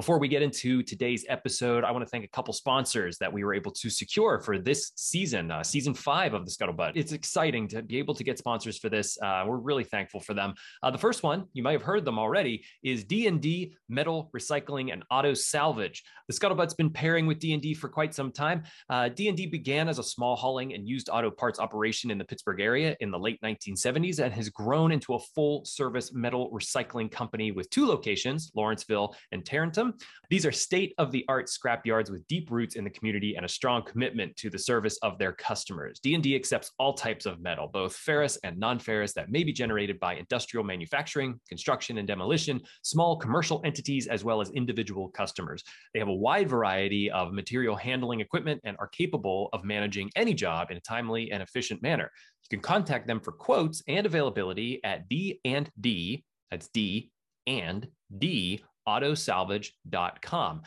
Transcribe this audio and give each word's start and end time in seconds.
Before 0.00 0.18
we 0.18 0.28
get 0.28 0.40
into 0.40 0.82
today's 0.82 1.26
episode, 1.28 1.84
I 1.84 1.90
want 1.90 2.02
to 2.06 2.08
thank 2.08 2.24
a 2.24 2.28
couple 2.28 2.54
sponsors 2.54 3.18
that 3.18 3.30
we 3.30 3.44
were 3.44 3.52
able 3.52 3.70
to 3.72 3.90
secure 3.90 4.40
for 4.40 4.58
this 4.58 4.92
season, 4.96 5.50
uh, 5.50 5.62
season 5.62 5.92
five 5.92 6.32
of 6.32 6.46
the 6.46 6.50
Scuttlebutt. 6.50 6.92
It's 6.94 7.12
exciting 7.12 7.68
to 7.68 7.82
be 7.82 7.98
able 7.98 8.14
to 8.14 8.24
get 8.24 8.38
sponsors 8.38 8.78
for 8.78 8.88
this. 8.88 9.18
Uh, 9.20 9.44
we're 9.46 9.58
really 9.58 9.84
thankful 9.84 10.18
for 10.18 10.32
them. 10.32 10.54
Uh, 10.82 10.90
the 10.90 10.96
first 10.96 11.22
one, 11.22 11.44
you 11.52 11.62
might 11.62 11.72
have 11.72 11.82
heard 11.82 12.06
them 12.06 12.18
already, 12.18 12.64
is 12.82 13.04
D&D 13.04 13.76
Metal 13.90 14.30
Recycling 14.34 14.90
and 14.90 15.04
Auto 15.10 15.34
Salvage. 15.34 16.02
The 16.28 16.32
Scuttlebutt's 16.32 16.72
been 16.72 16.88
pairing 16.88 17.26
with 17.26 17.38
D&D 17.38 17.74
for 17.74 17.90
quite 17.90 18.14
some 18.14 18.32
time. 18.32 18.62
D&D 18.90 19.46
uh, 19.46 19.50
began 19.50 19.86
as 19.86 19.98
a 19.98 20.02
small 20.02 20.34
hauling 20.34 20.72
and 20.72 20.88
used 20.88 21.10
auto 21.12 21.30
parts 21.30 21.60
operation 21.60 22.10
in 22.10 22.16
the 22.16 22.24
Pittsburgh 22.24 22.62
area 22.62 22.96
in 23.00 23.10
the 23.10 23.18
late 23.18 23.38
1970s 23.42 24.18
and 24.18 24.32
has 24.32 24.48
grown 24.48 24.92
into 24.92 25.12
a 25.12 25.18
full 25.18 25.62
service 25.66 26.14
metal 26.14 26.50
recycling 26.52 27.12
company 27.12 27.52
with 27.52 27.68
two 27.68 27.86
locations, 27.86 28.50
Lawrenceville 28.54 29.14
and 29.32 29.44
These 30.28 30.46
are 30.46 30.52
state 30.52 30.94
of 30.98 31.12
the 31.12 31.24
art 31.28 31.48
scrap 31.48 31.86
yards 31.86 32.10
with 32.10 32.26
deep 32.28 32.50
roots 32.50 32.76
in 32.76 32.84
the 32.84 32.90
community 32.90 33.34
and 33.36 33.44
a 33.44 33.48
strong 33.48 33.82
commitment 33.82 34.36
to 34.36 34.50
the 34.50 34.58
service 34.58 34.98
of 35.02 35.18
their 35.18 35.32
customers. 35.32 36.00
D&D 36.00 36.34
accepts 36.34 36.72
all 36.78 36.94
types 36.94 37.26
of 37.26 37.40
metal, 37.40 37.68
both 37.68 37.96
ferrous 37.96 38.36
and 38.44 38.58
non-ferrous 38.58 39.12
that 39.14 39.30
may 39.30 39.44
be 39.44 39.52
generated 39.52 39.98
by 40.00 40.14
industrial 40.14 40.64
manufacturing, 40.64 41.40
construction 41.48 41.98
and 41.98 42.06
demolition, 42.06 42.60
small 42.82 43.16
commercial 43.16 43.60
entities, 43.64 44.06
as 44.06 44.24
well 44.24 44.40
as 44.40 44.50
individual 44.50 45.08
customers. 45.08 45.62
They 45.92 45.98
have 46.00 46.08
a 46.08 46.14
wide 46.14 46.48
variety 46.48 47.10
of 47.10 47.32
material 47.32 47.76
handling 47.76 48.20
equipment 48.20 48.60
and 48.64 48.76
are 48.78 48.88
capable 48.88 49.48
of 49.52 49.64
managing 49.64 50.10
any 50.16 50.34
job 50.34 50.70
in 50.70 50.76
a 50.76 50.80
timely 50.80 51.32
and 51.32 51.42
efficient 51.42 51.82
manner. 51.82 52.10
You 52.50 52.58
can 52.58 52.62
contact 52.62 53.06
them 53.06 53.20
for 53.20 53.32
quotes 53.32 53.82
and 53.86 54.06
availability 54.06 54.80
at 54.84 55.08
D 55.08 55.40
and 55.44 55.70
D, 55.80 56.24
that's 56.50 56.68
D 56.68 57.10
and 57.46 57.86
D 58.18 58.64
autosalvage.com. 58.88 60.62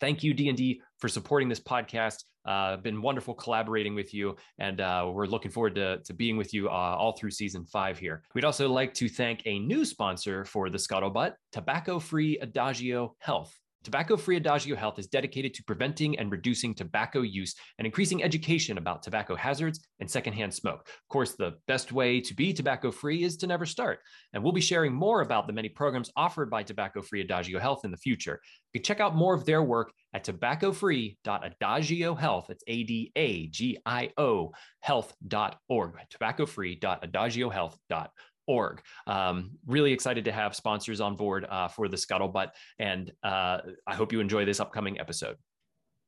Thank 0.00 0.22
you, 0.22 0.34
D&D, 0.34 0.80
for 0.98 1.08
supporting 1.08 1.48
this 1.48 1.60
podcast. 1.60 2.24
Uh, 2.46 2.78
been 2.78 3.02
wonderful 3.02 3.34
collaborating 3.34 3.94
with 3.94 4.14
you, 4.14 4.34
and 4.58 4.80
uh, 4.80 5.10
we're 5.12 5.26
looking 5.26 5.50
forward 5.50 5.74
to, 5.74 5.98
to 5.98 6.14
being 6.14 6.38
with 6.38 6.54
you 6.54 6.68
uh, 6.68 6.72
all 6.72 7.12
through 7.12 7.30
season 7.30 7.66
five 7.66 7.98
here. 7.98 8.22
We'd 8.34 8.46
also 8.46 8.68
like 8.68 8.94
to 8.94 9.08
thank 9.08 9.42
a 9.44 9.58
new 9.58 9.84
sponsor 9.84 10.46
for 10.46 10.70
the 10.70 10.78
Scuttlebutt, 10.78 11.34
Tobacco 11.52 11.98
Free 11.98 12.38
Adagio 12.38 13.14
Health. 13.18 13.59
Tobacco 13.82 14.18
Free 14.18 14.36
Adagio 14.36 14.76
Health 14.76 14.98
is 14.98 15.06
dedicated 15.06 15.54
to 15.54 15.64
preventing 15.64 16.18
and 16.18 16.30
reducing 16.30 16.74
tobacco 16.74 17.22
use 17.22 17.54
and 17.78 17.86
increasing 17.86 18.22
education 18.22 18.76
about 18.76 19.02
tobacco 19.02 19.34
hazards 19.34 19.80
and 20.00 20.10
secondhand 20.10 20.52
smoke. 20.52 20.86
Of 20.86 21.08
course, 21.08 21.34
the 21.34 21.54
best 21.66 21.90
way 21.90 22.20
to 22.20 22.34
be 22.34 22.52
tobacco 22.52 22.90
free 22.90 23.22
is 23.22 23.38
to 23.38 23.46
never 23.46 23.64
start. 23.64 24.00
And 24.34 24.42
we'll 24.42 24.52
be 24.52 24.60
sharing 24.60 24.92
more 24.92 25.22
about 25.22 25.46
the 25.46 25.54
many 25.54 25.70
programs 25.70 26.10
offered 26.14 26.50
by 26.50 26.62
Tobacco 26.62 27.00
Free 27.00 27.22
Adagio 27.22 27.58
Health 27.58 27.86
in 27.86 27.90
the 27.90 27.96
future. 27.96 28.38
You 28.72 28.80
can 28.80 28.84
check 28.84 29.00
out 29.00 29.16
more 29.16 29.34
of 29.34 29.46
their 29.46 29.62
work 29.62 29.92
at 30.12 30.24
tobaccofree.adagiohealth. 30.24 32.50
It's 32.50 32.64
A 32.66 32.82
D 32.82 33.12
A 33.16 33.46
G 33.46 33.78
I 33.86 34.10
O 34.18 34.52
health.org. 34.80 35.94
Tobaccofree.adagiohealth.org 36.12 38.10
org. 38.46 38.80
Um, 39.06 39.52
really 39.66 39.92
excited 39.92 40.24
to 40.24 40.32
have 40.32 40.54
sponsors 40.54 41.00
on 41.00 41.16
board 41.16 41.46
uh, 41.48 41.68
for 41.68 41.88
the 41.88 41.96
Scuttlebutt, 41.96 42.50
and 42.78 43.12
uh, 43.22 43.58
I 43.86 43.94
hope 43.94 44.12
you 44.12 44.20
enjoy 44.20 44.44
this 44.44 44.60
upcoming 44.60 45.00
episode. 45.00 45.36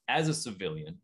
As 0.08 0.28
a 0.28 0.34
civilian, 0.34 0.98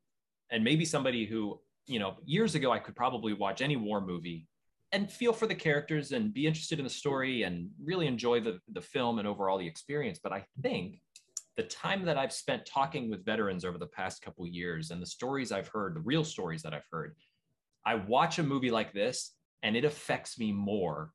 and 0.51 0.65
maybe 0.65 0.85
somebody 0.85 1.27
who, 1.27 1.61
you 1.87 1.99
know, 1.99 2.17
years 2.25 2.55
ago 2.55 2.73
I 2.73 2.79
could 2.79 2.97
probably 2.97 3.33
watch 3.33 3.63
any 3.63 3.77
war 3.77 4.01
movie 4.01 4.47
and 4.93 5.11
feel 5.11 5.33
for 5.33 5.47
the 5.47 5.55
characters 5.55 6.13
and 6.13 6.33
be 6.33 6.47
interested 6.47 6.79
in 6.79 6.85
the 6.85 6.91
story 6.91 7.43
and 7.43 7.69
really 7.83 8.07
enjoy 8.07 8.41
the, 8.41 8.59
the 8.73 8.81
film 8.81 9.19
and 9.19 9.29
overall 9.29 9.59
the 9.59 9.67
experience. 9.67 10.19
But 10.23 10.33
I 10.33 10.45
think 10.63 11.01
the 11.57 11.65
time 11.65 12.05
that 12.07 12.17
I've 12.17 12.33
spent 12.33 12.65
talking 12.65 13.11
with 13.11 13.25
veterans 13.25 13.65
over 13.65 13.79
the 13.79 13.87
past 13.89 14.23
couple 14.23 14.47
years 14.47 14.91
and 14.91 15.03
the 15.03 15.07
stories 15.07 15.53
I've 15.53 15.69
heard, 15.69 15.95
the 15.95 16.01
real 16.01 16.25
stories 16.25 16.63
that 16.63 16.73
I've 16.73 16.87
heard, 16.91 17.15
I 17.85 17.97
watch 17.97 18.39
a 18.39 18.43
movie 18.43 18.71
like 18.71 18.93
this 18.93 19.33
and 19.63 19.77
it 19.77 19.85
affects 19.85 20.39
me 20.39 20.53
more 20.53 21.11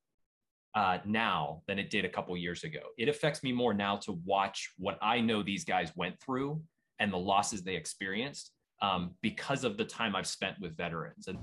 uh, 0.75 0.97
now 1.05 1.61
than 1.67 1.77
it 1.77 1.89
did 1.89 2.05
a 2.05 2.09
couple 2.09 2.35
years 2.35 2.63
ago. 2.63 2.79
It 2.97 3.09
affects 3.09 3.43
me 3.43 3.51
more 3.51 3.73
now 3.73 3.97
to 3.97 4.19
watch 4.25 4.71
what 4.77 4.97
I 5.01 5.19
know 5.21 5.43
these 5.43 5.63
guys 5.63 5.91
went 5.95 6.19
through 6.19 6.61
and 6.99 7.11
the 7.11 7.17
losses 7.17 7.63
they 7.63 7.75
experienced 7.75 8.51
um, 8.81 9.11
because 9.21 9.63
of 9.63 9.77
the 9.77 9.85
time 9.85 10.15
I've 10.15 10.27
spent 10.27 10.59
with 10.59 10.75
veterans. 10.75 11.27
And 11.27 11.37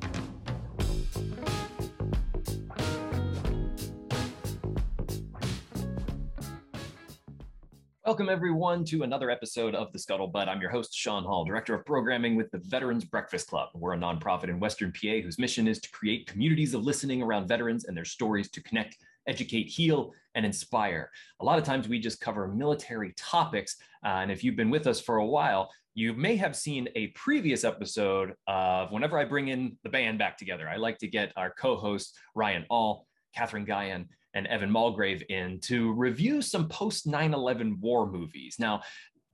Welcome, 8.11 8.29
everyone, 8.29 8.85
to 8.87 9.05
another 9.05 9.31
episode 9.31 9.77
of 9.77 9.93
The 9.93 9.99
Scuttlebutt. 10.01 10.49
I'm 10.49 10.61
your 10.61 10.71
host, 10.71 10.93
Shaun 10.93 11.23
Hall, 11.23 11.45
Director 11.45 11.77
of 11.77 11.87
Programming 11.87 12.35
with 12.35 12.51
the 12.51 12.59
Veterans 12.59 13.05
Breakfast 13.05 13.47
Club. 13.47 13.69
We're 13.73 13.93
a 13.93 13.97
nonprofit 13.97 14.49
in 14.49 14.59
Western 14.59 14.91
PA 14.91 15.21
whose 15.23 15.39
mission 15.39 15.69
is 15.69 15.79
to 15.83 15.91
create 15.93 16.27
communities 16.27 16.75
of 16.75 16.83
listening 16.83 17.23
around 17.23 17.47
veterans 17.47 17.85
and 17.85 17.97
their 17.97 18.05
stories 18.05 18.51
to 18.51 18.63
connect 18.65 18.97
educate, 19.31 19.69
heal, 19.69 20.13
and 20.35 20.45
inspire. 20.45 21.11
A 21.41 21.45
lot 21.45 21.59
of 21.59 21.65
times 21.65 21.89
we 21.89 21.99
just 21.99 22.21
cover 22.21 22.49
military 22.49 23.15
topics. 23.17 23.77
Uh, 24.05 24.21
and 24.23 24.31
if 24.31 24.45
you've 24.45 24.57
been 24.57 24.71
with 24.71 24.87
us 24.87 25.01
for 25.01 25.17
a 25.17 25.27
while, 25.27 25.71
you 25.95 26.13
may 26.13 26.37
have 26.37 26.55
seen 26.55 26.89
a 26.95 27.09
previous 27.09 27.65
episode 27.65 28.35
of 28.47 28.93
whenever 28.93 29.19
I 29.19 29.25
bring 29.25 29.49
in 29.49 29.77
the 29.83 29.89
band 29.89 30.19
back 30.19 30.37
together, 30.37 30.69
I 30.69 30.77
like 30.77 30.99
to 30.99 31.09
get 31.09 31.33
our 31.37 31.51
co 31.51 31.77
hosts, 31.77 32.17
Ryan 32.35 32.65
All, 32.71 33.07
Kathryn 33.37 33.67
Guyan, 33.67 34.07
and 34.35 34.47
Evan 34.47 34.71
Mulgrave 34.71 35.23
in 35.29 35.59
to 35.61 35.93
review 35.93 36.43
some 36.43 36.69
post 36.69 37.07
9 37.07 37.35
11 37.35 37.79
war 37.81 38.11
movies. 38.11 38.57
Now, 38.59 38.83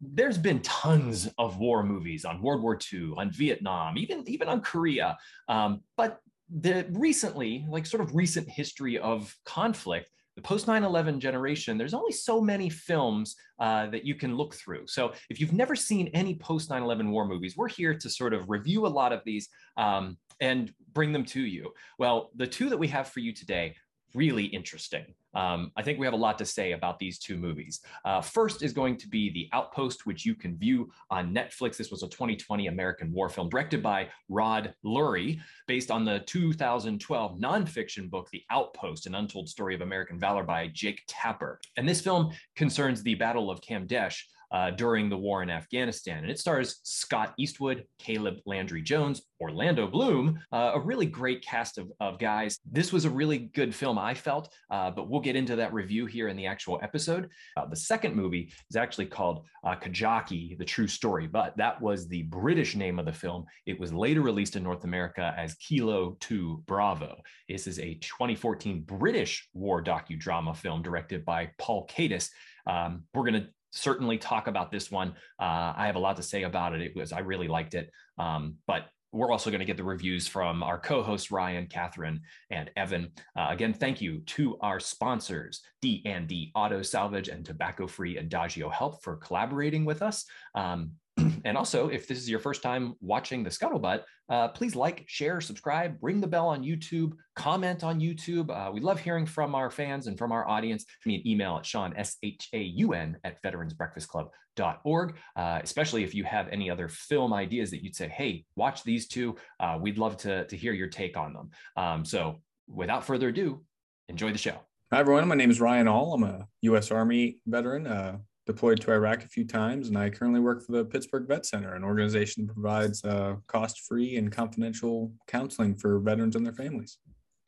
there's 0.00 0.38
been 0.38 0.60
tons 0.60 1.28
of 1.38 1.58
war 1.58 1.82
movies 1.82 2.24
on 2.24 2.42
World 2.42 2.62
War 2.62 2.78
II, 2.92 3.12
on 3.16 3.30
Vietnam, 3.30 3.96
even, 3.96 4.28
even 4.28 4.48
on 4.48 4.60
Korea. 4.60 5.16
Um, 5.48 5.82
but 5.96 6.20
the 6.54 6.86
recently, 6.90 7.66
like 7.68 7.86
sort 7.86 8.02
of 8.02 8.14
recent 8.14 8.48
history 8.48 8.98
of 8.98 9.34
conflict, 9.44 10.08
the 10.36 10.42
post 10.42 10.66
9-11 10.66 11.18
generation 11.18 11.78
there's 11.78 11.94
only 11.94 12.12
so 12.12 12.42
many 12.42 12.68
films 12.68 13.36
uh, 13.58 13.86
that 13.86 14.04
you 14.04 14.14
can 14.14 14.36
look 14.36 14.54
through 14.54 14.86
so 14.86 15.14
if 15.30 15.40
you've 15.40 15.54
never 15.54 15.74
seen 15.74 16.08
any 16.08 16.34
post 16.34 16.68
9-11 16.68 17.08
war 17.08 17.26
movies 17.26 17.56
we're 17.56 17.68
here 17.68 17.94
to 17.94 18.10
sort 18.10 18.34
of 18.34 18.50
review 18.50 18.86
a 18.86 18.88
lot 18.88 19.14
of 19.14 19.22
these 19.24 19.48
um, 19.78 20.18
and 20.42 20.74
bring 20.92 21.10
them 21.10 21.24
to 21.24 21.40
you 21.40 21.72
well 21.98 22.32
the 22.36 22.46
two 22.46 22.68
that 22.68 22.76
we 22.76 22.86
have 22.86 23.08
for 23.08 23.20
you 23.20 23.32
today 23.32 23.74
really 24.16 24.44
interesting. 24.44 25.04
Um, 25.36 25.70
I 25.76 25.82
think 25.82 25.98
we 25.98 26.06
have 26.06 26.14
a 26.14 26.16
lot 26.16 26.38
to 26.38 26.46
say 26.46 26.72
about 26.72 26.98
these 26.98 27.18
two 27.18 27.36
movies. 27.36 27.80
Uh, 28.04 28.22
first 28.22 28.62
is 28.62 28.72
going 28.72 28.96
to 28.96 29.08
be 29.08 29.30
The 29.30 29.48
Outpost, 29.52 30.06
which 30.06 30.24
you 30.24 30.34
can 30.34 30.56
view 30.56 30.90
on 31.10 31.34
Netflix. 31.34 31.76
This 31.76 31.90
was 31.90 32.02
a 32.02 32.08
2020 32.08 32.68
American 32.68 33.12
war 33.12 33.28
film 33.28 33.50
directed 33.50 33.82
by 33.82 34.08
Rod 34.30 34.74
Lurie, 34.84 35.38
based 35.66 35.90
on 35.90 36.04
the 36.04 36.20
2012 36.20 37.38
nonfiction 37.38 38.08
book, 38.08 38.30
The 38.30 38.42
Outpost, 38.50 39.06
an 39.06 39.14
untold 39.14 39.48
story 39.48 39.74
of 39.74 39.82
American 39.82 40.18
valor 40.18 40.42
by 40.42 40.68
Jake 40.68 41.02
Tapper. 41.06 41.60
And 41.76 41.86
this 41.86 42.00
film 42.00 42.32
concerns 42.54 43.02
the 43.02 43.14
Battle 43.14 43.50
of 43.50 43.60
Kamdesh, 43.60 44.24
uh, 44.52 44.70
during 44.70 45.08
the 45.08 45.16
war 45.16 45.42
in 45.42 45.50
Afghanistan. 45.50 46.18
And 46.18 46.30
it 46.30 46.38
stars 46.38 46.80
Scott 46.82 47.34
Eastwood, 47.38 47.84
Caleb 47.98 48.36
Landry 48.46 48.82
Jones, 48.82 49.22
Orlando 49.40 49.86
Bloom, 49.86 50.38
uh, 50.52 50.72
a 50.74 50.80
really 50.80 51.06
great 51.06 51.44
cast 51.44 51.78
of, 51.78 51.90
of 52.00 52.18
guys. 52.18 52.58
This 52.70 52.92
was 52.92 53.04
a 53.04 53.10
really 53.10 53.38
good 53.38 53.74
film, 53.74 53.98
I 53.98 54.14
felt, 54.14 54.52
uh, 54.70 54.90
but 54.90 55.08
we'll 55.08 55.20
get 55.20 55.36
into 55.36 55.56
that 55.56 55.72
review 55.72 56.06
here 56.06 56.28
in 56.28 56.36
the 56.36 56.46
actual 56.46 56.78
episode. 56.82 57.28
Uh, 57.56 57.66
the 57.66 57.76
second 57.76 58.14
movie 58.14 58.52
is 58.70 58.76
actually 58.76 59.06
called 59.06 59.44
uh, 59.64 59.74
Kajaki, 59.74 60.56
The 60.58 60.64
True 60.64 60.88
Story, 60.88 61.26
but 61.26 61.56
that 61.56 61.80
was 61.80 62.08
the 62.08 62.22
British 62.22 62.76
name 62.76 62.98
of 62.98 63.06
the 63.06 63.12
film. 63.12 63.44
It 63.66 63.78
was 63.78 63.92
later 63.92 64.20
released 64.20 64.56
in 64.56 64.62
North 64.62 64.84
America 64.84 65.34
as 65.36 65.54
Kilo 65.54 66.16
2 66.20 66.64
Bravo. 66.66 67.16
This 67.48 67.66
is 67.66 67.78
a 67.78 67.94
2014 67.94 68.82
British 68.82 69.48
war 69.52 69.82
docudrama 69.82 70.56
film 70.56 70.82
directed 70.82 71.24
by 71.24 71.50
Paul 71.58 71.86
Katis. 71.86 72.30
Um, 72.66 73.04
we're 73.14 73.22
going 73.22 73.42
to 73.42 73.48
certainly 73.76 74.18
talk 74.18 74.46
about 74.48 74.70
this 74.70 74.90
one. 74.90 75.10
Uh, 75.40 75.72
I 75.76 75.86
have 75.86 75.96
a 75.96 76.00
lot 76.00 76.16
to 76.16 76.22
say 76.22 76.42
about 76.42 76.74
it. 76.74 76.80
It 76.80 76.96
was 76.96 77.12
I 77.12 77.20
really 77.20 77.48
liked 77.48 77.74
it, 77.74 77.90
um, 78.18 78.56
but 78.66 78.86
we're 79.12 79.30
also 79.30 79.50
going 79.50 79.60
to 79.60 79.66
get 79.66 79.76
the 79.76 79.84
reviews 79.84 80.28
from 80.28 80.62
our 80.62 80.78
co-hosts 80.78 81.30
Ryan, 81.30 81.66
Kathryn, 81.66 82.20
and 82.50 82.70
Evan. 82.76 83.12
Uh, 83.36 83.46
again, 83.50 83.72
thank 83.72 84.00
you 84.00 84.20
to 84.20 84.58
our 84.60 84.78
sponsors, 84.78 85.62
D&D 85.80 86.52
Auto 86.54 86.82
Salvage 86.82 87.28
and 87.28 87.44
Tobacco 87.44 87.86
Free 87.86 88.18
Adagio 88.18 88.68
Health 88.68 89.00
for 89.02 89.16
collaborating 89.16 89.84
with 89.84 90.02
us. 90.02 90.26
Um, 90.54 90.92
and 91.44 91.56
also, 91.56 91.88
if 91.88 92.06
this 92.06 92.18
is 92.18 92.28
your 92.28 92.38
first 92.38 92.62
time 92.62 92.94
watching 93.00 93.42
the 93.42 93.50
Scuttlebutt, 93.50 94.02
uh, 94.28 94.48
please 94.48 94.74
like, 94.74 95.04
share, 95.06 95.40
subscribe, 95.40 95.96
ring 96.00 96.20
the 96.20 96.26
bell 96.26 96.48
on 96.48 96.62
YouTube, 96.62 97.12
comment 97.34 97.84
on 97.84 98.00
YouTube. 98.00 98.50
Uh, 98.50 98.70
we 98.70 98.80
love 98.80 99.00
hearing 99.00 99.24
from 99.24 99.54
our 99.54 99.70
fans 99.70 100.06
and 100.08 100.18
from 100.18 100.32
our 100.32 100.46
audience. 100.48 100.84
Send 101.02 101.12
me 101.12 101.16
an 101.16 101.26
email 101.26 101.56
at 101.56 101.64
Shaun, 101.64 101.94
S-H-A-U-N, 101.96 103.16
at 103.24 103.42
veteransbreakfastclub.org, 103.42 105.16
uh, 105.36 105.60
especially 105.62 106.04
if 106.04 106.14
you 106.14 106.24
have 106.24 106.48
any 106.48 106.70
other 106.70 106.88
film 106.88 107.32
ideas 107.32 107.70
that 107.70 107.82
you'd 107.82 107.96
say, 107.96 108.08
hey, 108.08 108.44
watch 108.56 108.82
these 108.82 109.08
two. 109.08 109.36
Uh, 109.60 109.78
we'd 109.80 109.98
love 109.98 110.16
to, 110.18 110.46
to 110.46 110.56
hear 110.56 110.72
your 110.72 110.88
take 110.88 111.16
on 111.16 111.32
them. 111.32 111.50
Um, 111.76 112.04
so 112.04 112.40
without 112.68 113.04
further 113.04 113.28
ado, 113.28 113.64
enjoy 114.08 114.32
the 114.32 114.38
show. 114.38 114.58
Hi, 114.92 115.00
everyone. 115.00 115.26
My 115.26 115.34
name 115.34 115.50
is 115.50 115.60
Ryan 115.60 115.88
All. 115.88 116.14
I'm 116.14 116.22
a 116.22 116.46
U.S. 116.62 116.90
Army 116.90 117.38
veteran 117.46 117.86
uh, 117.86 118.18
deployed 118.46 118.80
to 118.80 118.92
Iraq 118.92 119.24
a 119.24 119.28
few 119.28 119.44
times, 119.44 119.88
and 119.88 119.98
I 119.98 120.08
currently 120.08 120.40
work 120.40 120.64
for 120.64 120.72
the 120.72 120.84
Pittsburgh 120.84 121.26
Vet 121.26 121.44
Center, 121.44 121.74
an 121.74 121.84
organization 121.84 122.46
that 122.46 122.54
provides 122.54 123.04
uh, 123.04 123.36
cost-free 123.48 124.16
and 124.16 124.30
confidential 124.30 125.12
counseling 125.26 125.76
for 125.76 125.98
veterans 125.98 126.36
and 126.36 126.46
their 126.46 126.52
families. 126.52 126.98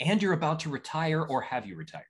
And 0.01 0.21
you're 0.23 0.33
about 0.33 0.61
to 0.61 0.71
retire, 0.71 1.23
or 1.23 1.41
have 1.41 1.67
you 1.67 1.77
retired? 1.77 2.05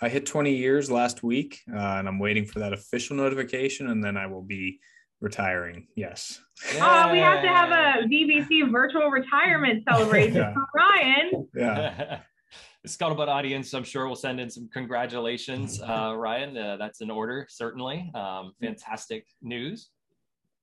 I 0.00 0.08
hit 0.08 0.26
20 0.26 0.54
years 0.54 0.90
last 0.90 1.22
week, 1.22 1.60
uh, 1.72 1.76
and 1.76 2.08
I'm 2.08 2.18
waiting 2.18 2.46
for 2.46 2.58
that 2.60 2.72
official 2.72 3.16
notification, 3.16 3.88
and 3.90 4.02
then 4.02 4.16
I 4.16 4.26
will 4.26 4.42
be 4.42 4.80
retiring. 5.20 5.86
Yes. 5.96 6.40
Oh, 6.74 7.12
we 7.12 7.18
have 7.18 7.42
to 7.42 7.48
have 7.48 7.70
a 7.70 8.06
VBC 8.06 8.70
virtual 8.70 9.08
retirement 9.08 9.84
celebration 9.88 10.34
yeah. 10.36 10.54
for 10.54 10.66
Ryan. 10.74 11.48
Yeah. 11.54 12.20
the 12.86 12.92
Scuttlebutt 12.92 13.26
audience, 13.26 13.74
I'm 13.74 13.84
sure, 13.84 14.06
will 14.06 14.14
send 14.14 14.38
in 14.38 14.48
some 14.48 14.68
congratulations, 14.72 15.82
uh, 15.86 16.14
Ryan. 16.16 16.56
Uh, 16.56 16.76
that's 16.76 17.00
in 17.00 17.10
order, 17.10 17.46
certainly. 17.50 18.10
Um, 18.14 18.52
fantastic 18.60 19.26
news. 19.42 19.90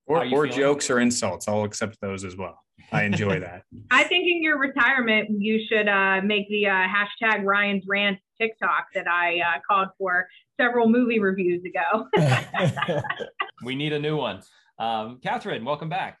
Or, 0.06 0.26
or 0.32 0.46
jokes 0.46 0.90
or 0.90 1.00
insults. 1.00 1.48
I'll 1.48 1.64
accept 1.64 1.98
those 2.02 2.24
as 2.24 2.36
well. 2.36 2.58
I 2.92 3.04
enjoy 3.04 3.40
that. 3.40 3.62
I 3.90 4.04
think 4.04 4.26
in 4.26 4.42
your 4.42 4.58
retirement, 4.58 5.30
you 5.30 5.64
should 5.66 5.88
uh, 5.88 6.20
make 6.22 6.46
the 6.50 6.66
uh, 6.66 6.72
hashtag 6.72 7.44
Ryan's 7.44 7.84
Rant 7.88 8.18
TikTok 8.38 8.88
that 8.94 9.08
I 9.08 9.40
uh, 9.40 9.60
called 9.66 9.88
for 9.96 10.28
several 10.60 10.90
movie 10.90 11.20
reviews 11.20 11.62
ago. 11.64 12.08
we 13.64 13.74
need 13.74 13.94
a 13.94 13.98
new 13.98 14.16
one. 14.16 14.42
Um, 14.78 15.20
Kathryn, 15.24 15.64
welcome 15.64 15.88
back. 15.88 16.18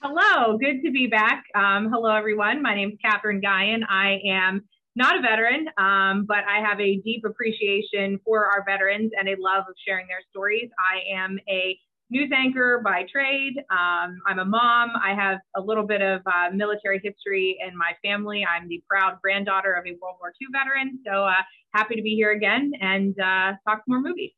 Hello, 0.00 0.56
good 0.56 0.82
to 0.84 0.92
be 0.92 1.08
back. 1.08 1.42
Um, 1.56 1.90
hello, 1.90 2.14
everyone. 2.14 2.62
My 2.62 2.76
name 2.76 2.90
is 2.90 2.98
Kathryn 3.04 3.42
Guyon. 3.42 3.82
I 3.88 4.20
am 4.26 4.62
not 4.96 5.18
a 5.18 5.22
veteran, 5.22 5.66
um, 5.76 6.24
but 6.26 6.44
I 6.48 6.60
have 6.66 6.80
a 6.80 6.96
deep 6.98 7.24
appreciation 7.24 8.20
for 8.24 8.46
our 8.46 8.64
veterans 8.64 9.10
and 9.18 9.28
a 9.28 9.36
love 9.38 9.64
of 9.68 9.74
sharing 9.86 10.06
their 10.06 10.22
stories. 10.30 10.70
I 10.78 11.16
am 11.16 11.38
a 11.48 11.78
news 12.10 12.30
anchor 12.32 12.80
by 12.84 13.04
trade. 13.10 13.54
Um, 13.70 14.18
I'm 14.26 14.38
a 14.38 14.44
mom. 14.44 14.90
I 15.02 15.14
have 15.14 15.38
a 15.56 15.60
little 15.60 15.84
bit 15.84 16.00
of 16.00 16.20
uh, 16.26 16.50
military 16.54 17.00
history 17.02 17.58
in 17.66 17.76
my 17.76 17.92
family. 18.04 18.44
I'm 18.44 18.68
the 18.68 18.82
proud 18.88 19.18
granddaughter 19.20 19.72
of 19.72 19.84
a 19.84 19.98
World 20.00 20.16
War 20.20 20.32
II 20.40 20.48
veteran. 20.52 21.00
So 21.04 21.24
uh, 21.24 21.42
happy 21.72 21.96
to 21.96 22.02
be 22.02 22.14
here 22.14 22.32
again 22.32 22.72
and 22.80 23.18
uh, 23.18 23.54
talk 23.68 23.82
more 23.88 24.00
movies. 24.00 24.30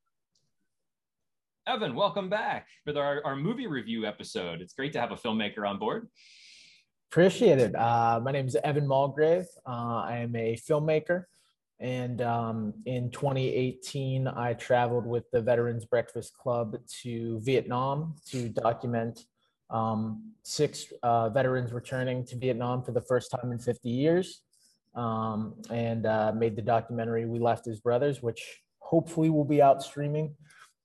Evan, 1.67 1.97
welcome 1.97 2.31
back 2.31 2.69
for 2.85 2.97
our, 2.97 3.21
our 3.25 3.37
movie 3.37 3.67
review 3.67 4.07
episode. 4.07 4.61
It's 4.61 4.73
great 4.73 4.93
to 4.93 5.01
have 5.01 5.11
a 5.11 5.17
filmmaker 5.17 5.69
on 5.69 5.79
board. 5.79 6.09
Appreciate 7.17 7.59
it. 7.59 7.75
Uh, 7.75 8.21
my 8.23 8.31
name 8.31 8.47
is 8.47 8.57
Evan 8.57 8.87
Mulgrave. 8.87 9.47
Uh, 9.67 10.05
I 10.05 10.19
am 10.19 10.37
a 10.37 10.55
filmmaker. 10.55 11.25
And 11.81 12.21
um, 12.21 12.75
in 12.85 13.11
2018, 13.11 14.29
I 14.29 14.53
traveled 14.53 15.07
with 15.07 15.25
the 15.31 15.41
Veterans 15.41 15.87
Breakfast 15.87 16.37
Club 16.37 16.77
to 17.01 17.41
Vietnam 17.41 18.17
to 18.27 18.51
document 18.51 19.25
um, 19.71 20.31
six 20.43 20.93
uh, 21.03 21.31
veterans 21.31 21.73
returning 21.73 22.23
to 22.27 22.37
Vietnam 22.37 22.83
for 22.83 22.93
the 22.93 23.01
first 23.01 23.31
time 23.31 23.51
in 23.51 23.59
50 23.59 23.89
years 23.89 24.43
um, 24.95 25.55
and 25.71 26.05
uh, 26.05 26.35
made 26.37 26.55
the 26.55 26.61
documentary 26.61 27.25
We 27.25 27.39
Left 27.39 27.67
as 27.67 27.81
Brothers, 27.81 28.23
which 28.23 28.61
hopefully 28.81 29.31
will 29.31 29.47
be 29.47 29.63
out 29.63 29.83
streaming 29.83 30.35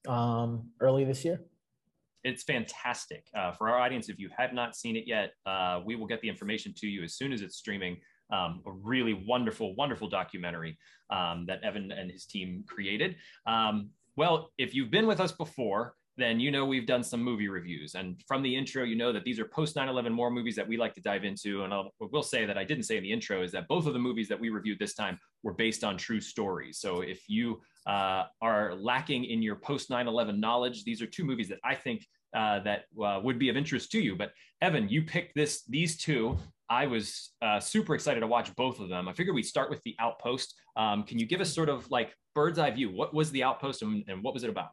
um, 0.07 0.69
early 0.79 1.03
this 1.03 1.25
year. 1.25 1.41
It's 2.23 2.43
fantastic. 2.43 3.25
Uh, 3.35 3.51
for 3.51 3.69
our 3.69 3.79
audience, 3.79 4.09
if 4.09 4.19
you 4.19 4.29
have 4.37 4.53
not 4.53 4.75
seen 4.75 4.95
it 4.95 5.05
yet, 5.07 5.33
uh, 5.45 5.81
we 5.83 5.95
will 5.95 6.07
get 6.07 6.21
the 6.21 6.29
information 6.29 6.73
to 6.77 6.87
you 6.87 7.03
as 7.03 7.15
soon 7.15 7.33
as 7.33 7.41
it's 7.41 7.57
streaming 7.57 7.97
um, 8.31 8.61
a 8.65 8.71
really 8.71 9.25
wonderful, 9.27 9.75
wonderful 9.75 10.07
documentary 10.07 10.77
um, 11.09 11.45
that 11.47 11.61
Evan 11.63 11.91
and 11.91 12.09
his 12.09 12.25
team 12.25 12.63
created. 12.67 13.15
Um, 13.45 13.89
well, 14.15 14.51
if 14.57 14.73
you've 14.73 14.91
been 14.91 15.07
with 15.07 15.19
us 15.19 15.31
before, 15.31 15.95
then 16.21 16.39
you 16.39 16.51
know 16.51 16.65
we've 16.65 16.85
done 16.85 17.03
some 17.03 17.23
movie 17.23 17.47
reviews. 17.47 17.95
And 17.95 18.21
from 18.27 18.41
the 18.41 18.55
intro, 18.55 18.83
you 18.83 18.95
know 18.95 19.11
that 19.11 19.23
these 19.23 19.39
are 19.39 19.45
post 19.45 19.75
9 19.75 19.87
11 19.87 20.11
more 20.11 20.29
movies 20.29 20.55
that 20.55 20.67
we 20.67 20.77
like 20.77 20.93
to 20.95 21.01
dive 21.01 21.23
into. 21.23 21.63
And 21.63 21.73
I 21.73 21.77
will 21.77 22.09
we'll 22.11 22.23
say 22.23 22.45
that 22.45 22.57
I 22.57 22.63
didn't 22.63 22.83
say 22.83 22.97
in 22.97 23.03
the 23.03 23.11
intro 23.11 23.43
is 23.43 23.51
that 23.53 23.67
both 23.67 23.85
of 23.85 23.93
the 23.93 23.99
movies 23.99 24.27
that 24.29 24.39
we 24.39 24.49
reviewed 24.49 24.79
this 24.79 24.93
time 24.93 25.19
were 25.43 25.53
based 25.53 25.83
on 25.83 25.97
true 25.97 26.21
stories. 26.21 26.79
So 26.79 27.01
if 27.01 27.27
you 27.27 27.61
uh, 27.87 28.25
are 28.41 28.75
lacking 28.75 29.25
in 29.25 29.41
your 29.41 29.55
post 29.55 29.89
9 29.89 30.07
11 30.07 30.39
knowledge, 30.39 30.83
these 30.83 31.01
are 31.01 31.07
two 31.07 31.23
movies 31.23 31.49
that 31.49 31.59
I 31.63 31.75
think 31.75 32.05
uh, 32.35 32.59
that 32.59 32.85
uh, 33.03 33.19
would 33.23 33.39
be 33.39 33.49
of 33.49 33.57
interest 33.57 33.91
to 33.91 33.99
you. 34.01 34.15
But 34.15 34.31
Evan, 34.61 34.89
you 34.89 35.03
picked 35.03 35.35
this 35.35 35.63
these 35.65 35.97
two 35.97 36.37
I 36.71 36.87
was 36.87 37.31
uh, 37.41 37.59
super 37.59 37.95
excited 37.95 38.21
to 38.21 38.27
watch 38.27 38.55
both 38.55 38.79
of 38.79 38.87
them. 38.87 39.09
I 39.09 39.13
figured 39.13 39.35
we'd 39.35 39.43
start 39.43 39.69
with 39.69 39.83
The 39.83 39.93
Outpost. 39.99 40.55
Um, 40.77 41.03
can 41.03 41.19
you 41.19 41.25
give 41.25 41.41
us 41.41 41.53
sort 41.53 41.67
of 41.67 41.91
like 41.91 42.15
bird's 42.33 42.59
eye 42.59 42.71
view? 42.71 42.89
What 42.89 43.13
was 43.13 43.29
The 43.31 43.43
Outpost 43.43 43.81
and, 43.81 44.05
and 44.07 44.23
what 44.23 44.33
was 44.33 44.45
it 44.45 44.49
about? 44.49 44.69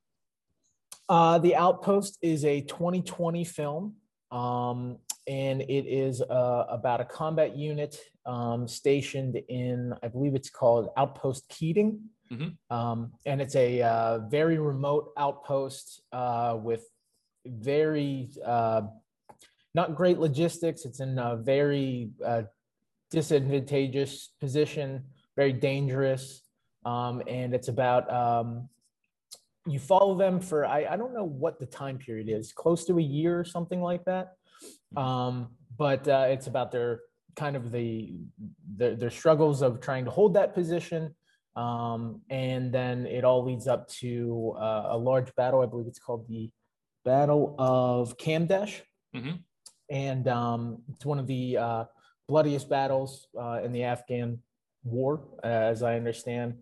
Uh, 1.09 1.39
the 1.39 1.57
Outpost 1.57 2.19
is 2.21 2.45
a 2.45 2.61
2020 2.61 3.45
film, 3.45 3.95
um, 4.31 4.99
and 5.27 5.63
it 5.63 5.87
is 5.87 6.21
uh, 6.21 6.67
about 6.69 7.01
a 7.01 7.05
combat 7.05 7.57
unit 7.57 7.99
um, 8.27 8.69
stationed 8.69 9.37
in, 9.49 9.95
I 10.03 10.09
believe 10.09 10.35
it's 10.35 10.51
called 10.51 10.91
Outpost 10.97 11.49
Keating. 11.49 12.01
Mm-hmm. 12.31 12.77
Um, 12.77 13.13
and 13.25 13.41
it's 13.41 13.57
a 13.57 13.83
uh, 13.83 14.19
very 14.29 14.59
remote 14.59 15.13
outpost 15.17 16.03
uh, 16.13 16.59
with 16.63 16.85
very 17.47 18.31
uh, 18.45 18.83
not 19.75 19.95
great 19.95 20.19
logistics. 20.19 20.85
It's 20.85 21.01
in 21.01 21.19
a 21.19 21.37
very 21.37 22.11
uh, 22.25 22.43
disadvantageous 23.11 24.33
position, 24.41 25.05
very 25.37 25.55
dangerous. 25.55 26.43
Um, 26.85 27.23
and 27.27 27.55
it's 27.55 27.69
about 27.69 28.13
um, 28.13 28.69
you 29.71 29.79
follow 29.79 30.17
them 30.17 30.41
for 30.41 30.67
I, 30.67 30.87
I 30.91 30.97
don't 30.97 31.15
know 31.15 31.25
what 31.25 31.59
the 31.59 31.67
time 31.67 31.99
period 31.99 32.29
is, 32.29 32.53
close 32.53 32.85
to 32.87 32.99
a 32.99 33.03
year 33.03 33.39
or 33.39 33.45
something 33.45 33.81
like 33.81 34.05
that. 34.05 34.35
Um, 34.97 35.51
but 35.77 36.07
uh, 36.09 36.27
it's 36.29 36.47
about 36.47 36.73
their 36.73 37.01
kind 37.37 37.57
of 37.57 37.71
the 37.71 38.17
their, 38.77 38.97
their 38.97 39.11
struggles 39.11 39.63
of 39.63 39.81
trying 39.81 40.05
to 40.05 40.11
hold 40.11 40.35
that 40.35 40.55
position. 40.55 41.15
Um, 41.57 42.23
and 42.31 42.73
then 42.73 43.07
it 43.07 43.25
all 43.25 43.45
leads 43.45 43.67
up 43.67 43.89
to 44.01 44.55
uh, 44.59 44.89
a 44.91 44.99
large 44.99 45.35
battle. 45.35 45.61
I 45.61 45.67
believe 45.67 45.89
it's 45.89 45.99
called 45.99 46.29
the 46.29 46.51
Battle 47.05 47.57
of 47.59 48.17
Kamdesh. 48.17 48.83
Mm-hmm 49.15 49.37
and 49.91 50.29
um, 50.29 50.83
it's 50.93 51.05
one 51.05 51.19
of 51.19 51.27
the 51.27 51.57
uh, 51.57 51.85
bloodiest 52.29 52.69
battles 52.69 53.27
uh, 53.39 53.61
in 53.65 53.73
the 53.73 53.85
Afghan 53.85 54.41
war, 54.85 55.25
uh, 55.43 55.47
as 55.47 55.83
I 55.83 55.97
understand. 55.97 56.59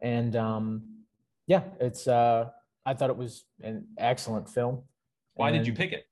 And 0.00 0.36
um, 0.36 0.97
yeah, 1.48 1.62
it's. 1.80 2.06
Uh, 2.06 2.50
I 2.86 2.94
thought 2.94 3.10
it 3.10 3.16
was 3.16 3.44
an 3.60 3.86
excellent 3.98 4.48
film. 4.48 4.82
Why 5.34 5.48
and, 5.48 5.58
did 5.58 5.66
you 5.66 5.72
pick 5.72 5.92
it? 5.92 6.04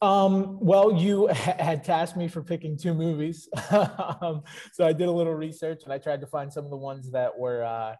Um, 0.00 0.60
well, 0.60 0.94
you 0.94 1.26
had 1.26 1.82
tasked 1.82 2.16
me 2.16 2.28
for 2.28 2.42
picking 2.42 2.78
two 2.78 2.94
movies, 2.94 3.48
um, 3.70 4.42
so 4.72 4.86
I 4.86 4.92
did 4.92 5.08
a 5.08 5.12
little 5.12 5.34
research 5.34 5.82
and 5.82 5.92
I 5.92 5.98
tried 5.98 6.20
to 6.20 6.26
find 6.28 6.52
some 6.52 6.64
of 6.64 6.70
the 6.70 6.76
ones 6.76 7.10
that 7.10 7.36
were 7.36 7.64
uh, 7.64 7.96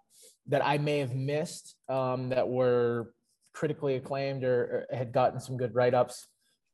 that 0.47 0.64
I 0.64 0.78
may 0.78 0.99
have 0.99 1.14
missed 1.14 1.75
um, 1.88 2.28
that 2.28 2.49
were 2.49 3.12
critically 3.52 3.97
acclaimed 3.97 4.44
or, 4.44 4.87
or 4.90 4.97
had 4.97 5.11
gotten 5.12 5.40
some 5.40 5.56
good 5.56 5.75
write 5.75 5.94
ups 5.94 6.28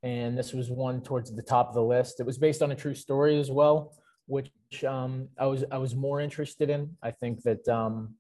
and 0.05 0.37
this 0.37 0.53
was 0.53 0.71
one 0.71 1.01
towards 1.01 1.35
the 1.35 1.43
top 1.43 1.69
of 1.69 1.75
the 1.75 1.83
list. 1.83 2.21
It 2.21 2.27
was 2.27 2.37
based 2.37 2.61
on 2.61 2.71
a 2.71 2.75
true 2.75 2.95
story 2.95 3.41
as 3.41 3.51
well, 3.51 3.95
which 4.27 4.51
um, 4.87 5.29
I 5.39 5.47
was 5.47 5.65
I 5.73 5.79
was 5.79 5.97
more 5.97 6.21
interested 6.21 6.69
in. 6.69 6.95
I 7.03 7.11
think 7.11 7.43
that 7.45 7.67
um, 7.69 8.15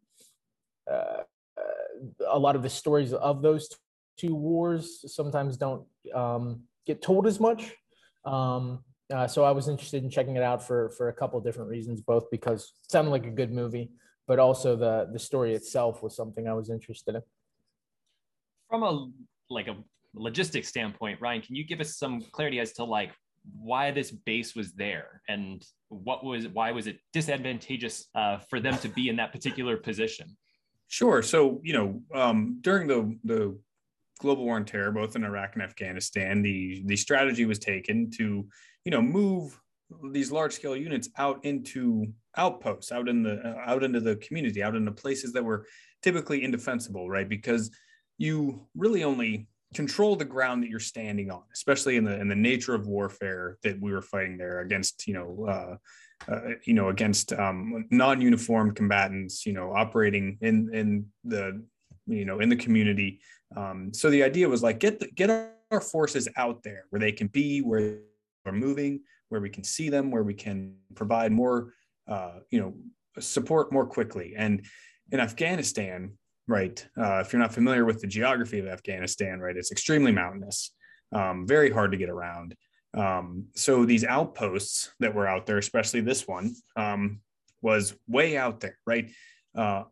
a 0.88 2.38
lot 2.38 2.56
of 2.56 2.62
the 2.62 2.70
stories 2.70 3.12
of 3.12 3.42
those 3.42 3.68
two 4.18 4.34
wars 4.34 5.04
sometimes 5.06 5.56
don't 5.56 5.84
um, 6.14 6.62
get 6.86 7.02
told 7.02 7.26
as 7.26 7.40
much. 7.40 7.72
Um, 8.24 8.84
uh, 9.12 9.26
so 9.26 9.44
I 9.44 9.50
was 9.50 9.68
interested 9.68 10.02
in 10.02 10.10
checking 10.10 10.36
it 10.36 10.42
out 10.42 10.66
for 10.66 10.90
for 10.90 11.08
a 11.08 11.12
couple 11.12 11.38
different 11.40 11.68
reasons, 11.68 12.00
both 12.00 12.30
because 12.30 12.72
it 12.84 12.90
sounded 12.90 13.10
like 13.10 13.26
a 13.26 13.30
good 13.30 13.52
movie, 13.52 13.90
but 14.26 14.38
also 14.38 14.76
the 14.76 15.10
the 15.12 15.18
story 15.18 15.54
itself 15.54 16.02
was 16.02 16.16
something 16.16 16.48
I 16.48 16.54
was 16.54 16.70
interested 16.70 17.16
in. 17.16 17.22
From 18.70 18.82
a 18.82 19.10
like 19.50 19.68
a 19.68 19.76
logistics 20.14 20.68
standpoint, 20.68 21.20
Ryan, 21.20 21.42
can 21.42 21.54
you 21.54 21.64
give 21.64 21.80
us 21.80 21.98
some 21.98 22.22
clarity 22.32 22.60
as 22.60 22.72
to 22.74 22.84
like 22.84 23.12
why 23.52 23.90
this 23.90 24.10
base 24.10 24.54
was 24.54 24.72
there 24.72 25.20
and 25.28 25.62
what 25.88 26.24
was 26.24 26.48
why 26.48 26.72
was 26.72 26.86
it 26.86 26.98
disadvantageous 27.12 28.06
uh, 28.14 28.38
for 28.48 28.58
them 28.58 28.78
to 28.78 28.88
be 28.88 29.10
in 29.10 29.16
that 29.16 29.32
particular 29.32 29.76
position? 29.76 30.34
Sure. 30.88 31.22
So 31.22 31.60
you 31.64 31.72
know, 31.72 32.02
um, 32.14 32.58
during 32.60 32.86
the 32.86 33.16
the 33.24 33.58
global 34.20 34.44
war 34.44 34.56
on 34.56 34.64
terror, 34.64 34.92
both 34.92 35.16
in 35.16 35.24
Iraq 35.24 35.54
and 35.54 35.62
Afghanistan, 35.62 36.42
the 36.42 36.82
the 36.86 36.96
strategy 36.96 37.44
was 37.46 37.58
taken 37.58 38.10
to 38.12 38.46
you 38.84 38.90
know 38.90 39.02
move 39.02 39.58
these 40.12 40.32
large 40.32 40.52
scale 40.52 40.76
units 40.76 41.08
out 41.18 41.44
into 41.44 42.06
outposts, 42.36 42.92
out 42.92 43.08
in 43.08 43.22
the 43.22 43.40
uh, 43.44 43.62
out 43.66 43.82
into 43.82 44.00
the 44.00 44.16
community, 44.16 44.62
out 44.62 44.76
into 44.76 44.92
places 44.92 45.32
that 45.32 45.44
were 45.44 45.66
typically 46.02 46.44
indefensible, 46.44 47.08
right? 47.08 47.28
Because 47.28 47.70
you 48.18 48.66
really 48.76 49.04
only 49.04 49.48
control 49.74 50.14
the 50.14 50.24
ground 50.24 50.62
that 50.62 50.70
you're 50.70 50.78
standing 50.78 51.30
on, 51.30 51.42
especially 51.52 51.96
in 51.96 52.04
the 52.04 52.20
in 52.20 52.28
the 52.28 52.36
nature 52.36 52.74
of 52.74 52.86
warfare 52.86 53.58
that 53.62 53.80
we 53.80 53.92
were 53.92 54.02
fighting 54.02 54.36
there 54.36 54.60
against, 54.60 55.06
you 55.08 55.14
know, 55.14 55.46
uh, 55.48 55.76
uh, 56.28 56.54
you 56.64 56.74
know, 56.74 56.88
against 56.88 57.32
um, 57.32 57.86
non-uniformed 57.90 58.74
combatants, 58.76 59.46
you 59.46 59.52
know, 59.52 59.72
operating 59.74 60.38
in 60.40 60.70
in 60.74 61.06
the 61.24 61.62
you 62.06 62.24
know 62.24 62.40
in 62.40 62.48
the 62.48 62.56
community 62.56 63.20
Um, 63.56 63.92
so 63.92 64.10
the 64.10 64.22
idea 64.22 64.48
was 64.48 64.62
like 64.62 64.78
get 64.80 65.00
the, 65.00 65.06
get 65.08 65.30
our 65.70 65.80
forces 65.80 66.28
out 66.36 66.62
there 66.62 66.84
where 66.90 67.00
they 67.00 67.12
can 67.12 67.28
be, 67.28 67.60
where 67.60 67.98
we're 68.44 68.52
moving, 68.52 69.00
where 69.28 69.40
we 69.40 69.50
can 69.50 69.64
see 69.64 69.88
them, 69.88 70.10
where 70.10 70.22
we 70.22 70.34
can 70.34 70.76
provide 70.94 71.32
more, 71.32 71.72
uh, 72.08 72.40
you 72.50 72.60
know, 72.60 72.74
support 73.20 73.72
more 73.72 73.86
quickly. 73.86 74.34
And 74.36 74.64
in 75.10 75.20
Afghanistan, 75.20 76.12
right, 76.48 76.84
uh, 76.98 77.20
if 77.20 77.32
you're 77.32 77.40
not 77.40 77.54
familiar 77.54 77.84
with 77.84 78.00
the 78.00 78.06
geography 78.06 78.58
of 78.58 78.66
Afghanistan, 78.66 79.40
right, 79.40 79.56
it's 79.56 79.72
extremely 79.72 80.12
mountainous, 80.12 80.74
um, 81.12 81.46
very 81.46 81.70
hard 81.70 81.92
to 81.92 81.98
get 81.98 82.10
around. 82.10 82.54
Um, 82.94 83.46
so 83.54 83.84
these 83.84 84.04
outposts 84.04 84.92
that 85.00 85.14
were 85.14 85.26
out 85.26 85.46
there, 85.46 85.58
especially 85.58 86.00
this 86.00 86.26
one, 86.28 86.54
um, 86.76 87.20
was 87.60 87.94
way 88.06 88.36
out 88.36 88.60
there, 88.60 88.78
right? 88.86 89.10
Uh, 89.56 89.84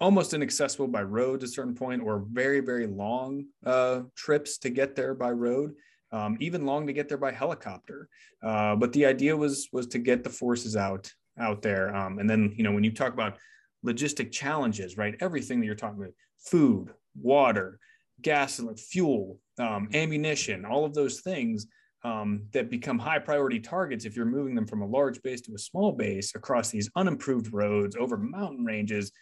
almost 0.00 0.34
inaccessible 0.34 0.88
by 0.88 1.02
road 1.02 1.40
to 1.40 1.46
a 1.46 1.48
certain 1.48 1.74
point, 1.74 2.02
or 2.02 2.24
very, 2.30 2.60
very 2.60 2.86
long 2.86 3.44
uh, 3.64 4.00
trips 4.16 4.58
to 4.58 4.70
get 4.70 4.96
there 4.96 5.14
by 5.14 5.30
road, 5.30 5.74
um, 6.10 6.36
even 6.40 6.66
long 6.66 6.86
to 6.86 6.92
get 6.92 7.08
there 7.08 7.18
by 7.18 7.30
helicopter. 7.30 8.08
Uh, 8.42 8.74
but 8.74 8.92
the 8.92 9.06
idea 9.06 9.36
was 9.36 9.68
was 9.72 9.86
to 9.86 9.98
get 9.98 10.24
the 10.24 10.30
forces 10.30 10.76
out 10.76 11.10
out 11.38 11.62
there, 11.62 11.94
um, 11.94 12.18
and 12.18 12.28
then 12.28 12.52
you 12.56 12.64
know 12.64 12.72
when 12.72 12.84
you 12.84 12.92
talk 12.92 13.12
about 13.12 13.38
logistic 13.86 14.32
challenges, 14.32 14.96
right? 14.96 15.14
Everything 15.20 15.60
that 15.60 15.66
you're 15.66 15.74
talking 15.74 15.98
about, 15.98 16.14
food, 16.38 16.92
water, 17.20 17.78
gasoline, 18.20 18.76
fuel, 18.76 19.38
um, 19.58 19.88
ammunition, 19.94 20.64
all 20.64 20.84
of 20.84 20.94
those 20.94 21.20
things 21.20 21.66
um, 22.04 22.42
that 22.52 22.70
become 22.70 22.98
high 22.98 23.18
priority 23.18 23.60
targets 23.60 24.04
if 24.04 24.16
you're 24.16 24.24
moving 24.24 24.54
them 24.54 24.66
from 24.66 24.82
a 24.82 24.86
large 24.86 25.22
base 25.22 25.40
to 25.42 25.54
a 25.54 25.58
small 25.58 25.92
base 25.92 26.34
across 26.34 26.70
these 26.70 26.90
unimproved 26.96 27.52
roads 27.52 27.96
over 27.96 28.16
mountain 28.16 28.64
ranges 28.64 29.12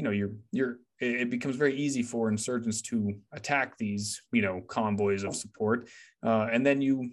you 0.00 0.04
know 0.04 0.10
you're 0.10 0.32
you're 0.52 0.78
it 1.00 1.30
becomes 1.30 1.56
very 1.56 1.74
easy 1.76 2.02
for 2.02 2.28
insurgents 2.28 2.82
to 2.82 3.14
attack 3.32 3.76
these 3.78 4.22
you 4.32 4.42
know 4.42 4.62
convoys 4.68 5.24
of 5.24 5.34
support. 5.34 5.88
Uh, 6.24 6.48
and 6.52 6.64
then 6.64 6.80
you 6.80 7.10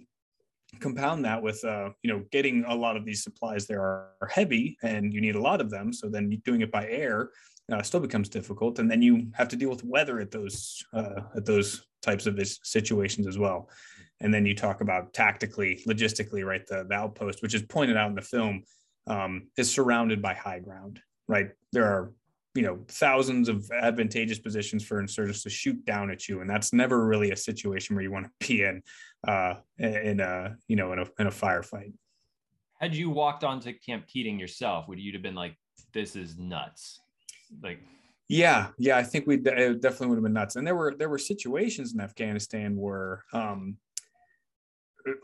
compound 0.80 1.24
that 1.24 1.42
with 1.42 1.62
uh, 1.64 1.90
you 2.02 2.10
know 2.10 2.24
getting 2.30 2.64
a 2.66 2.74
lot 2.74 2.96
of 2.96 3.04
these 3.04 3.22
supplies 3.22 3.66
there 3.66 3.82
are, 3.82 4.28
heavy 4.30 4.76
and 4.82 5.12
you 5.12 5.20
need 5.20 5.36
a 5.36 5.40
lot 5.40 5.60
of 5.60 5.70
them. 5.70 5.92
So 5.92 6.08
then 6.08 6.40
doing 6.44 6.60
it 6.60 6.72
by 6.72 6.86
air 6.86 7.30
uh, 7.72 7.82
still 7.82 8.00
becomes 8.00 8.28
difficult. 8.28 8.78
And 8.78 8.90
then 8.90 9.00
you 9.00 9.28
have 9.34 9.48
to 9.48 9.56
deal 9.56 9.70
with 9.70 9.84
weather 9.84 10.20
at 10.20 10.30
those 10.30 10.82
uh, 10.92 11.20
at 11.36 11.44
those 11.44 11.86
types 12.02 12.26
of 12.26 12.38
situations 12.62 13.26
as 13.26 13.38
well 13.38 13.68
and 14.20 14.32
then 14.32 14.46
you 14.46 14.54
talk 14.54 14.80
about 14.80 15.12
tactically 15.12 15.82
logistically 15.88 16.44
right 16.44 16.66
the, 16.66 16.84
the 16.88 16.94
outpost 16.94 17.42
which 17.42 17.54
is 17.54 17.62
pointed 17.62 17.96
out 17.96 18.08
in 18.08 18.14
the 18.14 18.22
film 18.22 18.62
um, 19.06 19.48
is 19.56 19.70
surrounded 19.70 20.20
by 20.20 20.34
high 20.34 20.58
ground 20.58 21.00
right? 21.28 21.50
There 21.72 21.84
are 21.84 22.12
you 22.54 22.62
know 22.62 22.80
thousands 22.88 23.48
of 23.48 23.70
advantageous 23.70 24.38
positions 24.38 24.82
for 24.84 24.98
insurgents 24.98 25.42
to 25.44 25.50
shoot 25.50 25.84
down 25.84 26.10
at 26.10 26.28
you 26.28 26.40
and 26.40 26.50
that's 26.50 26.72
never 26.72 27.06
really 27.06 27.30
a 27.30 27.36
situation 27.36 27.94
where 27.94 28.02
you 28.02 28.10
want 28.10 28.24
to 28.24 28.48
be 28.48 28.62
in 28.62 28.82
uh 29.28 29.54
in 29.78 30.18
a 30.18 30.56
you 30.66 30.74
know 30.74 30.92
in 30.92 30.98
a, 30.98 31.04
in 31.20 31.26
a 31.26 31.30
firefight. 31.30 31.92
Had 32.80 32.94
you 32.94 33.10
walked 33.10 33.44
onto 33.44 33.72
camp 33.74 34.06
keating 34.08 34.40
yourself 34.40 34.88
would 34.88 34.98
you 34.98 35.12
have 35.12 35.22
been 35.22 35.34
like 35.34 35.54
this 35.92 36.16
is 36.16 36.38
nuts 36.38 37.00
like? 37.62 37.80
Yeah 38.28 38.68
yeah 38.78 38.96
i 38.96 39.02
think 39.02 39.26
we 39.26 39.36
definitely 39.36 40.08
would 40.08 40.16
have 40.16 40.24
been 40.24 40.32
nuts. 40.32 40.56
And 40.56 40.66
there 40.66 40.74
were 40.74 40.94
there 40.98 41.08
were 41.08 41.18
situations 41.18 41.94
in 41.94 42.00
afghanistan 42.00 42.76
where 42.76 43.24
um 43.32 43.76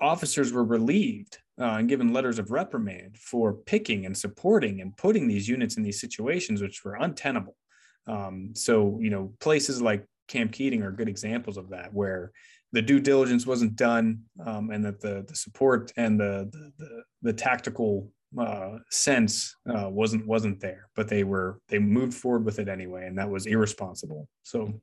officers 0.01 0.53
were 0.53 0.65
relieved 0.65 1.39
uh, 1.61 1.77
and 1.79 1.89
given 1.89 2.13
letters 2.13 2.39
of 2.39 2.51
reprimand 2.51 3.17
for 3.19 3.53
picking 3.53 4.07
and 4.07 4.17
supporting 4.17 4.81
and 4.81 4.97
putting 4.97 5.29
these 5.29 5.49
units 5.49 5.77
in 5.77 5.83
these 5.83 6.01
situations 6.01 6.61
which 6.61 6.85
were 6.85 6.97
untenable. 6.97 7.57
Um, 8.07 8.51
so, 8.55 8.99
you 9.01 9.11
know, 9.11 9.33
places 9.41 9.81
like 9.81 10.05
Camp 10.29 10.53
Keating 10.53 10.83
are 10.83 10.91
good 10.91 11.09
examples 11.09 11.57
of 11.57 11.71
that, 11.71 11.93
where 11.93 12.33
the 12.73 12.83
due 12.83 13.01
diligence 13.01 13.47
wasn't 13.47 13.77
done 13.77 14.21
um, 14.45 14.71
and 14.71 14.85
that 14.85 15.01
the, 15.01 15.25
the 15.29 15.37
support 15.37 15.93
and 15.97 16.19
the, 16.19 16.51
the, 16.79 17.03
the, 17.23 17.33
tactical 17.33 18.11
uh, 18.39 18.79
sense 18.91 19.55
uh, 19.73 19.89
wasn't 19.89 20.27
wasn't 20.27 20.59
there, 20.61 20.89
but 20.97 21.09
they 21.09 21.23
were 21.23 21.61
they 21.69 21.79
moved 21.79 22.15
forward 22.15 22.45
with 22.45 22.59
it 22.59 22.69
anyway, 22.69 23.07
and 23.07 23.17
that 23.17 23.31
was 23.31 23.47
irresponsible. 23.47 24.29
So 24.43 24.81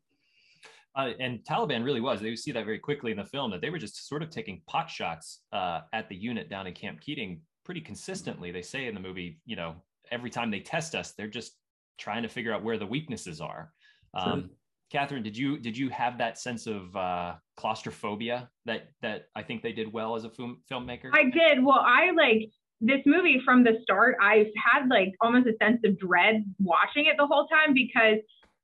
uh, 0.95 1.11
and 1.19 1.39
Taliban 1.39 1.83
really 1.83 2.01
was. 2.01 2.19
They 2.19 2.35
see 2.35 2.51
that 2.51 2.65
very 2.65 2.79
quickly 2.79 3.11
in 3.11 3.17
the 3.17 3.25
film 3.25 3.51
that 3.51 3.61
they 3.61 3.69
were 3.69 3.77
just 3.77 4.07
sort 4.07 4.23
of 4.23 4.29
taking 4.29 4.61
pot 4.67 4.89
shots 4.89 5.41
uh, 5.53 5.81
at 5.93 6.09
the 6.09 6.15
unit 6.15 6.49
down 6.49 6.67
in 6.67 6.73
Camp 6.73 6.99
Keating 6.99 7.41
pretty 7.63 7.81
consistently. 7.81 8.51
They 8.51 8.61
say 8.61 8.87
in 8.87 8.93
the 8.93 8.99
movie, 8.99 9.39
you 9.45 9.55
know, 9.55 9.75
every 10.11 10.29
time 10.29 10.51
they 10.51 10.59
test 10.59 10.95
us, 10.95 11.13
they're 11.13 11.27
just 11.27 11.53
trying 11.97 12.23
to 12.23 12.29
figure 12.29 12.53
out 12.53 12.63
where 12.63 12.77
the 12.77 12.85
weaknesses 12.85 13.39
are. 13.39 13.71
Um, 14.13 14.49
Kathryn, 14.93 15.23
did 15.23 15.37
you 15.37 15.57
did 15.57 15.77
you 15.77 15.89
have 15.89 16.17
that 16.17 16.37
sense 16.37 16.67
of 16.67 16.93
uh, 16.97 17.35
claustrophobia 17.55 18.49
that 18.65 18.89
that 19.01 19.27
I 19.35 19.43
think 19.43 19.63
they 19.63 19.71
did 19.71 19.91
well 19.91 20.15
as 20.15 20.25
a 20.25 20.29
film, 20.29 20.61
filmmaker? 20.69 21.11
I 21.13 21.29
did. 21.29 21.63
Well, 21.63 21.79
I 21.79 22.11
like 22.11 22.49
this 22.81 22.99
movie 23.05 23.41
from 23.45 23.63
the 23.63 23.79
start. 23.83 24.17
I've 24.21 24.51
had 24.57 24.89
like 24.89 25.13
almost 25.21 25.47
a 25.47 25.53
sense 25.63 25.79
of 25.85 25.97
dread 25.97 26.43
watching 26.59 27.05
it 27.05 27.15
the 27.17 27.27
whole 27.27 27.47
time 27.47 27.73
because 27.73 28.17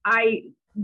I 0.03 0.41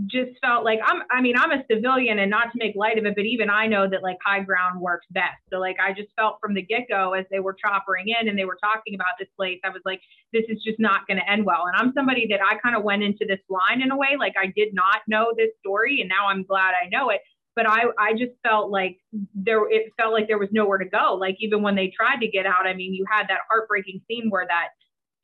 just 0.07 0.31
felt 0.41 0.63
like 0.65 0.79
I'm 0.83 1.03
I 1.11 1.21
mean 1.21 1.35
I'm 1.37 1.51
a 1.51 1.63
civilian 1.69 2.19
and 2.19 2.29
not 2.29 2.51
to 2.51 2.57
make 2.57 2.75
light 2.75 2.97
of 2.97 3.05
it 3.05 3.15
but 3.15 3.25
even 3.25 3.49
I 3.49 3.67
know 3.67 3.87
that 3.89 4.01
like 4.01 4.17
high 4.25 4.41
ground 4.41 4.81
works 4.81 5.05
best. 5.11 5.37
So 5.51 5.59
like 5.59 5.77
I 5.79 5.93
just 5.93 6.09
felt 6.15 6.37
from 6.41 6.53
the 6.53 6.61
get-go 6.61 7.13
as 7.13 7.25
they 7.29 7.39
were 7.39 7.55
choppering 7.55 8.07
in 8.07 8.27
and 8.27 8.37
they 8.37 8.45
were 8.45 8.57
talking 8.63 8.95
about 8.95 9.15
this 9.19 9.29
place 9.37 9.59
I 9.63 9.69
was 9.69 9.81
like 9.85 10.01
this 10.31 10.43
is 10.49 10.63
just 10.63 10.79
not 10.79 11.05
going 11.07 11.17
to 11.17 11.31
end 11.31 11.45
well. 11.45 11.65
And 11.67 11.75
I'm 11.75 11.93
somebody 11.93 12.27
that 12.29 12.39
I 12.41 12.57
kind 12.57 12.75
of 12.75 12.83
went 12.83 13.03
into 13.03 13.25
this 13.27 13.39
line 13.49 13.81
in 13.81 13.91
a 13.91 13.97
way 13.97 14.15
like 14.17 14.33
I 14.41 14.47
did 14.55 14.73
not 14.73 15.01
know 15.07 15.33
this 15.37 15.49
story 15.59 16.01
and 16.01 16.09
now 16.09 16.27
I'm 16.27 16.43
glad 16.43 16.73
I 16.73 16.89
know 16.89 17.09
it. 17.09 17.21
But 17.55 17.69
I 17.69 17.83
I 17.99 18.13
just 18.13 18.33
felt 18.41 18.71
like 18.71 18.97
there 19.35 19.69
it 19.69 19.93
felt 19.95 20.13
like 20.13 20.27
there 20.27 20.39
was 20.39 20.49
nowhere 20.51 20.79
to 20.79 20.89
go. 20.89 21.13
Like 21.19 21.35
even 21.39 21.61
when 21.61 21.75
they 21.75 21.93
tried 21.95 22.19
to 22.21 22.27
get 22.27 22.47
out 22.47 22.65
I 22.65 22.73
mean 22.73 22.93
you 22.95 23.05
had 23.11 23.27
that 23.27 23.41
heartbreaking 23.47 24.01
scene 24.07 24.29
where 24.29 24.47
that 24.47 24.69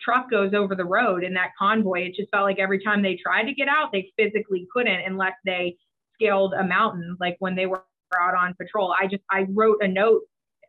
truck 0.01 0.29
goes 0.29 0.53
over 0.53 0.75
the 0.75 0.85
road 0.85 1.23
in 1.23 1.33
that 1.33 1.51
convoy. 1.57 2.01
It 2.01 2.15
just 2.15 2.29
felt 2.31 2.43
like 2.43 2.59
every 2.59 2.83
time 2.83 3.01
they 3.01 3.15
tried 3.21 3.43
to 3.43 3.53
get 3.53 3.67
out, 3.67 3.91
they 3.91 4.11
physically 4.17 4.67
couldn't 4.71 5.01
unless 5.05 5.33
they 5.45 5.77
scaled 6.15 6.53
a 6.53 6.63
mountain, 6.63 7.17
like 7.19 7.35
when 7.39 7.55
they 7.55 7.65
were 7.65 7.83
out 8.19 8.35
on 8.35 8.55
patrol. 8.55 8.93
I 8.99 9.07
just, 9.07 9.23
I 9.29 9.45
wrote 9.49 9.77
a 9.81 9.87
note 9.87 10.21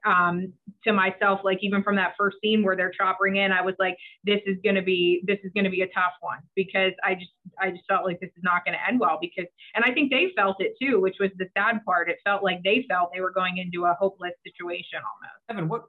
um, 0.06 0.52
to 0.84 0.92
myself, 0.92 1.40
like 1.44 1.58
even 1.62 1.82
from 1.82 1.96
that 1.96 2.14
first 2.18 2.38
scene 2.42 2.62
where 2.62 2.76
they're 2.76 2.92
choppering 2.98 3.36
in, 3.36 3.52
I 3.52 3.62
was 3.62 3.74
like, 3.78 3.96
this 4.24 4.40
is 4.46 4.56
going 4.64 4.76
to 4.76 4.82
be, 4.82 5.22
this 5.26 5.38
is 5.44 5.50
going 5.54 5.64
to 5.64 5.70
be 5.70 5.82
a 5.82 5.88
tough 5.88 6.12
one 6.20 6.38
because 6.54 6.92
I 7.04 7.14
just, 7.14 7.32
I 7.60 7.70
just 7.70 7.84
felt 7.88 8.04
like 8.04 8.20
this 8.20 8.30
is 8.36 8.42
not 8.42 8.64
going 8.64 8.76
to 8.78 8.88
end 8.88 9.00
well 9.00 9.18
because, 9.20 9.46
and 9.74 9.84
I 9.84 9.92
think 9.92 10.10
they 10.10 10.32
felt 10.36 10.56
it 10.60 10.74
too, 10.80 11.00
which 11.00 11.16
was 11.20 11.30
the 11.36 11.46
sad 11.56 11.84
part. 11.84 12.08
It 12.08 12.16
felt 12.24 12.42
like 12.42 12.62
they 12.62 12.86
felt 12.88 13.10
they 13.14 13.20
were 13.20 13.32
going 13.32 13.58
into 13.58 13.86
a 13.86 13.94
hopeless 14.00 14.32
situation 14.44 15.00
almost. 15.00 15.42
Evan, 15.50 15.68
what, 15.68 15.84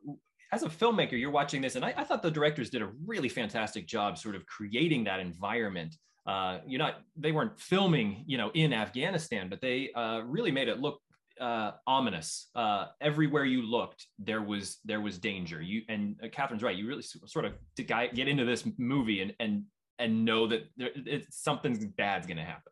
as 0.52 0.64
a 0.64 0.70
filmmaker, 0.70 1.20
you're 1.20 1.32
watching 1.32 1.62
this, 1.62 1.76
and 1.76 1.86
I, 1.86 1.94
I, 1.96 2.04
thought 2.04 2.22
the 2.22 2.32
directors 2.32 2.70
did 2.70 2.82
a 2.82 2.90
really 3.06 3.30
fantastic 3.30 3.88
job, 3.88 4.18
sort 4.18 4.36
of 4.36 4.46
creating 4.46 5.06
that 5.06 5.20
environment. 5.20 5.96
Uh, 6.26 6.60
you're 6.68 6.80
not, 6.80 7.02
they 7.16 7.32
weren't 7.32 7.60
filming, 7.60 8.24
you 8.28 8.38
know, 8.38 8.52
in 8.54 8.74
Afghanistan, 8.74 9.50
but 9.50 9.62
they 9.62 9.92
uh, 9.94 10.22
really 10.26 10.52
made 10.52 10.68
it 10.68 10.80
look 10.80 11.00
uh, 11.40 11.72
ominous. 11.88 12.50
Uh, 12.54 12.88
everywhere 13.00 13.46
you 13.46 13.64
looked, 13.64 14.06
there 14.20 14.42
was 14.42 14.78
there 14.86 15.02
was 15.02 15.18
danger. 15.18 15.62
You 15.62 15.82
and 15.90 16.16
uh, 16.24 16.28
Kathryn's 16.28 16.64
right. 16.64 16.76
You 16.76 16.88
really 16.88 17.02
sort 17.02 17.46
of 17.46 17.54
get 17.76 18.28
into 18.28 18.46
this 18.46 18.68
movie 18.78 19.22
and 19.22 19.34
and 19.40 19.64
and 19.98 20.26
know 20.26 20.48
that 20.48 20.70
there, 20.78 20.90
it's 20.96 21.42
something 21.42 21.94
bad's 21.98 22.28
going 22.28 22.38
to 22.38 22.44
happen. 22.44 22.71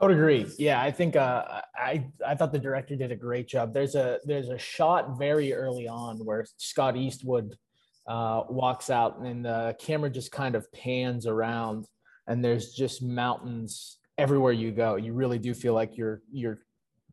I 0.00 0.04
would 0.04 0.14
agree. 0.14 0.46
Yeah, 0.58 0.80
I 0.80 0.92
think 0.92 1.16
uh, 1.16 1.62
I 1.74 2.06
I 2.24 2.34
thought 2.36 2.52
the 2.52 2.58
director 2.58 2.94
did 2.94 3.10
a 3.10 3.16
great 3.16 3.48
job. 3.48 3.74
There's 3.74 3.96
a 3.96 4.20
there's 4.24 4.48
a 4.48 4.58
shot 4.58 5.18
very 5.18 5.52
early 5.52 5.88
on 5.88 6.18
where 6.18 6.46
Scott 6.56 6.96
Eastwood 6.96 7.56
uh, 8.06 8.44
walks 8.48 8.90
out 8.90 9.18
and 9.18 9.44
the 9.44 9.76
camera 9.80 10.08
just 10.08 10.30
kind 10.30 10.54
of 10.54 10.70
pans 10.72 11.26
around, 11.26 11.86
and 12.28 12.44
there's 12.44 12.72
just 12.72 13.02
mountains 13.02 13.98
everywhere 14.16 14.52
you 14.52 14.70
go. 14.70 14.94
You 14.96 15.14
really 15.14 15.38
do 15.38 15.52
feel 15.52 15.74
like 15.74 15.96
you're 15.96 16.22
you're 16.30 16.60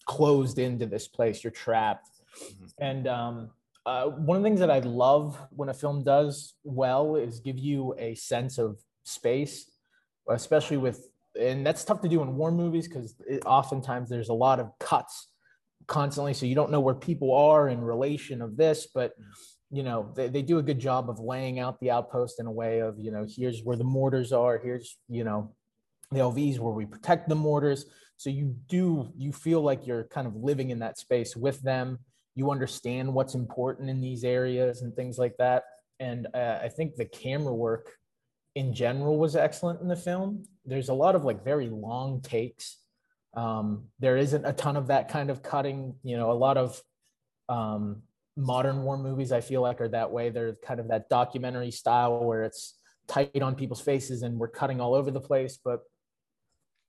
closed 0.06 0.60
into 0.60 0.86
this 0.86 1.08
place. 1.08 1.44
You're 1.44 1.52
trapped, 1.52 2.10
mm-hmm. 2.40 2.66
and 2.78 3.08
um, 3.08 3.50
uh, 3.88 4.06
one 4.06 4.38
of 4.38 4.44
the 4.44 4.48
things 4.48 4.60
that 4.60 4.70
I 4.70 4.80
love 4.80 5.40
when 5.50 5.70
a 5.70 5.74
film 5.74 6.04
does 6.04 6.54
well 6.64 7.16
is 7.16 7.40
give 7.40 7.58
you 7.58 7.96
a 7.98 8.14
sense 8.14 8.60
of 8.60 8.80
space, 9.04 9.72
especially 10.30 10.78
with 10.78 11.10
and 11.40 11.66
that's 11.66 11.84
tough 11.84 12.02
to 12.02 12.10
do 12.10 12.22
in 12.22 12.36
war 12.36 12.52
movies 12.52 12.88
because 12.88 13.16
oftentimes 13.46 14.10
there's 14.10 14.30
a 14.30 14.34
lot 14.34 14.60
of 14.60 14.72
cuts 14.80 15.30
constantly 15.88 16.34
so 16.34 16.46
you 16.46 16.56
don't 16.56 16.72
know 16.72 16.80
where 16.80 16.96
people 16.96 17.34
are 17.36 17.70
in 17.70 17.82
relation 17.82 18.42
of 18.42 18.58
this 18.58 18.88
but 18.94 19.14
you 19.70 19.84
know 19.84 20.12
they, 20.16 20.28
they 20.30 20.42
do 20.42 20.58
a 20.58 20.64
good 20.64 20.80
job 20.80 21.10
of 21.10 21.20
laying 21.20 21.60
out 21.60 21.80
the 21.80 21.92
outpost 21.92 22.40
in 22.40 22.46
a 22.48 22.52
way 22.52 22.80
of 22.80 22.98
you 22.98 23.12
know 23.12 23.26
here's 23.28 23.62
where 23.64 23.78
the 23.78 23.84
mortars 23.84 24.32
are 24.32 24.60
here's 24.64 24.98
you 25.10 25.24
know 25.24 25.54
the 26.12 26.20
lvs 26.20 26.60
where 26.60 26.74
we 26.74 26.86
protect 26.86 27.30
the 27.30 27.36
mortars. 27.36 27.86
So 28.18 28.30
you 28.30 28.56
do 28.68 29.12
you 29.18 29.32
feel 29.34 29.62
like 29.62 29.86
you're 29.86 30.06
kind 30.06 30.28
of 30.28 30.36
living 30.36 30.70
in 30.70 30.80
that 30.80 30.98
space 30.98 31.36
with 31.36 31.62
them. 31.62 32.00
You 32.36 32.52
understand 32.52 33.14
what's 33.14 33.36
important 33.36 33.90
in 33.90 34.02
these 34.02 34.24
areas 34.24 34.82
and 34.82 34.96
things 34.96 35.18
like 35.18 35.36
that. 35.38 35.64
And 36.00 36.28
uh, 36.34 36.60
i 36.62 36.68
think 36.68 36.96
the 36.96 37.06
camera 37.06 37.54
work 37.54 37.94
in 38.56 38.74
general 38.74 39.20
was 39.20 39.36
excellent 39.36 39.82
in 39.82 39.88
the 39.88 39.96
film. 39.96 40.46
There's 40.66 40.90
a 40.90 40.94
lot 40.94 41.16
of 41.16 41.26
like 41.26 41.44
very 41.44 41.70
long 41.70 42.22
takes. 42.22 42.78
Um, 43.36 43.90
there 44.00 44.18
isn't 44.18 44.46
a 44.46 44.54
ton 44.54 44.78
of 44.78 44.88
that 44.88 45.10
kind 45.10 45.30
of 45.30 45.44
cutting. 45.44 45.96
You 46.04 46.18
know, 46.18 46.32
a 46.32 46.34
lot 46.34 46.58
of 46.58 46.82
um, 47.50 48.04
modern 48.38 48.84
war 48.84 48.98
movies 48.98 49.32
I 49.32 49.42
feel 49.42 49.62
like 49.62 49.82
are 49.82 49.90
that 49.90 50.12
way. 50.12 50.30
They're 50.30 50.56
kind 50.66 50.80
of 50.80 50.88
that 50.88 51.10
documentary 51.10 51.72
style 51.72 52.24
where 52.24 52.44
it's 52.44 52.78
tight 53.08 53.42
on 53.42 53.56
people's 53.56 53.82
faces 53.82 54.24
and 54.24 54.40
we're 54.40 54.48
cutting 54.48 54.80
all 54.80 54.96
over 54.96 55.12
the 55.12 55.22
place. 55.22 55.60
But 55.64 55.82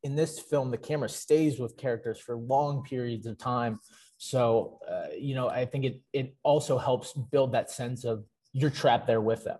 in 0.02 0.14
this 0.14 0.38
film, 0.38 0.70
the 0.70 0.78
camera 0.78 1.08
stays 1.08 1.58
with 1.58 1.76
characters 1.76 2.20
for 2.20 2.36
long 2.36 2.84
periods 2.84 3.26
of 3.26 3.38
time. 3.38 3.80
So, 4.18 4.78
uh, 4.88 5.08
you 5.18 5.34
know, 5.34 5.48
I 5.48 5.66
think 5.66 5.84
it 5.84 6.00
it 6.12 6.36
also 6.44 6.78
helps 6.78 7.12
build 7.12 7.52
that 7.52 7.70
sense 7.70 8.04
of 8.04 8.24
you're 8.52 8.70
trapped 8.70 9.06
there 9.06 9.20
with 9.20 9.44
them. 9.44 9.58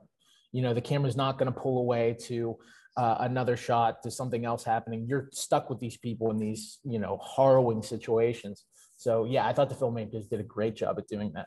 You 0.56 0.62
know, 0.62 0.72
the 0.72 0.80
camera's 0.80 1.16
not 1.16 1.38
going 1.38 1.52
to 1.52 1.58
pull 1.58 1.78
away 1.78 2.16
to 2.28 2.56
uh, 2.96 3.16
another 3.20 3.56
shot 3.56 4.02
to 4.04 4.10
something 4.10 4.46
else 4.46 4.64
happening. 4.64 5.06
You're 5.06 5.28
stuck 5.32 5.68
with 5.68 5.78
these 5.80 5.98
people 5.98 6.30
in 6.30 6.38
these, 6.38 6.78
you 6.82 6.98
know, 6.98 7.20
harrowing 7.36 7.82
situations. 7.82 8.64
So, 8.96 9.26
yeah, 9.26 9.46
I 9.46 9.52
thought 9.52 9.68
the 9.68 9.74
filmmakers 9.74 10.30
did 10.30 10.40
a 10.40 10.44
great 10.44 10.74
job 10.74 10.98
at 10.98 11.06
doing 11.06 11.32
that. 11.34 11.46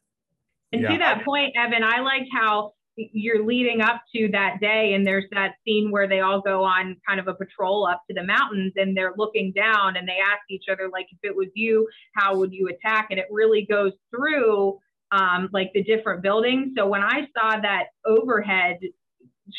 And 0.71 0.83
yeah. 0.83 0.89
to 0.89 0.97
that 0.99 1.25
point, 1.25 1.53
Evan, 1.57 1.83
I 1.83 2.01
liked 2.01 2.27
how 2.31 2.73
you're 2.95 3.45
leading 3.45 3.81
up 3.81 4.01
to 4.15 4.29
that 4.31 4.59
day 4.59 4.93
and 4.93 5.05
there's 5.07 5.25
that 5.31 5.53
scene 5.65 5.91
where 5.91 6.07
they 6.07 6.19
all 6.19 6.41
go 6.41 6.63
on 6.63 6.97
kind 7.07 7.19
of 7.19 7.27
a 7.27 7.33
patrol 7.33 7.87
up 7.87 8.01
to 8.07 8.13
the 8.13 8.23
mountains 8.23 8.73
and 8.75 8.95
they're 8.95 9.13
looking 9.17 9.51
down 9.53 9.95
and 9.95 10.07
they 10.07 10.17
ask 10.19 10.41
each 10.49 10.65
other 10.69 10.89
like 10.91 11.07
if 11.11 11.19
it 11.23 11.35
was 11.35 11.47
you 11.53 11.87
how 12.13 12.35
would 12.35 12.51
you 12.51 12.67
attack 12.67 13.07
and 13.09 13.19
it 13.19 13.27
really 13.31 13.65
goes 13.65 13.93
through 14.13 14.77
um, 15.11 15.49
like 15.53 15.71
the 15.73 15.83
different 15.83 16.21
buildings 16.21 16.73
so 16.77 16.85
when 16.85 17.01
i 17.01 17.27
saw 17.37 17.59
that 17.59 17.85
overhead 18.05 18.77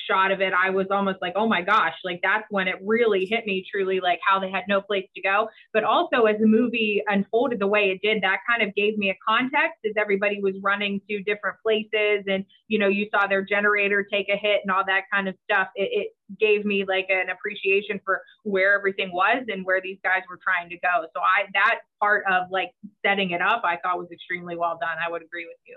shot 0.06 0.32
of 0.32 0.40
it, 0.40 0.52
I 0.52 0.70
was 0.70 0.86
almost 0.90 1.18
like, 1.20 1.34
oh 1.36 1.48
my 1.48 1.62
gosh, 1.62 1.94
like 2.04 2.20
that's 2.22 2.44
when 2.50 2.68
it 2.68 2.76
really 2.84 3.26
hit 3.26 3.46
me 3.46 3.64
truly, 3.70 4.00
like 4.00 4.20
how 4.26 4.38
they 4.38 4.50
had 4.50 4.64
no 4.68 4.80
place 4.80 5.06
to 5.14 5.22
go. 5.22 5.48
But 5.72 5.84
also, 5.84 6.24
as 6.24 6.36
the 6.38 6.46
movie 6.46 7.02
unfolded 7.06 7.58
the 7.58 7.66
way 7.66 7.90
it 7.90 8.00
did, 8.02 8.22
that 8.22 8.38
kind 8.48 8.66
of 8.66 8.74
gave 8.74 8.98
me 8.98 9.10
a 9.10 9.16
context 9.26 9.78
as 9.84 9.92
everybody 9.96 10.40
was 10.40 10.54
running 10.62 11.00
to 11.08 11.22
different 11.22 11.56
places. 11.62 12.24
And, 12.28 12.44
you 12.68 12.78
know, 12.78 12.88
you 12.88 13.06
saw 13.10 13.26
their 13.26 13.44
generator 13.44 14.06
take 14.10 14.28
a 14.28 14.36
hit 14.36 14.60
and 14.62 14.70
all 14.70 14.84
that 14.86 15.04
kind 15.12 15.28
of 15.28 15.34
stuff. 15.44 15.68
It, 15.74 15.90
it 15.92 16.08
gave 16.38 16.64
me 16.64 16.84
like 16.86 17.06
an 17.08 17.30
appreciation 17.30 18.00
for 18.04 18.22
where 18.44 18.76
everything 18.76 19.12
was 19.12 19.44
and 19.48 19.64
where 19.64 19.80
these 19.80 19.98
guys 20.02 20.22
were 20.28 20.38
trying 20.42 20.68
to 20.70 20.76
go. 20.76 21.06
So, 21.14 21.20
I, 21.20 21.46
that 21.54 21.80
part 22.00 22.24
of 22.30 22.50
like 22.50 22.70
setting 23.04 23.30
it 23.30 23.42
up, 23.42 23.62
I 23.64 23.76
thought 23.82 23.98
was 23.98 24.10
extremely 24.12 24.56
well 24.56 24.78
done. 24.80 24.96
I 25.04 25.10
would 25.10 25.22
agree 25.22 25.46
with 25.46 25.58
you. 25.66 25.76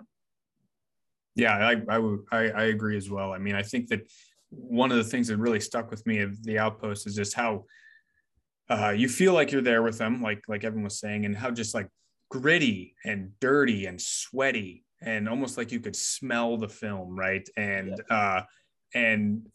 Yeah, 1.36 1.56
I 1.56 1.82
I, 1.90 2.18
I 2.32 2.50
I 2.50 2.64
agree 2.66 2.98
as 2.98 3.10
well. 3.10 3.34
I 3.34 3.38
mean, 3.38 3.56
I 3.56 3.64
think 3.64 3.88
that 3.90 4.02
one 4.50 4.92
of 4.92 4.98
the 4.98 5.04
things 5.04 5.28
that 5.28 5.38
really 5.38 5.60
stuck 5.60 5.90
with 5.90 6.06
me 6.06 6.20
of 6.20 6.44
the 6.44 6.60
outpost 6.60 7.08
is 7.08 7.16
just 7.16 7.34
how 7.34 7.66
uh, 8.70 8.92
you 8.92 9.10
feel 9.10 9.34
like 9.34 9.52
you're 9.52 9.62
there 9.62 9.84
with 9.84 9.98
them, 9.98 10.22
like 10.22 10.44
like 10.48 10.64
Evan 10.64 10.84
was 10.84 11.00
saying, 11.00 11.26
and 11.26 11.36
how 11.36 11.52
just 11.52 11.74
like 11.74 11.88
gritty 12.30 12.96
and 13.06 13.32
dirty 13.40 13.86
and 13.86 14.02
sweaty 14.02 14.84
and 15.02 15.28
almost 15.28 15.58
like 15.58 15.72
you 15.72 15.80
could 15.80 15.96
smell 15.96 16.58
the 16.58 16.70
film, 16.70 17.16
right? 17.18 17.48
And 17.58 18.02
yeah. 18.10 18.16
uh, 18.16 18.44
and 18.94 19.48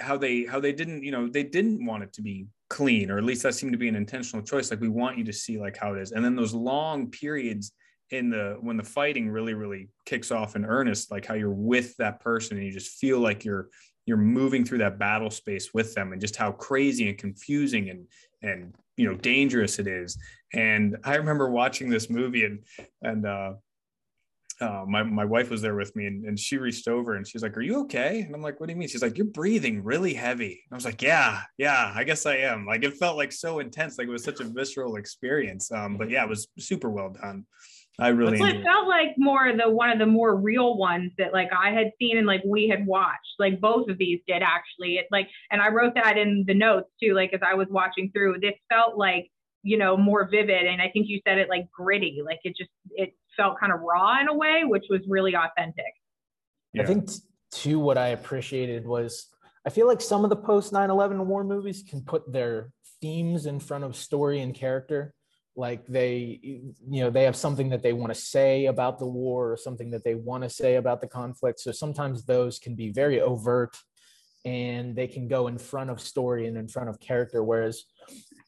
how 0.00 0.16
they 0.16 0.44
how 0.44 0.58
they 0.58 0.72
didn't 0.72 1.02
you 1.04 1.12
know 1.12 1.28
they 1.28 1.44
didn't 1.44 1.84
want 1.84 2.02
it 2.02 2.12
to 2.12 2.22
be 2.22 2.46
clean 2.68 3.10
or 3.10 3.18
at 3.18 3.24
least 3.24 3.42
that 3.42 3.54
seemed 3.54 3.72
to 3.72 3.78
be 3.78 3.88
an 3.88 3.94
intentional 3.94 4.44
choice 4.44 4.70
like 4.70 4.80
we 4.80 4.88
want 4.88 5.16
you 5.16 5.24
to 5.24 5.32
see 5.32 5.58
like 5.58 5.76
how 5.76 5.94
it 5.94 6.00
is 6.00 6.10
and 6.10 6.24
then 6.24 6.34
those 6.34 6.52
long 6.52 7.08
periods 7.08 7.72
in 8.10 8.30
the 8.30 8.56
when 8.60 8.76
the 8.76 8.84
fighting 8.84 9.28
really 9.28 9.54
really 9.54 9.88
kicks 10.04 10.30
off 10.30 10.54
in 10.54 10.64
earnest 10.64 11.10
like 11.10 11.26
how 11.26 11.34
you're 11.34 11.50
with 11.50 11.96
that 11.96 12.20
person 12.20 12.56
and 12.56 12.64
you 12.66 12.72
just 12.72 12.98
feel 12.98 13.18
like 13.18 13.44
you're 13.44 13.68
you're 14.04 14.16
moving 14.16 14.64
through 14.64 14.78
that 14.78 14.98
battle 14.98 15.30
space 15.30 15.74
with 15.74 15.92
them 15.94 16.12
and 16.12 16.20
just 16.20 16.36
how 16.36 16.52
crazy 16.52 17.08
and 17.08 17.18
confusing 17.18 17.90
and 17.90 18.06
and 18.42 18.74
you 18.96 19.10
know 19.10 19.16
dangerous 19.16 19.78
it 19.78 19.88
is 19.88 20.16
and 20.52 20.96
i 21.04 21.16
remember 21.16 21.50
watching 21.50 21.90
this 21.90 22.08
movie 22.08 22.44
and 22.44 22.60
and 23.02 23.26
uh 23.26 23.52
uh, 24.60 24.84
my, 24.88 25.02
my 25.02 25.24
wife 25.24 25.50
was 25.50 25.60
there 25.60 25.74
with 25.74 25.94
me 25.94 26.06
and, 26.06 26.24
and 26.24 26.38
she 26.38 26.56
reached 26.56 26.88
over 26.88 27.16
and 27.16 27.26
she's 27.26 27.42
like, 27.42 27.56
Are 27.56 27.62
you 27.62 27.80
okay? 27.80 28.22
And 28.22 28.34
I'm 28.34 28.40
like, 28.40 28.58
What 28.58 28.66
do 28.66 28.72
you 28.72 28.78
mean? 28.78 28.88
She's 28.88 29.02
like, 29.02 29.18
You're 29.18 29.26
breathing 29.26 29.84
really 29.84 30.14
heavy. 30.14 30.62
And 30.64 30.72
I 30.72 30.74
was 30.74 30.84
like, 30.84 31.02
Yeah, 31.02 31.42
yeah, 31.58 31.92
I 31.94 32.04
guess 32.04 32.24
I 32.24 32.36
am. 32.36 32.64
Like, 32.64 32.82
it 32.82 32.96
felt 32.96 33.18
like 33.18 33.32
so 33.32 33.58
intense. 33.58 33.98
Like, 33.98 34.08
it 34.08 34.12
was 34.12 34.24
such 34.24 34.40
a 34.40 34.44
visceral 34.44 34.96
experience. 34.96 35.70
Um, 35.70 35.98
but 35.98 36.08
yeah, 36.08 36.24
it 36.24 36.28
was 36.28 36.48
super 36.58 36.88
well 36.88 37.10
done. 37.10 37.44
I 37.98 38.08
really 38.08 38.38
it 38.38 38.62
felt 38.62 38.88
like 38.88 39.14
more 39.16 39.50
the 39.56 39.70
one 39.70 39.88
of 39.88 39.98
the 39.98 40.06
more 40.06 40.36
real 40.36 40.76
ones 40.76 41.12
that 41.16 41.32
like 41.32 41.50
I 41.52 41.70
had 41.70 41.92
seen 41.98 42.18
and 42.18 42.26
like 42.26 42.42
we 42.44 42.68
had 42.68 42.86
watched. 42.86 43.36
Like 43.38 43.58
both 43.58 43.88
of 43.88 43.96
these 43.96 44.20
did 44.28 44.42
actually. 44.42 44.96
It 44.96 45.06
like 45.10 45.28
and 45.50 45.62
I 45.62 45.68
wrote 45.68 45.94
that 45.94 46.18
in 46.18 46.44
the 46.46 46.52
notes 46.54 46.90
too, 47.02 47.14
like 47.14 47.32
as 47.32 47.40
I 47.42 47.54
was 47.54 47.68
watching 47.70 48.10
through. 48.12 48.40
This 48.40 48.54
felt 48.68 48.98
like, 48.98 49.30
you 49.62 49.78
know, 49.78 49.96
more 49.96 50.28
vivid 50.28 50.66
and 50.66 50.82
I 50.82 50.90
think 50.90 51.08
you 51.08 51.20
said 51.26 51.38
it 51.38 51.48
like 51.48 51.70
gritty. 51.70 52.20
Like 52.24 52.40
it 52.44 52.54
just 52.54 52.70
it 52.90 53.14
felt 53.34 53.58
kind 53.58 53.72
of 53.72 53.80
raw 53.80 54.20
in 54.20 54.28
a 54.28 54.34
way, 54.34 54.64
which 54.64 54.84
was 54.90 55.00
really 55.08 55.34
authentic. 55.34 55.94
Yeah. 56.74 56.82
I 56.82 56.86
think 56.86 57.08
too 57.50 57.78
what 57.78 57.96
I 57.96 58.08
appreciated 58.08 58.86
was 58.86 59.28
I 59.66 59.70
feel 59.70 59.86
like 59.86 60.02
some 60.02 60.22
of 60.22 60.28
the 60.28 60.36
post 60.36 60.70
9/11 60.70 61.24
war 61.24 61.44
movies 61.44 61.82
can 61.88 62.02
put 62.02 62.30
their 62.30 62.70
themes 63.00 63.46
in 63.46 63.58
front 63.58 63.84
of 63.84 63.96
story 63.96 64.40
and 64.40 64.54
character 64.54 65.14
like 65.56 65.86
they 65.86 66.38
you 66.42 67.00
know 67.02 67.10
they 67.10 67.24
have 67.24 67.36
something 67.36 67.70
that 67.70 67.82
they 67.82 67.94
want 67.94 68.12
to 68.12 68.20
say 68.20 68.66
about 68.66 68.98
the 68.98 69.06
war 69.06 69.50
or 69.52 69.56
something 69.56 69.90
that 69.90 70.04
they 70.04 70.14
want 70.14 70.42
to 70.42 70.50
say 70.50 70.76
about 70.76 71.00
the 71.00 71.06
conflict. 71.06 71.60
So 71.60 71.72
sometimes 71.72 72.24
those 72.24 72.58
can 72.58 72.74
be 72.74 72.90
very 72.90 73.20
overt 73.20 73.76
and 74.44 74.94
they 74.94 75.06
can 75.08 75.28
go 75.28 75.48
in 75.48 75.58
front 75.58 75.90
of 75.90 76.00
story 76.00 76.46
and 76.46 76.56
in 76.56 76.68
front 76.68 76.88
of 76.88 77.00
character. 77.00 77.42
Whereas 77.42 77.84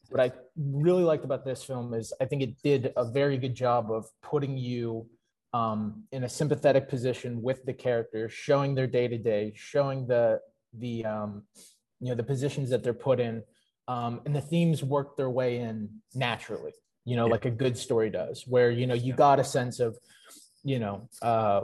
what 0.09 0.19
i 0.19 0.31
really 0.57 1.03
liked 1.03 1.23
about 1.23 1.45
this 1.45 1.63
film 1.63 1.93
is 1.93 2.11
i 2.19 2.25
think 2.25 2.41
it 2.41 2.61
did 2.63 2.91
a 2.97 3.05
very 3.05 3.37
good 3.37 3.55
job 3.55 3.91
of 3.91 4.05
putting 4.21 4.57
you 4.57 5.07
um, 5.51 6.03
in 6.11 6.25
a 6.25 6.29
sympathetic 6.29 6.87
position 6.89 7.41
with 7.41 7.65
the 7.65 7.73
characters 7.73 8.31
showing 8.31 8.75
their 8.75 8.85
day 8.85 9.07
to 9.07 9.17
day 9.17 9.51
showing 9.55 10.05
the 10.05 10.39
the 10.73 11.05
um, 11.05 11.43
you 11.99 12.09
know 12.09 12.15
the 12.15 12.23
positions 12.23 12.69
that 12.69 12.83
they're 12.83 12.93
put 12.93 13.19
in 13.19 13.43
um, 13.87 14.21
and 14.25 14.35
the 14.35 14.41
themes 14.41 14.83
work 14.83 15.17
their 15.17 15.29
way 15.29 15.57
in 15.57 15.89
naturally 16.13 16.73
you 17.09 17.15
know, 17.15 17.25
yeah. 17.25 17.31
like 17.31 17.45
a 17.45 17.51
good 17.63 17.75
story 17.75 18.11
does, 18.11 18.43
where, 18.45 18.69
you 18.69 18.85
know, 18.85 18.93
you 18.93 19.13
got 19.13 19.39
a 19.39 19.43
sense 19.43 19.79
of, 19.79 19.97
you 20.63 20.77
know, 20.77 21.09
uh, 21.23 21.61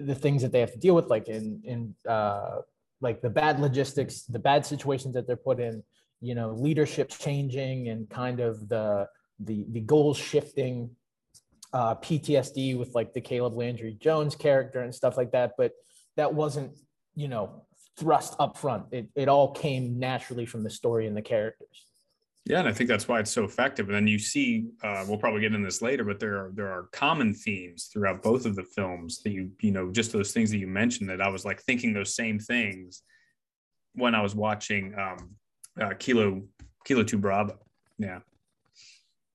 the 0.00 0.14
things 0.14 0.42
that 0.42 0.52
they 0.52 0.60
have 0.60 0.72
to 0.72 0.78
deal 0.78 0.94
with, 0.94 1.08
like 1.08 1.26
in, 1.26 1.60
in, 1.64 1.94
uh, 2.08 2.58
like 3.00 3.20
the 3.20 3.30
bad 3.30 3.58
logistics, 3.58 4.22
the 4.22 4.38
bad 4.38 4.64
situations 4.64 5.12
that 5.14 5.26
they're 5.26 5.34
put 5.34 5.58
in, 5.58 5.82
you 6.20 6.36
know, 6.36 6.52
leadership 6.52 7.08
changing 7.08 7.88
and 7.88 8.08
kind 8.08 8.38
of 8.38 8.68
the, 8.68 9.08
the, 9.40 9.66
the 9.70 9.80
goals 9.80 10.16
shifting, 10.16 10.90
uh, 11.72 11.96
PTSD 11.96 12.78
with 12.78 12.94
like 12.94 13.12
the 13.12 13.20
Caleb 13.20 13.56
Landry 13.56 13.96
Jones 14.00 14.36
character 14.36 14.82
and 14.82 14.94
stuff 14.94 15.16
like 15.16 15.32
that. 15.32 15.54
But 15.58 15.72
that 16.16 16.32
wasn't, 16.32 16.76
you 17.16 17.26
know, 17.26 17.64
thrust 17.98 18.36
up 18.38 18.56
front. 18.56 18.84
It, 18.92 19.08
it 19.16 19.28
all 19.28 19.50
came 19.50 19.98
naturally 19.98 20.46
from 20.46 20.62
the 20.62 20.70
story 20.70 21.08
and 21.08 21.16
the 21.16 21.22
characters. 21.22 21.86
Yeah, 22.46 22.60
and 22.60 22.68
I 22.68 22.72
think 22.72 22.88
that's 22.88 23.06
why 23.06 23.20
it's 23.20 23.30
so 23.30 23.44
effective. 23.44 23.86
And 23.86 23.94
then 23.94 24.06
you 24.06 24.18
see, 24.18 24.66
uh, 24.82 25.04
we'll 25.06 25.18
probably 25.18 25.42
get 25.42 25.52
into 25.52 25.66
this 25.66 25.82
later, 25.82 26.04
but 26.04 26.18
there 26.18 26.36
are 26.36 26.50
there 26.54 26.72
are 26.72 26.88
common 26.92 27.34
themes 27.34 27.90
throughout 27.92 28.22
both 28.22 28.46
of 28.46 28.56
the 28.56 28.64
films 28.64 29.22
that 29.22 29.30
you 29.30 29.50
you 29.60 29.70
know 29.70 29.92
just 29.92 30.12
those 30.12 30.32
things 30.32 30.50
that 30.50 30.58
you 30.58 30.66
mentioned 30.66 31.10
that 31.10 31.20
I 31.20 31.28
was 31.28 31.44
like 31.44 31.60
thinking 31.62 31.92
those 31.92 32.14
same 32.14 32.38
things 32.38 33.02
when 33.94 34.14
I 34.14 34.22
was 34.22 34.34
watching 34.34 34.94
um, 34.98 35.30
uh, 35.80 35.94
Kilo 35.98 36.42
Kilo 36.84 37.02
Two 37.02 37.18
Bravo. 37.18 37.58
Yeah, 37.98 38.20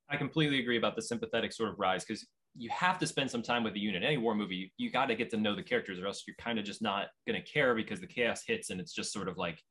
I 0.10 0.18
completely 0.18 0.60
agree 0.60 0.78
about 0.78 0.96
the 0.96 1.02
sympathetic 1.02 1.54
sort 1.54 1.70
of 1.70 1.80
rise 1.80 2.04
because 2.04 2.26
you 2.58 2.70
have 2.72 2.98
to 3.00 3.08
spend 3.08 3.30
some 3.30 3.44
time 3.44 3.64
with 3.64 3.74
the 3.74 3.80
unit. 3.80 4.02
Any 4.02 4.18
war 4.18 4.34
movie, 4.34 4.56
you, 4.56 4.70
you 4.78 4.92
got 4.92 5.08
to 5.08 5.16
get 5.16 5.30
to 5.32 5.38
know 5.38 5.56
the 5.56 5.64
characters, 5.64 6.00
or 6.00 6.08
else 6.08 6.24
you're 6.26 6.38
kind 6.38 6.58
of 6.58 6.66
just 6.66 6.82
not 6.82 7.08
going 7.28 7.40
to 7.40 7.48
care 7.48 7.76
because 7.76 8.00
the 8.00 8.08
chaos 8.08 8.44
hits 8.48 8.70
and 8.70 8.80
it's 8.80 8.94
just 8.94 9.14
sort 9.14 9.28
of 9.28 9.38
like 9.38 9.62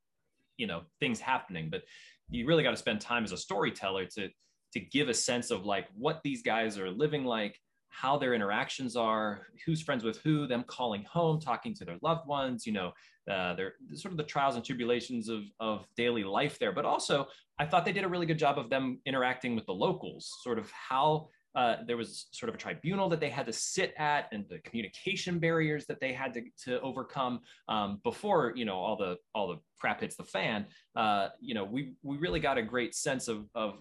you 0.57 0.67
know 0.67 0.83
things 1.01 1.21
happening. 1.21 1.69
But 1.71 1.83
you 2.31 2.47
really 2.47 2.63
got 2.63 2.71
to 2.71 2.77
spend 2.77 3.01
time 3.01 3.25
as 3.25 3.33
a 3.33 3.37
storyteller 3.37 4.07
to 4.07 4.29
to 4.73 4.81
give 4.81 5.09
a 5.09 5.15
sense 5.15 5.51
of 5.51 5.65
like 5.65 5.87
what 5.95 6.21
these 6.25 6.43
guys 6.43 6.79
are 6.79 6.91
living 6.91 7.25
like 7.25 7.59
how 7.91 8.19
their 8.19 8.35
interactions 8.35 8.97
are 8.97 9.47
who's 9.65 9.81
friends 9.81 10.03
with 10.03 10.19
who 10.23 10.49
them 10.49 10.65
calling 10.67 11.05
home 11.11 11.41
talking 11.41 11.73
to 11.73 11.85
their 11.85 11.97
loved 12.03 12.27
ones 12.27 12.67
you 12.67 12.73
know 12.73 12.93
uh, 13.31 13.55
they're 13.55 13.75
sort 13.95 14.13
of 14.13 14.19
the 14.19 14.25
trials 14.25 14.55
and 14.55 14.63
tribulations 14.65 15.31
of, 15.31 15.45
of 15.59 15.87
daily 15.97 16.25
life 16.25 16.59
there. 16.59 16.73
But 16.73 16.85
also 16.85 17.27
i 17.59 17.65
thought 17.65 17.85
they 17.85 17.93
did 17.93 18.05
a 18.05 18.09
really 18.09 18.27
good 18.27 18.39
job 18.39 18.59
of 18.59 18.69
them 18.69 19.01
interacting 19.07 19.55
with 19.55 19.65
the 19.67 19.73
locals 19.73 20.31
sort 20.43 20.59
of 20.59 20.71
how 20.73 21.29
uh, 21.55 21.77
there 21.87 21.97
was 21.97 22.27
sort 22.33 22.49
of 22.49 22.55
a 22.55 22.59
tribunal 22.59 23.09
that 23.09 23.21
they 23.21 23.31
had 23.31 23.47
to 23.47 23.53
sit 23.53 23.95
at 23.97 24.29
and 24.33 24.45
the 24.49 24.59
communication 24.61 25.39
barriers 25.39 25.87
that 25.87 26.01
they 26.01 26.13
had 26.13 26.35
to, 26.35 26.43
to 26.65 26.81
overcome 26.81 27.41
um, 27.69 28.01
before 28.03 28.53
you 28.57 28.65
know 28.65 28.77
all 28.77 28.97
the 28.97 29.17
all 29.35 29.49
the 29.49 29.59
crap 29.79 30.01
hits 30.01 30.17
the 30.17 30.25
fan. 30.25 30.67
Uh, 30.97 31.29
you 31.41 31.55
know 31.55 31.65
we 31.65 31.95
we 32.03 32.17
really 32.17 32.41
got 32.41 32.59
a 32.59 32.63
great 32.63 32.95
sense 32.95 33.29
of 33.29 33.47
of 33.55 33.79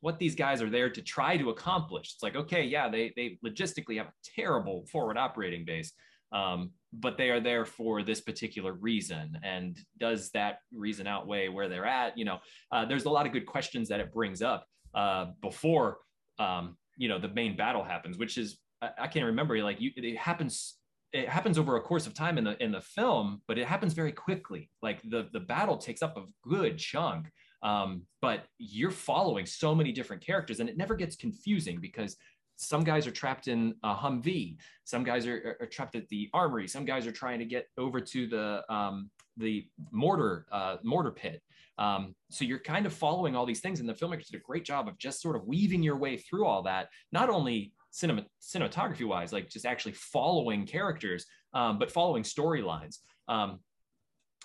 what 0.00 0.18
these 0.18 0.34
guys 0.34 0.62
are 0.62 0.70
there 0.70 0.90
to 0.90 1.02
try 1.02 1.36
to 1.36 1.50
accomplish. 1.50 2.12
It's 2.14 2.22
like 2.22 2.36
okay 2.36 2.62
yeah 2.62 2.88
they 2.88 3.12
they 3.16 3.38
logistically 3.44 3.96
have 3.96 4.06
a 4.06 4.12
terrible 4.36 4.86
forward 4.90 5.18
operating 5.18 5.64
base 5.64 5.92
um, 6.32 6.70
but 6.92 7.16
they 7.16 7.30
are 7.30 7.40
there 7.40 7.64
for 7.64 8.02
this 8.02 8.20
particular 8.20 8.72
reason. 8.72 9.38
And 9.42 9.78
does 9.98 10.30
that 10.30 10.58
reason 10.74 11.06
outweigh 11.06 11.48
where 11.48 11.68
they're 11.68 11.86
at? 11.86 12.16
You 12.16 12.24
know 12.26 12.38
uh, 12.70 12.84
there's 12.84 13.06
a 13.06 13.10
lot 13.10 13.26
of 13.26 13.32
good 13.32 13.46
questions 13.46 13.88
that 13.88 14.00
it 14.00 14.12
brings 14.12 14.42
up 14.42 14.66
uh, 14.94 15.26
before 15.40 15.98
um, 16.38 16.76
you 16.96 17.08
know 17.08 17.18
the 17.18 17.28
main 17.28 17.56
battle 17.56 17.84
happens, 17.84 18.18
which 18.18 18.38
is 18.38 18.58
I, 18.82 18.90
I 18.98 19.06
can't 19.06 19.26
remember. 19.26 19.62
Like 19.62 19.80
you, 19.80 19.90
it 19.96 20.16
happens. 20.16 20.74
It 21.12 21.26
happens 21.28 21.58
over 21.58 21.76
a 21.76 21.80
course 21.80 22.06
of 22.06 22.14
time 22.14 22.36
in 22.36 22.44
the 22.44 22.62
in 22.62 22.72
the 22.72 22.80
film, 22.80 23.42
but 23.48 23.58
it 23.58 23.66
happens 23.66 23.94
very 23.94 24.12
quickly. 24.12 24.70
Like 24.82 25.00
the 25.02 25.28
the 25.32 25.40
battle 25.40 25.76
takes 25.76 26.02
up 26.02 26.16
a 26.16 26.24
good 26.42 26.78
chunk, 26.78 27.30
um, 27.62 28.02
but 28.20 28.44
you're 28.58 28.90
following 28.90 29.46
so 29.46 29.74
many 29.74 29.92
different 29.92 30.24
characters, 30.24 30.60
and 30.60 30.68
it 30.68 30.76
never 30.76 30.94
gets 30.94 31.16
confusing 31.16 31.80
because 31.80 32.16
some 32.56 32.82
guys 32.82 33.06
are 33.06 33.12
trapped 33.12 33.48
in 33.48 33.74
a 33.84 33.94
Humvee. 33.94 34.56
Some 34.84 35.04
guys 35.04 35.26
are, 35.26 35.56
are, 35.60 35.66
trapped 35.66 35.94
at 35.94 36.08
the 36.08 36.28
armory. 36.34 36.66
Some 36.66 36.84
guys 36.84 37.06
are 37.06 37.12
trying 37.12 37.38
to 37.38 37.44
get 37.44 37.68
over 37.78 38.00
to 38.00 38.26
the 38.26 38.72
um, 38.72 39.10
the 39.36 39.68
mortar 39.92 40.46
uh, 40.52 40.76
mortar 40.82 41.12
pit. 41.12 41.40
Um, 41.78 42.14
so 42.30 42.44
you're 42.44 42.58
kind 42.58 42.86
of 42.86 42.92
following 42.92 43.36
all 43.36 43.46
these 43.46 43.60
things, 43.60 43.80
and 43.80 43.88
the 43.88 43.94
filmmakers 43.94 44.26
did 44.26 44.40
a 44.40 44.44
great 44.44 44.64
job 44.64 44.88
of 44.88 44.98
just 44.98 45.22
sort 45.22 45.36
of 45.36 45.46
weaving 45.46 45.82
your 45.82 45.96
way 45.96 46.16
through 46.16 46.44
all 46.44 46.62
that. 46.64 46.88
Not 47.12 47.30
only 47.30 47.72
cinema 47.90 48.24
cinematography 48.42 49.06
wise, 49.06 49.32
like 49.32 49.48
just 49.48 49.64
actually 49.64 49.92
following 49.92 50.66
characters, 50.66 51.24
um, 51.54 51.78
but 51.78 51.90
following 51.90 52.24
storylines. 52.24 52.98
Um, 53.28 53.60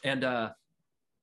and 0.04 0.24
uh, 0.24 0.52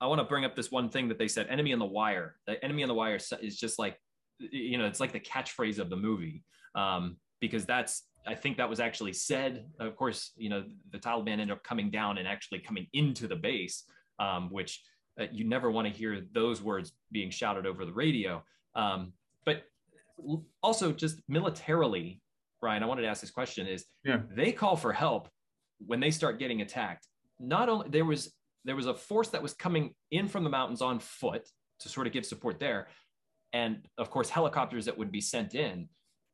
I 0.00 0.06
want 0.06 0.20
to 0.20 0.24
bring 0.24 0.44
up 0.44 0.56
this 0.56 0.70
one 0.70 0.88
thing 0.88 1.08
that 1.08 1.18
they 1.18 1.28
said: 1.28 1.46
"Enemy 1.48 1.72
in 1.72 1.78
the 1.78 1.86
Wire." 1.86 2.36
The 2.46 2.62
"Enemy 2.64 2.82
in 2.82 2.88
the 2.88 2.94
Wire" 2.94 3.18
is 3.40 3.58
just 3.58 3.78
like 3.78 3.96
you 4.38 4.78
know, 4.78 4.86
it's 4.86 5.00
like 5.00 5.12
the 5.12 5.20
catchphrase 5.20 5.78
of 5.78 5.90
the 5.90 5.96
movie 5.96 6.42
um, 6.74 7.16
because 7.40 7.66
that's 7.66 8.04
I 8.26 8.34
think 8.34 8.56
that 8.58 8.68
was 8.68 8.80
actually 8.80 9.12
said. 9.12 9.66
Of 9.78 9.96
course, 9.96 10.32
you 10.36 10.48
know 10.48 10.64
the 10.90 10.98
Taliban 10.98 11.32
ended 11.32 11.50
up 11.50 11.62
coming 11.62 11.90
down 11.90 12.18
and 12.18 12.26
actually 12.26 12.60
coming 12.60 12.86
into 12.92 13.26
the 13.26 13.36
base, 13.36 13.84
um, 14.18 14.48
which 14.50 14.82
uh, 15.20 15.26
you 15.32 15.44
never 15.44 15.70
want 15.70 15.86
to 15.86 15.92
hear 15.92 16.22
those 16.32 16.62
words 16.62 16.92
being 17.12 17.30
shouted 17.30 17.66
over 17.66 17.84
the 17.84 17.92
radio. 17.92 18.42
Um, 18.74 19.12
but 19.44 19.64
also, 20.62 20.92
just 20.92 21.20
militarily, 21.28 22.20
Ryan, 22.62 22.82
I 22.82 22.86
wanted 22.86 23.02
to 23.02 23.08
ask 23.08 23.20
this 23.20 23.30
question: 23.30 23.66
Is 23.66 23.84
yeah. 24.04 24.20
they 24.34 24.52
call 24.52 24.76
for 24.76 24.92
help 24.92 25.28
when 25.78 26.00
they 26.00 26.10
start 26.10 26.38
getting 26.38 26.62
attacked? 26.62 27.06
Not 27.38 27.68
only 27.68 27.88
there 27.88 28.04
was 28.04 28.32
there 28.64 28.76
was 28.76 28.86
a 28.86 28.94
force 28.94 29.28
that 29.28 29.42
was 29.42 29.54
coming 29.54 29.94
in 30.10 30.28
from 30.28 30.44
the 30.44 30.50
mountains 30.50 30.82
on 30.82 30.98
foot 30.98 31.48
to 31.80 31.88
sort 31.88 32.06
of 32.06 32.12
give 32.12 32.26
support 32.26 32.60
there, 32.60 32.88
and 33.52 33.86
of 33.98 34.10
course 34.10 34.30
helicopters 34.30 34.84
that 34.84 34.96
would 34.96 35.10
be 35.10 35.20
sent 35.20 35.54
in 35.54 35.88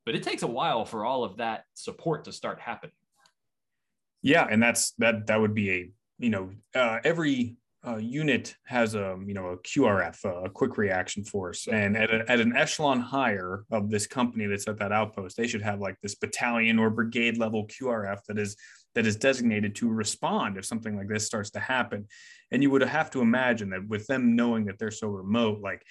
but 0.04 0.14
it 0.14 0.22
takes 0.22 0.42
a 0.42 0.46
while 0.46 0.84
for 0.84 1.04
all 1.04 1.24
of 1.24 1.36
that 1.38 1.64
support 1.74 2.24
to 2.24 2.32
start 2.32 2.60
happening 2.60 2.94
yeah 4.22 4.46
and 4.50 4.62
that's 4.62 4.92
that 4.98 5.26
that 5.26 5.40
would 5.40 5.54
be 5.54 5.70
a 5.70 5.90
you 6.18 6.30
know 6.30 6.50
uh, 6.74 6.98
every 7.04 7.56
uh, 7.86 7.96
unit 7.96 8.56
has 8.64 8.94
a 8.94 9.16
you 9.24 9.34
know 9.34 9.48
a 9.48 9.58
QRF, 9.58 10.46
a 10.46 10.50
quick 10.50 10.76
reaction 10.76 11.24
force, 11.24 11.68
and 11.68 11.96
at, 11.96 12.10
a, 12.10 12.30
at 12.30 12.40
an 12.40 12.56
echelon 12.56 13.00
higher 13.00 13.64
of 13.70 13.90
this 13.90 14.06
company 14.06 14.46
that's 14.46 14.66
at 14.66 14.78
that 14.78 14.92
outpost, 14.92 15.36
they 15.36 15.46
should 15.46 15.62
have 15.62 15.80
like 15.80 16.00
this 16.00 16.16
battalion 16.16 16.78
or 16.78 16.90
brigade 16.90 17.38
level 17.38 17.66
QRF 17.66 18.18
that 18.28 18.38
is 18.38 18.56
that 18.94 19.06
is 19.06 19.16
designated 19.16 19.76
to 19.76 19.88
respond 19.88 20.56
if 20.56 20.64
something 20.64 20.96
like 20.96 21.08
this 21.08 21.26
starts 21.26 21.50
to 21.50 21.60
happen. 21.60 22.06
And 22.50 22.62
you 22.62 22.70
would 22.70 22.82
have 22.82 23.10
to 23.10 23.20
imagine 23.20 23.70
that 23.70 23.86
with 23.86 24.06
them 24.06 24.34
knowing 24.34 24.64
that 24.66 24.78
they're 24.78 24.90
so 24.90 25.08
remote, 25.08 25.60
like 25.60 25.82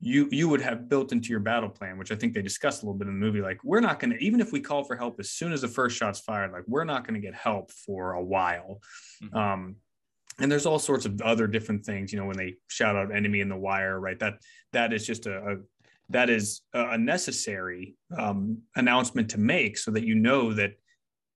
you 0.00 0.28
you 0.32 0.48
would 0.48 0.60
have 0.60 0.88
built 0.88 1.12
into 1.12 1.28
your 1.28 1.40
battle 1.40 1.68
plan, 1.68 1.98
which 1.98 2.10
I 2.10 2.16
think 2.16 2.34
they 2.34 2.42
discussed 2.42 2.82
a 2.82 2.86
little 2.86 2.98
bit 2.98 3.06
in 3.06 3.14
the 3.14 3.24
movie. 3.24 3.40
Like, 3.40 3.60
we're 3.62 3.80
not 3.80 4.00
going 4.00 4.10
to 4.10 4.18
even 4.18 4.40
if 4.40 4.50
we 4.50 4.60
call 4.60 4.82
for 4.82 4.96
help 4.96 5.20
as 5.20 5.30
soon 5.30 5.52
as 5.52 5.60
the 5.60 5.68
first 5.68 5.96
shot's 5.96 6.18
fired, 6.18 6.50
like 6.50 6.64
we're 6.66 6.84
not 6.84 7.06
going 7.06 7.14
to 7.14 7.24
get 7.24 7.34
help 7.34 7.70
for 7.70 8.14
a 8.14 8.22
while. 8.22 8.80
Mm-hmm. 9.22 9.36
Um, 9.36 9.76
and 10.38 10.50
there's 10.50 10.66
all 10.66 10.78
sorts 10.78 11.04
of 11.04 11.20
other 11.22 11.46
different 11.46 11.84
things. 11.84 12.12
You 12.12 12.18
know, 12.18 12.26
when 12.26 12.36
they 12.36 12.54
shout 12.68 12.96
out 12.96 13.14
"enemy 13.14 13.40
in 13.40 13.48
the 13.48 13.56
wire," 13.56 13.98
right? 14.00 14.18
That 14.18 14.34
that 14.72 14.92
is 14.92 15.06
just 15.06 15.26
a, 15.26 15.38
a 15.38 15.56
that 16.10 16.30
is 16.30 16.62
a 16.74 16.98
necessary 16.98 17.96
um, 18.16 18.58
announcement 18.76 19.30
to 19.30 19.38
make 19.38 19.78
so 19.78 19.90
that 19.90 20.04
you 20.04 20.14
know 20.14 20.52
that 20.52 20.72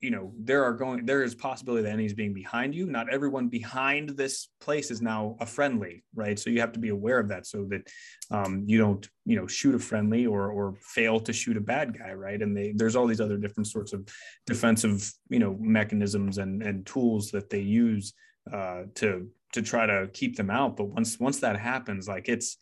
you 0.00 0.10
know 0.10 0.32
there 0.38 0.62
are 0.62 0.74
going 0.74 1.06
there 1.06 1.22
is 1.22 1.34
possibility 1.34 1.82
that 1.82 1.88
enemies 1.88 2.12
being 2.12 2.34
behind 2.34 2.74
you 2.74 2.86
not 2.86 3.08
everyone 3.08 3.48
behind 3.48 4.10
this 4.10 4.48
place 4.60 4.90
is 4.90 5.00
now 5.00 5.36
a 5.40 5.46
friendly 5.46 6.04
right 6.14 6.38
so 6.38 6.50
you 6.50 6.60
have 6.60 6.72
to 6.72 6.78
be 6.78 6.90
aware 6.90 7.18
of 7.18 7.28
that 7.28 7.46
so 7.46 7.64
that 7.64 7.88
um, 8.30 8.62
you 8.66 8.76
don't 8.76 9.08
you 9.24 9.36
know 9.36 9.46
shoot 9.46 9.74
a 9.74 9.78
friendly 9.78 10.26
or 10.26 10.50
or 10.50 10.74
fail 10.82 11.18
to 11.18 11.32
shoot 11.32 11.56
a 11.56 11.60
bad 11.60 11.98
guy 11.98 12.12
right 12.12 12.42
and 12.42 12.54
they 12.54 12.72
there's 12.76 12.94
all 12.94 13.06
these 13.06 13.22
other 13.22 13.38
different 13.38 13.66
sorts 13.66 13.94
of 13.94 14.06
defensive 14.46 15.10
you 15.30 15.38
know 15.38 15.56
mechanisms 15.58 16.36
and 16.36 16.62
and 16.62 16.84
tools 16.84 17.30
that 17.30 17.48
they 17.48 17.60
use 17.60 18.12
uh, 18.52 18.82
to 18.96 19.28
to 19.52 19.62
try 19.62 19.86
to 19.86 20.08
keep 20.12 20.36
them 20.36 20.50
out. 20.50 20.76
But 20.76 20.88
once 20.88 21.18
once 21.18 21.40
that 21.40 21.58
happens 21.58 22.08
like 22.08 22.28
it's 22.28 22.56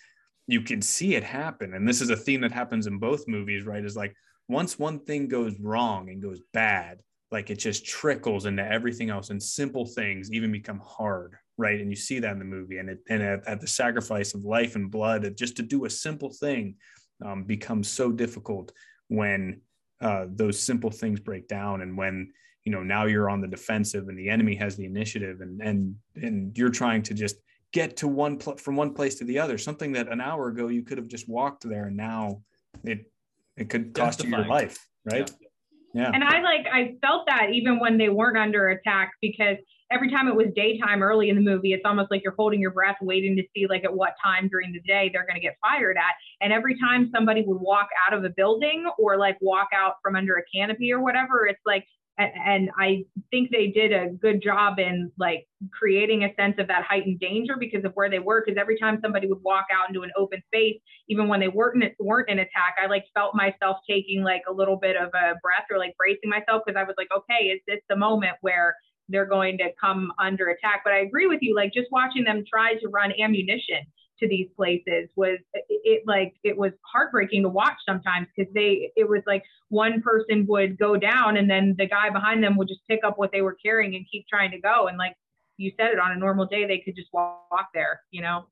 you 0.47 0.61
can 0.61 0.83
see 0.83 1.15
it 1.15 1.25
happen. 1.25 1.75
And 1.75 1.89
this 1.89 2.01
is 2.01 2.11
a 2.11 2.17
theme 2.17 2.43
that 2.43 2.53
happens 2.53 2.87
in 2.87 2.99
both 2.99 3.27
movies 3.27 3.65
right? 3.65 3.85
Is 3.85 3.97
like 3.97 4.15
once 4.49 4.79
one 4.79 5.01
thing 5.01 5.29
goes 5.29 5.59
wrong 5.61 6.09
and 6.11 6.23
goes 6.23 6.41
bad 6.53 7.01
like 7.31 7.51
it 7.51 7.59
just 7.59 7.87
trickles 7.87 8.47
into 8.47 8.65
everything 8.65 9.11
else 9.11 9.31
and 9.31 9.43
simple 9.43 9.87
things 9.87 10.31
even 10.31 10.53
become 10.53 10.81
hard 10.85 11.35
right? 11.57 11.81
And 11.81 11.91
you 11.91 11.97
see 11.97 12.19
that 12.19 12.33
in 12.33 12.39
the 12.39 12.45
movie. 12.45 12.79
And 12.79 12.91
it 12.91 13.01
and 13.09 13.23
at, 13.23 13.47
at 13.47 13.61
the 13.61 13.67
sacrifice 13.67 14.35
of 14.35 14.45
life 14.45 14.77
and 14.77 14.91
blood 14.91 15.37
just 15.37 15.57
to 15.57 15.63
do 15.63 15.85
a 15.85 15.91
simple 15.91 16.31
thing 16.31 16.77
um, 17.25 17.45
becomes 17.45 17.89
so 17.89 18.11
difficult 18.11 18.73
when 19.09 19.61
uh, 20.01 20.27
those 20.29 20.59
simple 20.59 20.91
things 20.91 21.21
break 21.21 21.49
down 21.49 21.81
and 21.81 21.97
when 21.97 22.33
you 22.65 22.73
know 22.73 22.83
now 22.83 23.05
you're 23.05 23.29
on 23.29 23.41
the 23.41 23.49
defensive 23.49 24.09
and 24.09 24.19
the 24.19 24.29
enemy 24.29 24.55
has 24.55 24.77
the 24.77 24.85
initiative 24.85 25.41
and 25.41 25.61
and 25.61 25.95
and 26.17 26.57
you're 26.57 26.71
trying 26.71 27.03
to 27.03 27.15
just 27.15 27.37
get 27.73 27.97
to 27.97 28.09
one 28.09 28.39
pl- 28.39 28.57
from 28.57 28.77
one 28.77 28.95
place 28.95 29.17
to 29.17 29.25
the 29.25 29.39
other 29.39 29.59
something 29.59 29.93
that 29.93 30.09
an 30.09 30.21
hour 30.21 30.49
ago 30.49 30.69
you 30.69 30.83
could 30.83 30.99
have 30.99 31.09
just 31.09 31.29
walked 31.29 31.69
there 31.69 31.87
and 31.87 31.97
now 31.97 32.41
it 32.85 33.11
it 33.57 33.69
could 33.69 33.93
cost 33.95 34.23
you 34.25 34.31
your 34.31 34.47
life 34.47 34.79
right 35.05 35.31
yeah. 35.31 35.49
Yeah. 35.95 36.11
And 36.13 36.25
I 36.25 36.41
like 36.43 36.67
I 36.71 36.97
felt 37.01 37.25
that 37.29 37.51
even 37.53 37.79
when 37.79 37.97
they 37.97 38.09
weren't 38.09 38.37
under 38.37 38.71
attack 38.71 39.13
because 39.23 39.57
every 39.93 40.11
time 40.11 40.27
it 40.27 40.35
was 40.35 40.49
daytime 40.57 41.03
early 41.03 41.29
in 41.29 41.37
the 41.37 41.43
movie, 41.43 41.73
it's 41.73 41.85
almost 41.85 42.11
like 42.11 42.23
you're 42.25 42.35
holding 42.37 42.61
your 42.61 42.73
breath, 42.73 42.97
waiting 43.01 43.37
to 43.37 43.43
see 43.55 43.67
like 43.69 43.85
at 43.85 43.95
what 43.95 44.15
time 44.23 44.49
during 44.49 44.73
the 44.73 44.81
day 44.81 45.09
they're 45.13 45.25
going 45.25 45.37
to 45.37 45.41
get 45.41 45.57
fired 45.63 45.97
at. 45.97 46.15
And 46.41 46.53
every 46.53 46.77
time 46.81 47.11
somebody 47.15 47.45
would 47.47 47.61
walk 47.61 47.89
out 48.05 48.13
of 48.13 48.25
a 48.25 48.31
building 48.31 48.87
or 48.99 49.17
like 49.19 49.39
walk 49.41 49.69
out 49.73 49.95
from 50.03 50.17
under 50.17 50.35
a 50.35 50.43
canopy 50.53 50.93
or 50.93 51.01
whatever, 51.01 51.47
it's 51.47 51.63
like 51.65 51.87
and, 52.19 52.71
I 52.79 53.05
think 53.31 53.51
they 53.51 53.69
did 53.69 53.93
a 53.93 54.09
good 54.09 54.43
job 54.43 54.79
in 54.79 55.11
like 55.19 55.47
creating 55.73 56.25
a 56.25 56.35
sense 56.35 56.55
of 56.59 56.69
that 56.69 56.85
heightened 56.85 57.19
danger 57.19 57.57
because 57.59 57.85
of 57.85 57.93
where 57.95 58.09
they 58.09 58.19
were. 58.19 58.43
Because 58.45 58.59
every 58.59 58.79
time 58.79 58.99
somebody 59.03 59.27
would 59.27 59.43
walk 59.43 59.67
out 59.73 59.89
into 59.89 60.03
an 60.03 60.13
open 60.17 60.43
space, 60.47 60.79
even 61.09 61.29
when 61.29 61.41
they 61.41 61.49
weren't 61.49 61.85
weren't 61.99 62.31
in 62.31 62.39
attack, 62.39 62.77
I 62.83 62.87
like 62.87 63.05
felt 63.15 63.35
myself 63.35 63.79
taking 63.89 64.23
like 64.23 64.43
a 64.49 64.53
little 64.53 64.77
bit 64.77 64.97
of 64.97 65.09
a 65.09 65.35
breath 65.43 65.67
or 65.71 65.79
like 65.79 65.97
bracing 65.97 66.31
myself 66.31 66.63
because 66.65 66.79
I 66.79 66.85
was 66.85 66.95
like, 66.97 67.09
okay, 67.17 67.47
is 67.47 67.61
this 67.67 67.81
the 67.89 67.97
moment 67.97 68.35
where 68.43 68.77
they're 69.09 69.27
going 69.27 69.59
to 69.59 69.71
come 69.81 70.13
under 70.19 70.49
attack? 70.49 70.83
But 70.85 70.93
I 70.93 70.99
agree 71.01 71.27
with 71.27 71.41
you, 71.43 71.55
like 71.55 71.73
just 71.73 71.89
watching 71.91 72.25
them 72.25 72.45
try 72.49 72.75
to 72.75 72.89
run 72.89 73.13
ammunition 73.21 73.81
to 74.25 74.29
these 74.29 74.49
places 74.57 75.09
was 75.17 75.39
it, 75.53 75.65
it 75.69 76.03
like 76.07 76.35
it 76.43 76.57
was 76.57 76.73
heartbreaking 76.83 77.43
to 77.43 77.49
watch 77.49 77.77
sometimes 77.87 78.27
because 78.35 78.53
they 78.55 78.91
it 78.97 79.09
was 79.09 79.23
like 79.27 79.45
one 79.69 80.03
person 80.03 80.47
would 80.49 80.79
go 80.79 80.97
down 80.97 81.37
and 81.37 81.49
then 81.49 81.75
the 81.79 81.87
guy 81.87 82.11
behind 82.11 82.43
them 82.43 82.57
would 82.57 82.69
just 82.69 82.81
pick 82.89 83.01
up 83.05 83.19
what 83.19 83.31
they 83.33 83.43
were 83.43 83.57
carrying 83.65 83.95
and 83.95 84.07
keep 84.11 84.27
trying 84.27 84.51
to 84.51 84.59
go. 84.59 84.89
And 84.89 84.99
like 84.99 85.15
you 85.57 85.71
said 85.79 85.93
it 85.93 85.99
on 85.99 86.13
a 86.13 86.17
normal 86.17 86.47
day 86.47 86.67
they 86.67 86.79
could 86.79 86.97
just 86.97 87.09
walk, 87.13 87.47
walk 87.51 87.69
there 87.75 88.01
you 88.11 88.23
know? 88.23 88.47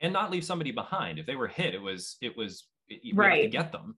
And 0.00 0.12
not 0.12 0.30
leave 0.30 0.44
somebody 0.44 0.70
behind. 0.70 1.18
If 1.18 1.26
they 1.26 1.36
were 1.36 1.48
hit 1.48 1.74
it 1.74 1.82
was 1.82 2.16
it 2.20 2.36
was 2.36 2.66
you 2.88 3.14
right. 3.14 3.42
to 3.42 3.48
get 3.48 3.72
them. 3.72 3.96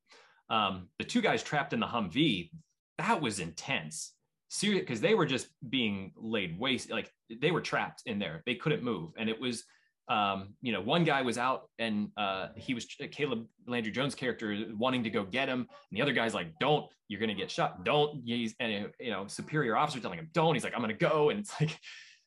Um, 0.48 0.88
the 0.98 1.04
two 1.04 1.20
guys 1.20 1.42
trapped 1.42 1.72
in 1.72 1.80
the 1.80 1.86
humvee 1.86 2.50
that 2.98 3.20
was 3.20 3.40
intense. 3.40 4.12
Serious 4.48 4.80
because 4.80 5.00
they 5.00 5.14
were 5.14 5.26
just 5.26 5.48
being 5.68 6.12
laid 6.16 6.58
waste 6.58 6.90
like 6.90 7.12
they 7.40 7.50
were 7.50 7.60
trapped 7.60 8.02
in 8.06 8.18
there. 8.18 8.42
They 8.46 8.54
couldn't 8.54 8.82
move. 8.82 9.10
And 9.18 9.28
it 9.28 9.40
was 9.40 9.64
um, 10.08 10.54
you 10.62 10.72
know, 10.72 10.80
one 10.80 11.02
guy 11.02 11.22
was 11.22 11.36
out 11.36 11.68
and 11.78 12.08
uh, 12.16 12.48
he 12.56 12.74
was 12.74 12.86
Caleb 13.10 13.46
Landry 13.66 13.90
Jones' 13.90 14.14
character 14.14 14.66
wanting 14.78 15.02
to 15.02 15.10
go 15.10 15.24
get 15.24 15.48
him, 15.48 15.60
and 15.60 15.98
the 15.98 16.02
other 16.02 16.12
guy's 16.12 16.34
like, 16.34 16.56
"Don't, 16.60 16.86
you're 17.08 17.20
gonna 17.20 17.34
get 17.34 17.50
shot. 17.50 17.84
Don't." 17.84 18.22
He's 18.24 18.54
and 18.60 18.90
you 19.00 19.10
know, 19.10 19.26
superior 19.26 19.76
officer 19.76 19.98
telling 19.98 20.18
him, 20.18 20.28
"Don't." 20.32 20.54
He's 20.54 20.62
like, 20.62 20.74
"I'm 20.74 20.80
gonna 20.80 20.94
go," 20.94 21.30
and 21.30 21.40
it's 21.40 21.60
like 21.60 21.76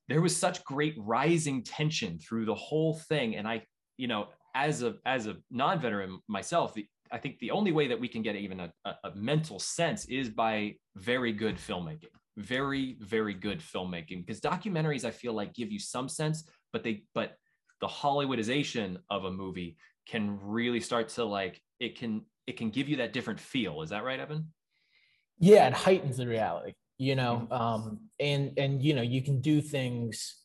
there 0.09 0.21
was 0.21 0.35
such 0.35 0.63
great 0.65 0.95
rising 0.97 1.63
tension 1.63 2.19
through 2.19 2.45
the 2.45 2.55
whole 2.55 2.95
thing, 2.95 3.37
and 3.37 3.47
I, 3.47 3.63
you 3.95 4.07
know, 4.07 4.27
as 4.55 4.83
a 4.83 4.95
as 5.05 5.27
a 5.27 5.37
non-veteran 5.49 6.19
myself, 6.27 6.73
the, 6.73 6.85
I 7.13 7.17
think 7.17 7.39
the 7.39 7.51
only 7.51 7.71
way 7.71 7.87
that 7.87 7.99
we 7.99 8.09
can 8.09 8.21
get 8.21 8.35
even 8.35 8.59
a, 8.59 8.71
a 8.85 9.15
mental 9.15 9.57
sense 9.57 10.05
is 10.05 10.29
by 10.29 10.75
very 10.97 11.31
good 11.31 11.55
filmmaking, 11.55 12.11
very 12.35 12.97
very 12.99 13.33
good 13.33 13.61
filmmaking, 13.61 14.25
because 14.25 14.41
documentaries 14.41 15.05
I 15.05 15.11
feel 15.11 15.33
like 15.33 15.53
give 15.53 15.71
you 15.71 15.79
some 15.79 16.09
sense, 16.09 16.43
but 16.73 16.83
they 16.83 17.03
but 17.15 17.37
the 17.81 17.87
hollywoodization 17.87 18.97
of 19.09 19.25
a 19.25 19.31
movie 19.31 19.77
can 20.07 20.39
really 20.41 20.79
start 20.79 21.09
to 21.09 21.23
like 21.23 21.61
it 21.79 21.97
can 21.97 22.23
it 22.47 22.57
can 22.57 22.71
give 22.71 22.89
you 22.89 22.97
that 22.97 23.13
different 23.13 23.39
feel. 23.39 23.83
Is 23.83 23.91
that 23.91 24.03
right 24.03 24.19
evan? 24.19 24.47
Yeah 25.39 25.67
it 25.67 25.73
heightens 25.73 26.17
the 26.17 26.27
reality 26.27 26.73
you 26.99 27.15
know 27.15 27.47
mm-hmm. 27.49 27.53
um 27.53 27.99
and 28.19 28.51
and 28.57 28.83
you 28.83 28.93
know 28.93 29.01
you 29.01 29.23
can 29.23 29.39
do 29.41 29.61
things 29.61 30.35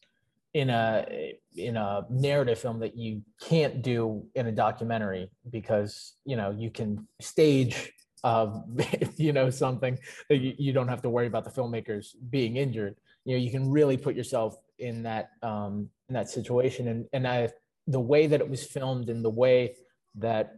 in 0.55 0.70
a 0.70 1.35
in 1.57 1.77
a 1.77 2.07
narrative 2.09 2.59
film 2.59 2.79
that 2.79 2.97
you 2.97 3.23
can't 3.42 3.83
do 3.83 4.25
in 4.37 4.47
a 4.47 4.53
documentary 4.53 5.29
because 5.51 6.14
you 6.25 6.37
know 6.37 6.55
you 6.57 6.70
can 6.70 7.07
stage 7.20 7.92
uh, 8.23 8.61
you 9.16 9.33
know 9.33 9.51
something 9.51 9.99
that 10.31 10.37
you, 10.37 10.55
you 10.57 10.73
don't 10.73 10.88
have 10.88 11.03
to 11.03 11.11
worry 11.11 11.27
about 11.27 11.44
the 11.44 11.51
filmmakers 11.51 12.14
being 12.31 12.57
injured. 12.57 12.97
You 13.25 13.37
know 13.37 13.42
you 13.42 13.51
can 13.51 13.68
really 13.68 13.97
put 13.97 14.14
yourself 14.14 14.57
in 14.79 15.03
that 15.05 15.31
um, 15.43 15.89
in 16.09 16.15
that 16.15 16.29
situation. 16.29 16.89
And 16.89 17.07
and 17.13 17.27
I 17.27 17.51
the 17.87 18.01
way 18.01 18.27
that 18.27 18.41
it 18.41 18.49
was 18.49 18.65
filmed 18.65 19.09
and 19.09 19.25
the 19.25 19.31
way 19.31 19.77
that 20.17 20.57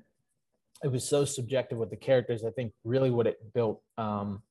it 0.84 0.88
was 0.88 1.08
so 1.08 1.24
subjective 1.24 1.78
with 1.78 1.90
the 1.90 1.96
characters 1.96 2.44
I 2.44 2.50
think 2.50 2.72
really 2.84 3.10
what 3.10 3.26
it 3.26 3.38
built 3.54 3.82
um, 3.98 4.42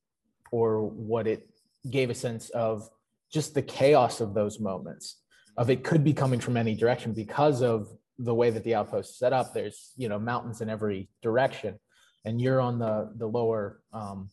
or 0.52 0.86
what 0.86 1.28
it 1.28 1.48
gave 1.90 2.10
a 2.10 2.16
sense 2.16 2.50
of 2.50 2.90
just 3.32 3.54
the 3.54 3.62
chaos 3.62 4.22
of 4.22 4.34
those 4.34 4.60
moments 4.60 5.22
of 5.58 5.70
it 5.70 5.84
could 5.84 6.04
be 6.04 6.14
coming 6.14 6.40
from 6.40 6.58
any 6.58 6.76
direction 6.76 7.14
because 7.14 7.62
of 7.62 7.88
the 8.18 8.34
way 8.34 8.50
that 8.50 8.64
the 8.64 8.76
outpost 8.76 9.12
is 9.12 9.18
set 9.18 9.34
up. 9.34 9.54
There's 9.54 9.92
you 9.96 10.10
know 10.10 10.20
mountains 10.20 10.62
in 10.62 10.70
every 10.70 11.10
direction 11.22 11.80
and 12.26 12.42
you're 12.42 12.60
on 12.60 12.80
the 12.80 13.12
the 13.16 13.28
lower 13.28 13.80
um, 13.94 14.30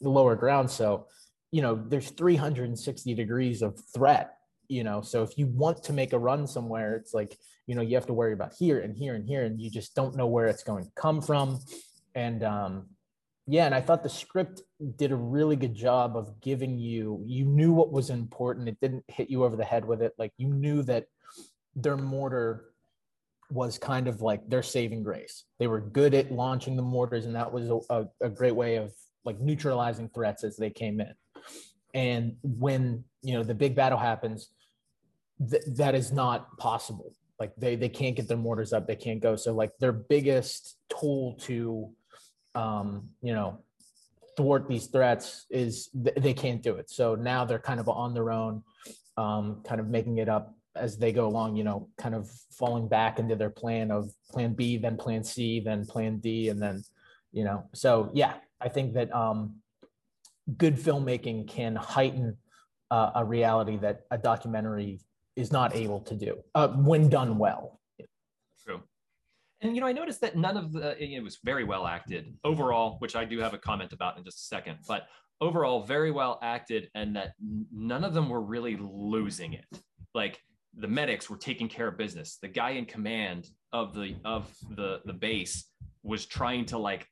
the 0.00 0.08
lower 0.08 0.34
ground. 0.34 0.70
So 0.70 1.06
you 1.52 1.62
know 1.62 1.80
there's 1.88 2.10
360 2.10 3.14
degrees 3.14 3.62
of 3.62 3.78
threat 3.94 4.34
you 4.68 4.84
know 4.84 5.00
so 5.02 5.22
if 5.22 5.36
you 5.38 5.46
want 5.46 5.82
to 5.82 5.92
make 5.92 6.12
a 6.12 6.18
run 6.18 6.46
somewhere 6.46 6.96
it's 6.96 7.14
like 7.14 7.36
you 7.66 7.74
know 7.74 7.82
you 7.82 7.94
have 7.94 8.06
to 8.06 8.12
worry 8.12 8.32
about 8.32 8.52
here 8.58 8.80
and 8.80 8.96
here 8.96 9.14
and 9.14 9.26
here 9.26 9.44
and 9.44 9.60
you 9.60 9.70
just 9.70 9.94
don't 9.94 10.16
know 10.16 10.26
where 10.26 10.46
it's 10.46 10.62
going 10.62 10.84
to 10.84 10.90
come 10.94 11.20
from. 11.22 11.60
And 12.14 12.44
um 12.44 12.86
yeah 13.46 13.66
and 13.66 13.74
i 13.74 13.80
thought 13.80 14.02
the 14.02 14.08
script 14.08 14.62
did 14.96 15.12
a 15.12 15.16
really 15.16 15.54
good 15.54 15.74
job 15.74 16.16
of 16.16 16.40
giving 16.40 16.78
you 16.78 17.22
you 17.26 17.44
knew 17.44 17.72
what 17.72 17.92
was 17.92 18.10
important. 18.10 18.68
It 18.68 18.80
didn't 18.80 19.04
hit 19.08 19.30
you 19.30 19.44
over 19.44 19.56
the 19.56 19.64
head 19.64 19.84
with 19.84 20.02
it. 20.02 20.14
Like 20.18 20.32
you 20.38 20.48
knew 20.48 20.82
that 20.84 21.06
their 21.74 21.96
mortar 21.96 22.66
was 23.50 23.78
kind 23.78 24.08
of 24.08 24.22
like 24.22 24.48
their 24.48 24.62
saving 24.62 25.02
grace. 25.02 25.44
They 25.58 25.66
were 25.66 25.80
good 25.80 26.14
at 26.14 26.32
launching 26.32 26.76
the 26.76 26.82
mortars 26.82 27.26
and 27.26 27.34
that 27.34 27.52
was 27.52 27.70
a, 27.90 28.06
a 28.20 28.30
great 28.30 28.54
way 28.54 28.76
of 28.76 28.92
like 29.24 29.40
neutralizing 29.40 30.08
threats 30.08 30.44
as 30.44 30.56
they 30.56 30.70
came 30.70 31.00
in. 31.00 31.14
And 31.92 32.36
when 32.42 33.04
you 33.24 33.34
know 33.34 33.42
the 33.42 33.54
big 33.54 33.74
battle 33.74 33.98
happens 33.98 34.50
th- 35.50 35.64
that 35.76 35.94
is 35.94 36.12
not 36.12 36.56
possible. 36.58 37.12
Like 37.40 37.52
they 37.56 37.74
they 37.76 37.88
can't 37.88 38.14
get 38.14 38.28
their 38.28 38.36
mortars 38.36 38.72
up. 38.72 38.86
They 38.86 38.96
can't 38.96 39.20
go. 39.20 39.36
So 39.36 39.52
like 39.52 39.72
their 39.80 39.92
biggest 39.92 40.76
tool 40.88 41.34
to 41.42 41.90
um, 42.54 43.08
you 43.20 43.34
know, 43.34 43.58
thwart 44.36 44.68
these 44.68 44.86
threats 44.86 45.46
is 45.50 45.90
th- 46.04 46.16
they 46.16 46.34
can't 46.34 46.62
do 46.62 46.76
it. 46.76 46.90
So 46.90 47.14
now 47.14 47.44
they're 47.44 47.58
kind 47.58 47.80
of 47.80 47.88
on 47.88 48.14
their 48.14 48.30
own, 48.30 48.62
um, 49.16 49.62
kind 49.66 49.80
of 49.80 49.88
making 49.88 50.18
it 50.18 50.28
up 50.28 50.54
as 50.76 50.98
they 50.98 51.12
go 51.12 51.26
along, 51.26 51.56
you 51.56 51.64
know, 51.64 51.88
kind 51.98 52.14
of 52.14 52.28
falling 52.50 52.88
back 52.88 53.18
into 53.18 53.36
their 53.36 53.50
plan 53.50 53.90
of 53.90 54.10
plan 54.30 54.54
B, 54.54 54.76
then 54.76 54.96
plan 54.96 55.22
C, 55.22 55.60
then 55.60 55.86
plan 55.86 56.18
D, 56.18 56.48
and 56.48 56.60
then, 56.60 56.82
you 57.32 57.44
know, 57.44 57.64
so 57.72 58.10
yeah, 58.12 58.34
I 58.60 58.68
think 58.68 58.94
that 58.94 59.12
um, 59.14 59.56
good 60.56 60.76
filmmaking 60.76 61.48
can 61.48 61.76
heighten 61.76 62.36
uh, 62.90 63.10
a 63.14 63.24
reality 63.24 63.76
that 63.78 64.02
a 64.10 64.18
documentary 64.18 65.00
is 65.36 65.50
not 65.50 65.74
able 65.74 66.00
to 66.00 66.14
do 66.14 66.38
uh, 66.54 66.68
when 66.68 67.08
done 67.08 67.38
well. 67.38 67.80
True. 68.64 68.82
And 69.60 69.74
you 69.74 69.80
know, 69.80 69.86
I 69.86 69.92
noticed 69.92 70.20
that 70.20 70.36
none 70.36 70.56
of 70.56 70.72
the 70.72 70.96
it 71.02 71.22
was 71.22 71.38
very 71.42 71.64
well 71.64 71.86
acted 71.86 72.36
overall, 72.44 72.96
which 72.98 73.16
I 73.16 73.24
do 73.24 73.38
have 73.40 73.54
a 73.54 73.58
comment 73.58 73.92
about 73.92 74.18
in 74.18 74.24
just 74.24 74.38
a 74.38 74.44
second. 74.44 74.78
But 74.86 75.06
overall, 75.40 75.82
very 75.82 76.10
well 76.10 76.38
acted, 76.42 76.90
and 76.94 77.16
that 77.16 77.32
none 77.72 78.04
of 78.04 78.14
them 78.14 78.28
were 78.28 78.42
really 78.42 78.76
losing 78.78 79.54
it. 79.54 79.66
Like 80.14 80.40
the 80.76 80.88
medics 80.88 81.30
were 81.30 81.36
taking 81.36 81.68
care 81.68 81.88
of 81.88 81.96
business. 81.96 82.38
The 82.40 82.48
guy 82.48 82.70
in 82.70 82.84
command 82.84 83.48
of 83.72 83.94
the 83.94 84.16
of 84.24 84.54
the 84.76 85.00
the 85.04 85.12
base 85.12 85.64
was 86.02 86.26
trying 86.26 86.66
to 86.66 86.78
like 86.78 87.08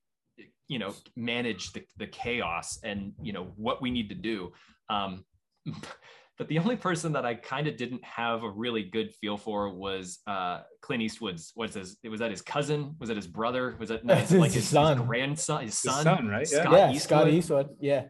you 0.68 0.78
know 0.78 0.94
manage 1.16 1.72
the, 1.72 1.82
the 1.98 2.06
chaos 2.06 2.78
and 2.84 3.12
you 3.20 3.32
know 3.32 3.52
what 3.56 3.82
we 3.82 3.90
need 3.90 4.08
to 4.08 4.14
do 4.14 4.52
um 4.88 5.24
But 6.38 6.48
the 6.48 6.58
only 6.58 6.76
person 6.76 7.12
that 7.12 7.26
I 7.26 7.34
kind 7.34 7.68
of 7.68 7.76
didn't 7.76 8.02
have 8.02 8.42
a 8.42 8.50
really 8.50 8.82
good 8.82 9.14
feel 9.14 9.36
for 9.36 9.68
was 9.68 10.20
uh, 10.26 10.62
Clint 10.80 11.02
Eastwood's. 11.02 11.52
What's 11.54 11.74
his? 11.74 11.98
Was 12.08 12.20
that 12.20 12.30
his 12.30 12.40
cousin? 12.40 12.96
Was 12.98 13.08
that 13.10 13.16
his 13.16 13.26
brother? 13.26 13.76
Was 13.78 13.90
that 13.90 14.04
no, 14.04 14.14
his, 14.14 14.32
like 14.32 14.50
his, 14.50 14.66
son, 14.66 14.96
his 14.96 15.06
grandson, 15.06 15.62
his 15.62 15.78
son, 15.78 15.94
his 15.94 16.02
son 16.02 16.28
right? 16.28 16.48
Yeah, 16.50 16.62
Scott, 16.62 16.72
yeah, 16.72 16.90
Eastwood. 16.90 17.02
Scott 17.02 17.28
Eastwood. 17.28 17.68
Yeah. 17.80 18.04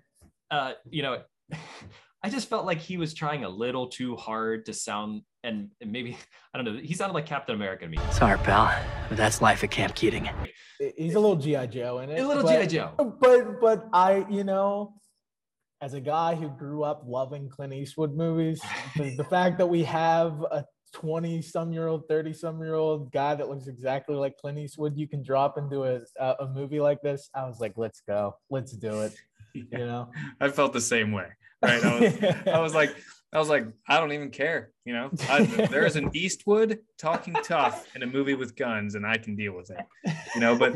Uh, 0.50 0.72
you 0.88 1.02
know, 1.02 1.20
I 2.24 2.30
just 2.30 2.48
felt 2.48 2.64
like 2.64 2.78
he 2.78 2.96
was 2.96 3.12
trying 3.12 3.44
a 3.44 3.48
little 3.48 3.88
too 3.88 4.14
hard 4.14 4.66
to 4.66 4.72
sound, 4.72 5.22
and 5.42 5.70
maybe 5.84 6.16
I 6.54 6.58
don't 6.58 6.64
know. 6.64 6.80
He 6.80 6.94
sounded 6.94 7.14
like 7.14 7.26
Captain 7.26 7.56
America 7.56 7.84
to 7.84 7.90
me. 7.90 7.98
Sorry, 8.12 8.38
pal, 8.38 8.72
but 9.08 9.18
that's 9.18 9.42
life 9.42 9.64
at 9.64 9.72
Camp 9.72 9.96
Keating. 9.96 10.30
He's 10.96 11.16
a 11.16 11.20
little 11.20 11.36
GI 11.36 11.66
Joe 11.66 11.98
in 11.98 12.08
it. 12.08 12.20
A 12.20 12.26
little 12.26 12.48
GI 12.48 12.68
Joe. 12.68 13.16
But 13.20 13.60
but 13.60 13.88
I, 13.92 14.24
you 14.30 14.44
know, 14.44 14.94
as 15.82 15.94
a 15.94 16.00
guy 16.00 16.36
who 16.36 16.48
grew 16.48 16.84
up 16.84 17.02
loving 17.04 17.48
Clint 17.48 17.74
Eastwood 17.74 18.14
movies, 18.14 18.62
the, 18.96 19.14
the 19.16 19.24
fact 19.24 19.58
that 19.58 19.66
we 19.66 19.82
have 19.82 20.40
a 20.52 20.64
20 20.94 21.42
some 21.42 21.72
year 21.72 21.88
old, 21.88 22.06
30 22.08 22.32
some 22.32 22.60
year 22.62 22.76
old 22.76 23.10
guy 23.10 23.34
that 23.34 23.48
looks 23.48 23.66
exactly 23.66 24.14
like 24.14 24.38
Clint 24.38 24.58
Eastwood, 24.58 24.96
you 24.96 25.08
can 25.08 25.22
drop 25.22 25.58
into 25.58 25.84
a, 25.84 26.00
a 26.18 26.46
movie 26.46 26.80
like 26.80 27.02
this. 27.02 27.28
I 27.34 27.46
was 27.46 27.60
like, 27.60 27.72
let's 27.76 28.00
go, 28.00 28.36
let's 28.48 28.72
do 28.72 29.02
it. 29.02 29.14
Yeah. 29.54 29.78
You 29.80 29.84
know, 29.84 30.10
I 30.40 30.48
felt 30.48 30.72
the 30.72 30.80
same 30.80 31.12
way. 31.12 31.26
Right. 31.60 31.84
I 31.84 32.00
was, 32.00 32.46
I 32.46 32.58
was 32.58 32.74
like, 32.74 32.96
I 33.34 33.38
was 33.38 33.50
like, 33.50 33.66
I 33.86 34.00
don't 34.00 34.12
even 34.12 34.30
care. 34.30 34.70
You 34.86 34.94
know, 34.94 35.10
I, 35.28 35.44
there's 35.44 35.96
an 35.96 36.08
Eastwood 36.14 36.78
talking 36.96 37.34
tough 37.44 37.86
in 37.94 38.02
a 38.02 38.06
movie 38.06 38.32
with 38.32 38.56
guns, 38.56 38.94
and 38.94 39.06
I 39.06 39.18
can 39.18 39.36
deal 39.36 39.54
with 39.54 39.70
it. 39.70 40.14
You 40.34 40.40
know, 40.40 40.56
but 40.56 40.72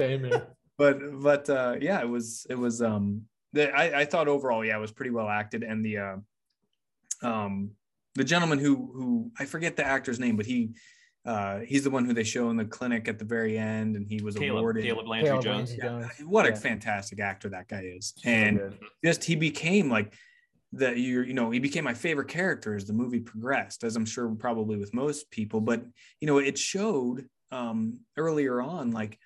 but 0.76 1.22
but 1.22 1.48
uh, 1.48 1.76
yeah, 1.80 2.02
it 2.02 2.08
was 2.10 2.46
it 2.50 2.58
was 2.58 2.82
um 2.82 3.22
the, 3.56 3.74
I, 3.74 4.00
I 4.00 4.04
thought 4.04 4.28
overall, 4.28 4.64
yeah, 4.64 4.76
it 4.76 4.80
was 4.80 4.92
pretty 4.92 5.10
well 5.10 5.28
acted, 5.28 5.62
and 5.62 5.84
the 5.84 5.98
uh, 5.98 6.16
um, 7.22 7.72
the 8.14 8.24
gentleman 8.24 8.58
who 8.58 8.76
who 8.94 9.30
I 9.38 9.44
forget 9.44 9.76
the 9.76 9.84
actor's 9.84 10.20
name, 10.20 10.36
but 10.36 10.46
he 10.46 10.74
uh, 11.24 11.60
he's 11.60 11.82
the 11.82 11.90
one 11.90 12.04
who 12.04 12.12
they 12.12 12.22
show 12.22 12.50
in 12.50 12.56
the 12.56 12.64
clinic 12.64 13.08
at 13.08 13.18
the 13.18 13.24
very 13.24 13.58
end, 13.58 13.96
and 13.96 14.06
he 14.06 14.22
was 14.22 14.36
Caleb, 14.36 14.58
awarded. 14.58 14.84
Caleb 14.84 15.08
Landry 15.08 15.30
Caleb 15.30 15.44
Jones. 15.44 15.76
Yeah, 15.76 16.08
what 16.24 16.46
a 16.46 16.54
fantastic 16.54 17.18
actor 17.18 17.48
that 17.48 17.68
guy 17.68 17.90
is, 17.96 18.14
and 18.24 18.58
so 18.58 18.86
just 19.04 19.24
he 19.24 19.34
became 19.34 19.90
like 19.90 20.12
that. 20.72 20.96
You 20.98 21.22
you 21.22 21.34
know 21.34 21.50
he 21.50 21.58
became 21.58 21.84
my 21.84 21.94
favorite 21.94 22.28
character 22.28 22.74
as 22.74 22.84
the 22.84 22.92
movie 22.92 23.20
progressed, 23.20 23.82
as 23.82 23.96
I'm 23.96 24.06
sure 24.06 24.28
probably 24.36 24.76
with 24.76 24.94
most 24.94 25.30
people. 25.30 25.60
But 25.60 25.84
you 26.20 26.26
know 26.26 26.38
it 26.38 26.58
showed 26.58 27.26
um, 27.50 28.00
earlier 28.16 28.60
on 28.60 28.92
like 28.92 29.18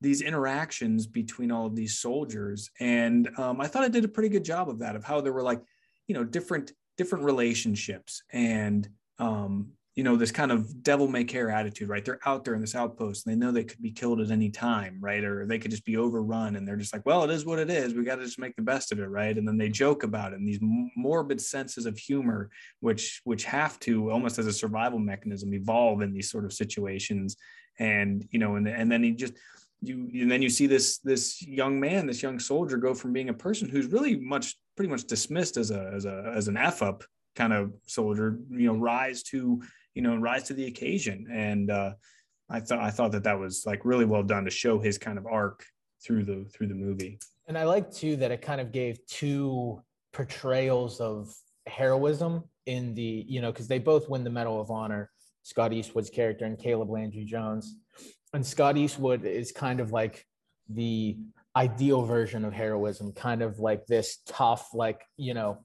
these 0.00 0.22
interactions 0.22 1.06
between 1.06 1.52
all 1.52 1.66
of 1.66 1.76
these 1.76 1.98
soldiers 1.98 2.70
and 2.80 3.30
um, 3.38 3.60
i 3.60 3.66
thought 3.66 3.82
i 3.82 3.88
did 3.88 4.04
a 4.04 4.08
pretty 4.08 4.28
good 4.28 4.44
job 4.44 4.68
of 4.68 4.78
that 4.78 4.96
of 4.96 5.04
how 5.04 5.20
there 5.20 5.32
were 5.32 5.42
like 5.42 5.60
you 6.06 6.14
know 6.14 6.24
different 6.24 6.72
different 6.96 7.24
relationships 7.24 8.22
and 8.32 8.88
um, 9.18 9.72
you 9.96 10.04
know 10.04 10.16
this 10.16 10.30
kind 10.30 10.52
of 10.52 10.82
devil 10.82 11.08
may 11.08 11.24
care 11.24 11.50
attitude 11.50 11.88
right? 11.88 12.04
They're 12.04 12.20
out 12.24 12.44
there 12.44 12.54
in 12.54 12.60
this 12.60 12.74
outpost 12.74 13.26
and 13.26 13.34
they 13.34 13.38
know 13.38 13.52
they 13.52 13.64
could 13.64 13.82
be 13.82 13.90
killed 13.90 14.20
at 14.20 14.30
any 14.30 14.50
time 14.50 14.98
right? 15.00 15.22
Or 15.22 15.46
they 15.46 15.58
could 15.58 15.70
just 15.70 15.84
be 15.84 15.96
overrun 15.96 16.56
and 16.56 16.66
they're 16.66 16.76
just 16.76 16.92
like 16.92 17.04
well 17.04 17.24
it 17.24 17.30
is 17.30 17.44
what 17.44 17.58
it 17.58 17.70
is. 17.70 17.94
We 17.94 18.04
got 18.04 18.16
to 18.16 18.24
just 18.24 18.38
make 18.38 18.56
the 18.56 18.62
best 18.62 18.92
of 18.92 18.98
it 18.98 19.06
right? 19.06 19.36
And 19.36 19.46
then 19.46 19.58
they 19.58 19.68
joke 19.68 20.02
about 20.02 20.32
it 20.32 20.38
and 20.38 20.48
these 20.48 20.60
morbid 20.96 21.40
senses 21.40 21.86
of 21.86 21.98
humor 21.98 22.50
which 22.80 23.20
which 23.24 23.44
have 23.44 23.78
to 23.80 24.10
almost 24.10 24.38
as 24.38 24.46
a 24.46 24.52
survival 24.52 24.98
mechanism 24.98 25.52
evolve 25.52 26.02
in 26.02 26.12
these 26.12 26.30
sort 26.30 26.44
of 26.44 26.52
situations. 26.52 27.36
And 27.78 28.26
you 28.30 28.38
know 28.38 28.56
and, 28.56 28.68
and 28.68 28.90
then 28.90 29.02
he 29.02 29.12
just 29.12 29.34
you 29.82 30.08
and 30.22 30.30
then 30.30 30.42
you 30.42 30.50
see 30.50 30.66
this 30.66 30.98
this 30.98 31.40
young 31.42 31.80
man 31.80 32.06
this 32.06 32.22
young 32.22 32.38
soldier 32.38 32.76
go 32.76 32.94
from 32.94 33.12
being 33.12 33.30
a 33.30 33.34
person 33.34 33.68
who's 33.68 33.86
really 33.86 34.18
much 34.18 34.56
pretty 34.76 34.90
much 34.90 35.04
dismissed 35.04 35.56
as 35.56 35.70
a 35.70 35.90
as 35.94 36.04
a 36.04 36.32
as 36.34 36.48
an 36.48 36.56
f 36.56 36.82
up 36.82 37.02
kind 37.34 37.52
of 37.52 37.72
soldier 37.86 38.38
you 38.50 38.66
know 38.66 38.78
rise 38.78 39.22
to 39.22 39.62
you 39.94 40.02
know 40.02 40.16
rise 40.16 40.44
to 40.44 40.54
the 40.54 40.66
occasion. 40.66 41.26
And 41.32 41.70
uh 41.70 41.92
i 42.48 42.60
thought 42.60 42.80
i 42.80 42.90
thought 42.90 43.12
that 43.12 43.24
that 43.24 43.38
was 43.38 43.64
like 43.66 43.84
really 43.84 44.04
well 44.04 44.22
done 44.22 44.44
to 44.44 44.50
show 44.50 44.78
his 44.78 44.98
kind 44.98 45.18
of 45.18 45.26
arc 45.26 45.64
through 46.04 46.24
the 46.24 46.46
through 46.52 46.68
the 46.68 46.74
movie. 46.74 47.18
And 47.46 47.56
i 47.56 47.64
like 47.64 47.90
too 47.90 48.16
that 48.16 48.30
it 48.30 48.42
kind 48.42 48.60
of 48.60 48.72
gave 48.72 49.04
two 49.06 49.82
portrayals 50.12 51.00
of 51.00 51.34
heroism 51.66 52.44
in 52.66 52.94
the 52.94 53.24
you 53.28 53.40
know 53.40 53.52
because 53.52 53.68
they 53.68 53.78
both 53.78 54.08
win 54.08 54.24
the 54.24 54.30
medal 54.30 54.60
of 54.60 54.70
honor 54.70 55.10
scott 55.42 55.72
eastwood's 55.72 56.10
character 56.10 56.44
and 56.44 56.58
caleb 56.58 56.90
landry 56.90 57.24
jones 57.24 57.76
and 58.32 58.46
Scott 58.46 58.76
Eastwood 58.76 59.24
is 59.24 59.52
kind 59.52 59.80
of 59.80 59.92
like 59.92 60.26
the 60.68 61.16
ideal 61.56 62.02
version 62.02 62.44
of 62.44 62.52
heroism, 62.52 63.12
kind 63.12 63.42
of 63.42 63.58
like 63.58 63.86
this 63.86 64.18
tough, 64.26 64.68
like, 64.72 65.02
you 65.16 65.34
know, 65.34 65.58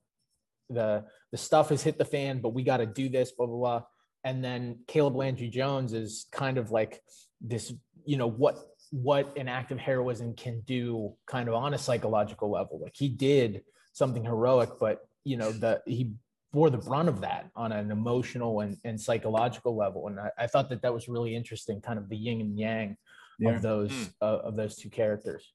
the 0.69 1.05
the 1.31 1.37
stuff 1.37 1.69
has 1.69 1.83
hit 1.83 1.97
the 1.97 2.05
fan, 2.05 2.41
but 2.41 2.53
we 2.53 2.63
got 2.63 2.77
to 2.77 2.85
do 2.85 3.07
this, 3.07 3.31
blah, 3.31 3.45
blah, 3.45 3.57
blah. 3.57 3.81
And 4.23 4.43
then 4.43 4.79
Caleb 4.87 5.15
Landry 5.15 5.49
Jones 5.49 5.93
is 5.93 6.25
kind 6.31 6.57
of 6.57 6.71
like 6.71 7.01
this, 7.39 7.71
you 8.05 8.17
know, 8.17 8.27
what 8.29 8.57
what 8.91 9.37
an 9.37 9.47
act 9.47 9.71
of 9.71 9.79
heroism 9.79 10.35
can 10.35 10.61
do 10.61 11.13
kind 11.27 11.49
of 11.49 11.55
on 11.55 11.73
a 11.73 11.77
psychological 11.77 12.49
level. 12.49 12.79
Like 12.81 12.95
he 12.95 13.09
did 13.09 13.61
something 13.93 14.23
heroic, 14.23 14.69
but 14.79 15.01
you 15.23 15.37
know, 15.37 15.51
the 15.51 15.81
he 15.85 16.13
bore 16.55 16.69
the 16.69 16.77
brunt 16.77 17.09
of 17.09 17.19
that 17.21 17.49
on 17.55 17.73
an 17.73 17.91
emotional 17.91 18.61
and, 18.61 18.77
and 18.85 18.99
psychological 18.99 19.75
level. 19.75 20.07
And 20.07 20.19
I, 20.19 20.31
I 20.39 20.47
thought 20.47 20.69
that 20.69 20.81
that 20.83 20.93
was 20.93 21.09
really 21.09 21.35
interesting, 21.35 21.81
kind 21.81 21.99
of 21.99 22.07
the 22.07 22.15
yin 22.15 22.39
and 22.39 22.57
yang 22.57 22.97
yeah. 23.37 23.51
of 23.51 23.61
those 23.61 23.91
mm. 23.91 24.13
uh, 24.21 24.39
of 24.47 24.55
those 24.55 24.77
two 24.77 24.89
characters. 24.89 25.51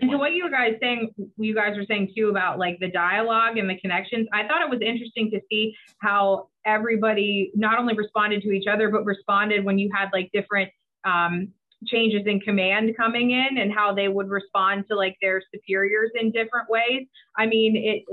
And 0.00 0.10
so 0.10 0.16
what 0.16 0.32
you 0.32 0.50
guys 0.50 0.76
saying, 0.80 1.10
you 1.36 1.54
guys 1.54 1.76
were 1.76 1.84
saying 1.86 2.12
too 2.16 2.30
about 2.30 2.58
like 2.58 2.78
the 2.80 2.90
dialogue 2.90 3.58
and 3.58 3.68
the 3.68 3.78
connections. 3.78 4.26
I 4.32 4.48
thought 4.48 4.62
it 4.62 4.70
was 4.70 4.80
interesting 4.80 5.30
to 5.32 5.40
see 5.50 5.74
how 5.98 6.48
everybody 6.64 7.52
not 7.54 7.78
only 7.78 7.94
responded 7.94 8.40
to 8.44 8.50
each 8.50 8.66
other, 8.66 8.88
but 8.88 9.04
responded 9.04 9.66
when 9.66 9.78
you 9.78 9.90
had 9.94 10.08
like 10.14 10.30
different 10.32 10.70
um, 11.04 11.52
changes 11.86 12.22
in 12.26 12.40
command 12.40 12.96
coming 12.96 13.30
in 13.30 13.58
and 13.58 13.72
how 13.72 13.94
they 13.94 14.08
would 14.08 14.28
respond 14.28 14.84
to 14.90 14.96
like 14.96 15.16
their 15.22 15.40
superiors 15.54 16.10
in 16.20 16.32
different 16.32 16.68
ways. 16.68 17.06
I 17.36 17.46
mean, 17.46 17.76
it, 17.76 18.04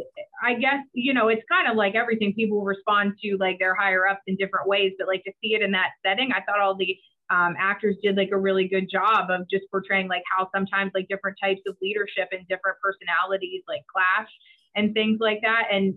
I 0.43 0.53
guess, 0.53 0.83
you 0.93 1.13
know, 1.13 1.29
it's 1.29 1.41
kind 1.49 1.67
of 1.69 1.75
like 1.75 1.95
everything 1.95 2.33
people 2.35 2.63
respond 2.63 3.13
to 3.23 3.37
like 3.39 3.57
their 3.59 3.73
higher 3.73 4.07
ups 4.07 4.21
in 4.27 4.35
different 4.35 4.67
ways, 4.67 4.93
but 4.99 5.07
like 5.07 5.23
to 5.23 5.31
see 5.41 5.55
it 5.55 5.61
in 5.61 5.71
that 5.71 5.89
setting, 6.05 6.31
I 6.31 6.41
thought 6.41 6.59
all 6.59 6.75
the 6.75 6.95
um, 7.31 7.55
actors 7.59 7.95
did 8.03 8.15
like 8.15 8.29
a 8.31 8.37
really 8.37 8.67
good 8.67 8.87
job 8.91 9.31
of 9.31 9.49
just 9.49 9.63
portraying 9.71 10.07
like 10.07 10.21
how 10.37 10.47
sometimes 10.53 10.91
like 10.93 11.07
different 11.07 11.37
types 11.41 11.61
of 11.67 11.75
leadership 11.81 12.29
and 12.31 12.47
different 12.47 12.77
personalities 12.83 13.63
like 13.67 13.81
clash 13.91 14.29
and 14.75 14.93
things 14.93 15.17
like 15.19 15.39
that. 15.41 15.63
And 15.71 15.95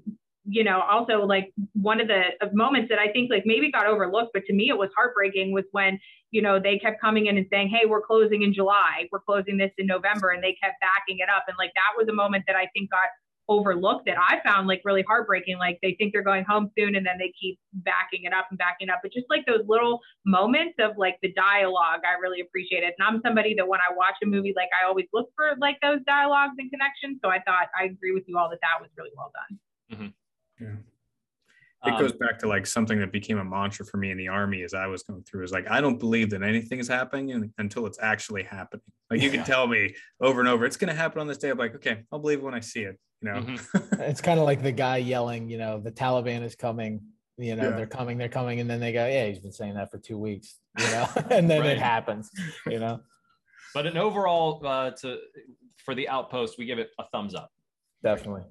you 0.51 0.65
know, 0.65 0.81
also 0.81 1.27
like 1.27 1.53
one 1.75 2.01
of 2.01 2.09
the 2.09 2.23
moments 2.55 2.89
that 2.89 2.99
I 2.99 3.13
think 3.13 3.31
like 3.31 3.43
maybe 3.45 3.71
got 3.71 3.87
overlooked, 3.87 4.31
but 4.33 4.45
to 4.47 4.55
me 4.55 4.71
it 4.71 4.79
was 4.79 4.89
heartbreaking 4.97 5.53
was 5.53 5.65
when, 5.73 6.01
you 6.31 6.41
know, 6.41 6.59
they 6.59 6.79
kept 6.79 7.01
coming 7.03 7.27
in 7.27 7.37
and 7.37 7.47
saying, 7.53 7.69
Hey, 7.69 7.87
we're 7.87 8.01
closing 8.01 8.43
in 8.43 8.55
July, 8.55 9.09
we're 9.13 9.21
closing 9.21 9.59
this 9.59 9.71
in 9.77 9.87
November. 9.87 10.31
And 10.31 10.43
they 10.43 10.57
kept 10.63 10.81
backing 10.81 11.21
it 11.21 11.29
up. 11.29 11.45
And 11.49 11.57
like 11.59 11.73
that 11.77 11.93
was 11.99 12.09
a 12.09 12.15
moment 12.15 12.45
that 12.47 12.57
I 12.57 12.67
think 12.75 12.91
got 12.91 13.13
overlooked 13.51 14.05
that 14.07 14.17
I 14.17 14.41
found 14.45 14.69
like 14.69 14.81
really 14.85 15.05
heartbreaking. 15.07 15.59
Like 15.59 15.79
they 15.83 15.95
think 15.99 16.15
they're 16.15 16.23
going 16.23 16.45
home 16.49 16.71
soon 16.79 16.97
and 16.97 17.05
then 17.05 17.17
they 17.19 17.33
keep 17.39 17.59
backing 17.73 18.25
it 18.25 18.33
up 18.33 18.47
and 18.49 18.59
backing 18.59 18.89
up. 18.89 19.01
But 19.03 19.13
just 19.13 19.27
like 19.29 19.45
those 19.47 19.65
little 19.69 20.01
moments 20.25 20.77
of 20.81 20.97
like 20.97 21.19
the 21.21 21.33
dialogue, 21.33 22.01
I 22.09 22.21
really 22.21 22.41
appreciate 22.41 22.85
it. 22.85 22.95
And 22.99 23.07
I'm 23.07 23.21
somebody 23.23 23.55
that 23.57 23.69
when 23.69 23.81
I 23.81 23.93
watch 23.95 24.17
a 24.23 24.27
movie, 24.27 24.55
like 24.57 24.69
I 24.73 24.89
always 24.89 25.07
look 25.13 25.29
for 25.37 25.53
like 25.61 25.77
those 25.83 26.01
dialogues 26.07 26.57
and 26.57 26.71
connections. 26.71 27.21
So 27.23 27.29
I 27.29 27.41
thought 27.45 27.69
I 27.79 27.85
agree 27.85 28.13
with 28.13 28.25
you 28.27 28.39
all 28.39 28.49
that 28.49 28.61
that 28.63 28.81
was 28.81 28.89
really 28.97 29.13
well 29.17 29.33
done. 29.37 29.59
Mm-hmm. 29.93 30.09
Yeah. 30.61 30.77
It 31.87 31.91
um, 31.93 32.01
goes 32.01 32.13
back 32.13 32.39
to 32.41 32.49
like 32.49 32.67
something 32.67 32.99
that 32.99 33.13
became 33.13 33.39
a 33.39 33.45
mantra 33.45 33.87
for 33.87 33.99
me 33.99 34.11
in 34.11 34.19
the 34.19 34.29
army 34.29 34.63
as 34.63 34.75
I 34.75 34.87
was 34.87 35.05
going 35.05 35.23
through 35.23 35.45
is 35.45 35.53
like 35.53 35.71
I 35.71 35.81
don't 35.81 35.99
believe 35.99 36.31
that 36.31 36.43
anything 36.43 36.81
is 36.81 36.89
happening 36.89 37.53
until 37.59 37.87
it's 37.87 37.99
actually 38.03 38.43
happening. 38.43 38.83
Like 39.11 39.21
you 39.23 39.31
yeah. 39.31 39.37
can 39.37 39.45
tell 39.45 39.67
me 39.67 39.95
over 40.21 40.41
and 40.41 40.49
over, 40.49 40.65
it's 40.65 40.77
going 40.77 40.89
to 40.89 40.95
happen 40.95 41.21
on 41.21 41.29
this 41.29 41.39
day. 41.39 41.51
I'm 41.51 41.59
like, 41.59 41.77
okay, 41.77 42.03
I'll 42.11 42.19
believe 42.19 42.43
when 42.43 42.55
I 42.55 42.61
see 42.61 42.81
it. 42.81 42.99
You 43.23 43.33
know, 43.33 43.41
mm-hmm. 43.41 44.01
it's 44.03 44.21
kind 44.21 44.41
of 44.41 44.45
like 44.45 44.63
the 44.63 44.73
guy 44.73 44.97
yelling, 44.99 45.49
you 45.49 45.59
know, 45.59 45.81
the 45.81 45.93
Taliban 45.93 46.43
is 46.43 46.55
coming. 46.55 47.01
You 47.37 47.55
know, 47.55 47.69
yeah. 47.69 47.77
they're 47.77 47.87
coming, 47.87 48.19
they're 48.19 48.29
coming, 48.29 48.59
and 48.59 48.69
then 48.69 48.81
they 48.81 48.93
go, 48.93 49.07
yeah, 49.07 49.27
he's 49.27 49.39
been 49.39 49.53
saying 49.53 49.75
that 49.75 49.93
for 49.93 49.99
two 49.99 50.19
weeks. 50.19 50.59
You 50.79 50.87
know, 50.87 51.09
and 51.31 51.49
then 51.49 51.61
right. 51.61 51.71
it 51.71 51.79
happens. 51.79 52.31
You 52.67 52.81
know, 52.81 53.01
but 53.73 53.87
an 53.87 53.97
overall 53.97 54.61
uh, 54.67 54.91
to 55.03 55.19
for 55.77 55.95
the 55.95 56.09
outpost, 56.09 56.59
we 56.59 56.67
give 56.67 56.81
it 56.81 56.91
a 56.99 57.05
thumbs 57.05 57.37
up. 57.37 57.53
Definitely 58.03 58.43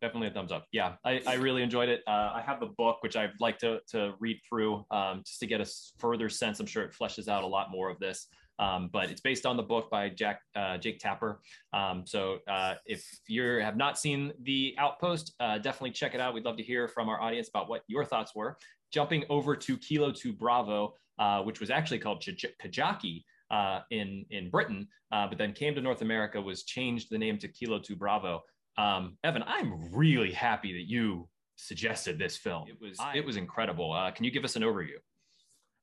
definitely 0.00 0.28
a 0.28 0.30
thumbs 0.30 0.52
up. 0.52 0.66
Yeah, 0.72 0.94
I, 1.04 1.20
I 1.26 1.34
really 1.34 1.62
enjoyed 1.62 1.88
it. 1.88 2.02
Uh, 2.06 2.32
I 2.34 2.42
have 2.44 2.60
the 2.60 2.70
book, 2.78 2.98
which 3.00 3.16
I'd 3.16 3.32
like 3.40 3.58
to, 3.58 3.80
to 3.90 4.14
read 4.20 4.38
through 4.48 4.84
um, 4.90 5.22
just 5.26 5.40
to 5.40 5.46
get 5.46 5.60
a 5.60 5.70
further 5.98 6.28
sense. 6.28 6.60
I'm 6.60 6.66
sure 6.66 6.84
it 6.84 6.92
fleshes 6.92 7.28
out 7.28 7.44
a 7.44 7.46
lot 7.46 7.70
more 7.70 7.90
of 7.90 7.98
this. 7.98 8.26
Um, 8.58 8.90
but 8.92 9.10
it's 9.10 9.20
based 9.20 9.46
on 9.46 9.56
the 9.56 9.62
book 9.62 9.88
by 9.90 10.08
Jack 10.08 10.40
uh, 10.56 10.78
Jake 10.78 10.98
Tapper. 10.98 11.40
Um, 11.72 12.04
so 12.06 12.38
uh, 12.48 12.74
if 12.86 13.04
you 13.28 13.44
have 13.44 13.76
not 13.76 13.98
seen 13.98 14.32
The 14.42 14.74
Outpost, 14.78 15.34
uh, 15.38 15.58
definitely 15.58 15.92
check 15.92 16.14
it 16.14 16.20
out. 16.20 16.34
We'd 16.34 16.44
love 16.44 16.56
to 16.56 16.62
hear 16.62 16.88
from 16.88 17.08
our 17.08 17.20
audience 17.20 17.48
about 17.48 17.68
what 17.68 17.82
your 17.86 18.04
thoughts 18.04 18.34
were. 18.34 18.56
Jumping 18.92 19.24
over 19.28 19.54
to 19.54 19.76
Kilo 19.76 20.10
2 20.10 20.32
Bravo, 20.32 20.94
uh, 21.18 21.42
which 21.42 21.60
was 21.60 21.70
actually 21.70 21.98
called 21.98 22.22
Kajaki. 22.22 23.24
Uh, 23.50 23.80
in 23.90 24.26
in 24.28 24.50
Britain, 24.50 24.86
but 25.10 25.38
then 25.38 25.54
came 25.54 25.74
to 25.74 25.80
North 25.80 26.02
America, 26.02 26.38
was 26.38 26.64
changed 26.64 27.08
the 27.10 27.16
name 27.16 27.38
to 27.38 27.48
Kilo 27.48 27.78
2 27.78 27.96
Bravo. 27.96 28.42
Um, 28.78 29.18
Evan, 29.24 29.42
I'm 29.42 29.92
really 29.92 30.32
happy 30.32 30.72
that 30.72 30.88
you 30.88 31.28
suggested 31.56 32.18
this 32.18 32.36
film. 32.36 32.68
It 32.68 32.78
was 32.80 32.96
it 33.14 33.24
was 33.24 33.36
incredible. 33.36 33.92
Uh, 33.92 34.10
can 34.12 34.24
you 34.24 34.30
give 34.30 34.44
us 34.44 34.56
an 34.56 34.62
overview? 34.62 34.98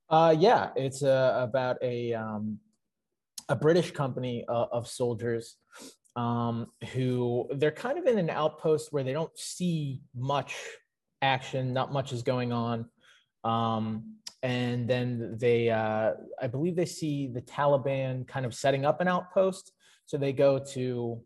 Uh, 0.09 0.33
yeah, 0.37 0.69
it's 0.75 1.03
uh, 1.03 1.37
about 1.37 1.77
a 1.81 2.13
um, 2.13 2.57
a 3.49 3.55
British 3.55 3.91
company 3.91 4.45
uh, 4.47 4.67
of 4.71 4.87
soldiers 4.87 5.57
um, 6.15 6.67
who 6.93 7.49
they're 7.55 7.71
kind 7.71 7.99
of 7.99 8.05
in 8.05 8.17
an 8.17 8.29
outpost 8.29 8.93
where 8.93 9.03
they 9.03 9.13
don't 9.13 9.37
see 9.37 10.01
much 10.15 10.55
action, 11.21 11.73
not 11.73 11.91
much 11.91 12.13
is 12.13 12.23
going 12.23 12.53
on. 12.53 12.85
Um, 13.43 14.15
and 14.41 14.87
then 14.87 15.37
they, 15.39 15.69
uh, 15.69 16.13
I 16.41 16.47
believe 16.47 16.75
they 16.75 16.85
see 16.85 17.27
the 17.27 17.41
Taliban 17.41 18.27
kind 18.27 18.45
of 18.45 18.53
setting 18.53 18.85
up 18.85 19.01
an 19.01 19.07
outpost. 19.07 19.71
So 20.05 20.17
they 20.17 20.33
go 20.33 20.59
to 20.73 21.19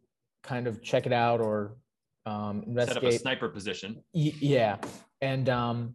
kind 0.44 0.68
of 0.68 0.82
check 0.82 1.06
it 1.06 1.14
out 1.14 1.42
or 1.42 1.78
um, 2.26 2.64
investigate. 2.66 3.02
Set 3.02 3.08
up 3.08 3.16
a 3.16 3.20
sniper 3.20 3.50
position. 3.50 4.04
Y- 4.14 4.34
yeah, 4.40 4.78
and 5.22 5.50
um, 5.50 5.94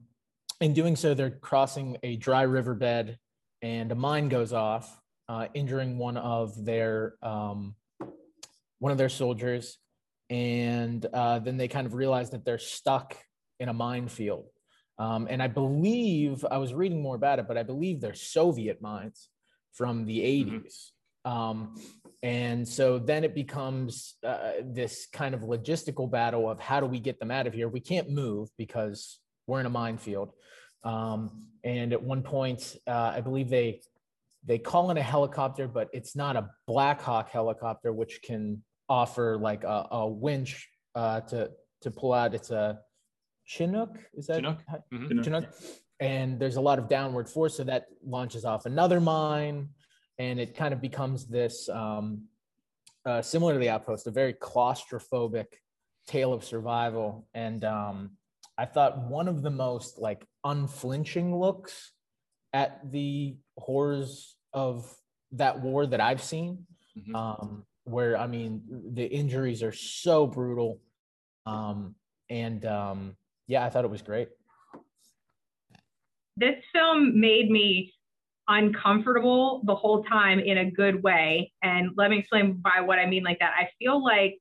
in 0.61 0.73
doing 0.73 0.97
so, 0.97 1.15
they're 1.15 1.31
crossing 1.31 1.97
a 2.03 2.17
dry 2.17 2.43
riverbed, 2.43 3.19
and 3.63 3.93
a 3.93 3.95
mine 3.95 4.29
goes 4.29 4.53
off, 4.53 5.01
uh, 5.29 5.47
injuring 5.55 5.99
one 5.99 6.17
of 6.17 6.65
their 6.65 7.15
um, 7.23 7.75
one 8.79 8.93
of 8.93 8.99
their 8.99 9.09
soldiers, 9.09 9.79
and 10.31 11.05
uh, 11.13 11.39
then 11.39 11.57
they 11.57 11.69
kind 11.69 11.87
of 11.87 11.95
realize 11.95 12.31
that 12.31 12.45
they're 12.45 12.59
stuck 12.59 13.17
in 13.61 13.69
a 13.69 13.73
minefield. 13.73 14.47
Um, 14.99 15.27
and 15.29 15.43
I 15.43 15.49
believe 15.49 16.45
I 16.49 16.59
was 16.59 16.73
reading 16.73 17.03
more 17.03 17.17
about 17.17 17.39
it, 17.39 17.49
but 17.49 17.59
I 17.59 17.63
believe 17.63 18.01
they're 18.01 18.15
Soviet 18.15 18.81
mines 18.81 19.29
from 19.73 20.07
the 20.07 20.21
80s. 20.21 20.47
Mm-hmm. 20.47 20.67
Um, 21.25 21.77
and 22.23 22.67
so 22.67 22.99
then 22.99 23.23
it 23.23 23.35
becomes 23.35 24.15
uh, 24.27 24.53
this 24.63 25.07
kind 25.13 25.35
of 25.35 25.43
logistical 25.43 26.11
battle 26.11 26.49
of 26.51 26.59
how 26.59 26.81
do 26.81 26.87
we 26.87 26.99
get 26.99 27.21
them 27.21 27.31
out 27.31 27.47
of 27.47 27.53
here? 27.53 27.69
We 27.69 27.81
can't 27.81 28.09
move 28.09 28.49
because 28.57 29.19
we're 29.47 29.61
in 29.61 29.67
a 29.67 29.71
minefield. 29.71 30.33
Um, 30.85 31.49
and 31.65 31.93
at 31.93 32.03
one 32.03 32.23
point, 32.23 32.77
uh, 32.87 33.13
I 33.15 33.21
believe 33.21 33.51
they 33.51 33.83
they 34.47 34.59
call 34.59 34.91
in 34.91 34.99
a 34.99 35.03
helicopter, 35.03 35.67
but 35.67 35.89
it's 35.93 36.15
not 36.15 36.37
a 36.37 36.51
Black 36.67 37.01
Hawk 37.01 37.31
helicopter, 37.31 37.93
which 37.93 38.21
can 38.23 38.63
offer 38.89 39.39
like 39.39 39.65
a, 39.65 39.87
a 39.91 40.09
winch 40.09 40.69
uh, 40.95 41.21
to 41.23 41.51
to 41.83 41.91
pull 41.91 42.15
out. 42.15 42.35
It's 42.35 42.51
a 42.51 42.79
Chinook. 43.45 43.99
Is 44.15 44.27
that 44.29 44.37
Chinook? 44.37 44.59
Mm-hmm. 44.93 45.23
Chinook? 45.23 45.45
And 46.01 46.39
there's 46.41 46.57
a 46.57 46.61
lot 46.61 46.79
of 46.79 46.89
downward 46.89 47.29
force, 47.29 47.57
so 47.57 47.65
that 47.65 47.87
launches 48.05 48.45
off 48.45 48.67
another 48.67 49.01
mine 49.01 49.69
and 50.19 50.39
it 50.39 50.57
kind 50.57 50.73
of 50.73 50.81
becomes 50.81 51.27
this 51.27 51.69
um, 51.69 52.25
uh, 53.07 53.21
similar 53.23 53.55
to 53.55 53.59
the 53.59 53.69
outpost, 53.69 54.07
a 54.07 54.11
very 54.11 54.35
claustrophobic 54.35 55.47
tale 56.07 56.33
of 56.33 56.45
survival. 56.45 57.27
And 57.35 57.65
um, 57.65 58.11
I 58.57 58.65
thought 58.65 59.09
one 59.09 59.29
of 59.29 59.43
the 59.43 59.51
most 59.51 59.99
like 59.99 60.27
unflinching 60.45 61.39
looks 61.39 61.93
at 62.53 62.91
the 62.91 63.37
horrors 63.59 64.37
of 64.53 64.91
that 65.33 65.61
war 65.61 65.87
that 65.87 66.01
I've 66.01 66.23
seen. 66.23 66.67
Mm-hmm. 66.97 67.15
Um, 67.17 67.67
where 67.85 68.17
I 68.17 68.27
mean, 68.27 68.63
the 68.93 69.05
injuries 69.05 69.63
are 69.63 69.73
so 69.73 70.27
brutal. 70.27 70.81
Um, 71.45 71.95
and 72.31 72.65
um, 72.65 73.17
yeah, 73.47 73.65
I 73.65 73.69
thought 73.69 73.85
it 73.85 73.91
was 73.91 74.03
great. 74.03 74.29
This 76.37 76.57
film 76.73 77.21
made 77.21 77.51
me 77.51 77.93
uncomfortable 78.49 79.63
the 79.65 79.75
whole 79.75 80.05
time 80.05 80.39
in 80.39 80.59
a 80.59 80.71
good 80.71 81.03
way. 81.03 81.53
And 81.63 81.91
let 81.97 82.11
me 82.11 82.19
explain 82.19 82.55
by 82.55 82.81
what 82.83 82.99
I 82.99 83.07
mean 83.07 83.25
like 83.25 83.39
that. 83.41 83.53
I 83.59 83.69
feel 83.79 84.03
like 84.03 84.39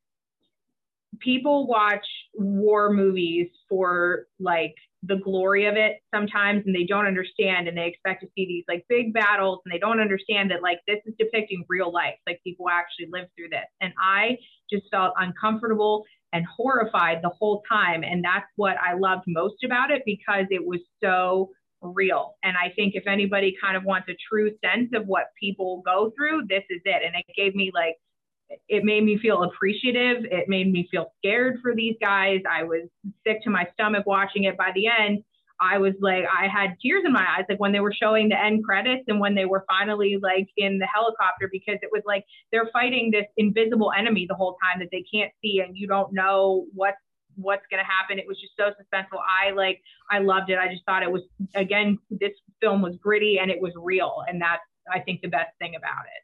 people 1.19 1.67
watch 1.67 2.05
war 2.33 2.91
movies 2.91 3.47
for 3.69 4.25
like 4.39 4.75
the 5.03 5.17
glory 5.17 5.65
of 5.65 5.75
it 5.75 5.97
sometimes 6.13 6.63
and 6.65 6.73
they 6.73 6.85
don't 6.85 7.05
understand 7.05 7.67
and 7.67 7.77
they 7.77 7.87
expect 7.87 8.21
to 8.21 8.27
see 8.35 8.45
these 8.45 8.63
like 8.67 8.85
big 8.87 9.13
battles 9.13 9.59
and 9.65 9.73
they 9.73 9.77
don't 9.77 9.99
understand 9.99 10.49
that 10.49 10.61
like 10.61 10.79
this 10.87 10.99
is 11.05 11.13
depicting 11.19 11.63
real 11.67 11.91
life 11.91 12.15
like 12.25 12.39
people 12.43 12.67
actually 12.69 13.07
live 13.11 13.27
through 13.35 13.49
this 13.49 13.65
and 13.81 13.93
i 14.01 14.37
just 14.71 14.83
felt 14.91 15.13
uncomfortable 15.17 16.05
and 16.31 16.45
horrified 16.45 17.19
the 17.21 17.29
whole 17.29 17.61
time 17.69 18.03
and 18.03 18.23
that's 18.23 18.47
what 18.55 18.77
i 18.77 18.93
loved 18.93 19.23
most 19.27 19.63
about 19.65 19.91
it 19.91 20.01
because 20.05 20.45
it 20.49 20.65
was 20.65 20.79
so 21.03 21.51
real. 21.83 22.35
And 22.43 22.55
I 22.57 22.71
think 22.75 22.95
if 22.95 23.07
anybody 23.07 23.55
kind 23.61 23.77
of 23.77 23.83
wants 23.83 24.09
a 24.09 24.17
true 24.29 24.51
sense 24.63 24.89
of 24.95 25.05
what 25.07 25.25
people 25.39 25.81
go 25.85 26.11
through, 26.15 26.47
this 26.47 26.63
is 26.69 26.81
it. 26.85 27.03
And 27.05 27.15
it 27.15 27.25
gave 27.35 27.55
me 27.55 27.71
like, 27.73 27.95
it 28.67 28.83
made 28.83 29.03
me 29.03 29.17
feel 29.17 29.43
appreciative. 29.43 30.25
It 30.25 30.47
made 30.47 30.71
me 30.71 30.87
feel 30.91 31.11
scared 31.17 31.59
for 31.61 31.73
these 31.75 31.95
guys. 32.01 32.41
I 32.49 32.63
was 32.63 32.87
sick 33.25 33.43
to 33.43 33.49
my 33.49 33.67
stomach 33.73 34.05
watching 34.05 34.43
it. 34.43 34.57
By 34.57 34.71
the 34.75 34.87
end, 34.87 35.23
I 35.61 35.77
was 35.77 35.93
like, 36.01 36.25
I 36.25 36.47
had 36.47 36.75
tears 36.81 37.03
in 37.05 37.13
my 37.13 37.25
eyes, 37.37 37.45
like 37.47 37.59
when 37.59 37.71
they 37.71 37.79
were 37.79 37.93
showing 37.93 38.27
the 38.27 38.39
end 38.39 38.65
credits 38.65 39.03
and 39.07 39.19
when 39.19 39.33
they 39.33 39.45
were 39.45 39.63
finally 39.67 40.17
like 40.21 40.49
in 40.57 40.77
the 40.77 40.87
helicopter, 40.93 41.47
because 41.51 41.77
it 41.81 41.89
was 41.91 42.01
like 42.05 42.25
they're 42.51 42.69
fighting 42.73 43.11
this 43.11 43.25
invisible 43.37 43.91
enemy 43.97 44.25
the 44.27 44.35
whole 44.35 44.57
time 44.61 44.79
that 44.79 44.89
they 44.91 45.05
can't 45.13 45.31
see, 45.41 45.61
and 45.65 45.77
you 45.77 45.87
don't 45.87 46.11
know 46.11 46.65
what's 46.73 46.97
what's 47.35 47.63
going 47.69 47.83
to 47.83 47.89
happen. 47.89 48.19
It 48.19 48.25
was 48.27 48.39
just 48.39 48.53
so 48.57 48.71
suspenseful. 48.71 49.19
I 49.27 49.51
like, 49.51 49.81
I 50.09 50.19
loved 50.19 50.49
it. 50.49 50.57
I 50.57 50.67
just 50.67 50.85
thought 50.85 51.03
it 51.03 51.11
was, 51.11 51.23
again, 51.55 51.99
this 52.09 52.33
film 52.61 52.81
was 52.81 52.97
gritty 52.97 53.39
and 53.39 53.49
it 53.51 53.61
was 53.61 53.73
real. 53.75 54.23
And 54.27 54.41
that's, 54.41 54.61
I 54.91 54.99
think, 54.99 55.21
the 55.21 55.29
best 55.29 55.51
thing 55.59 55.75
about 55.75 56.05
it. 56.05 56.23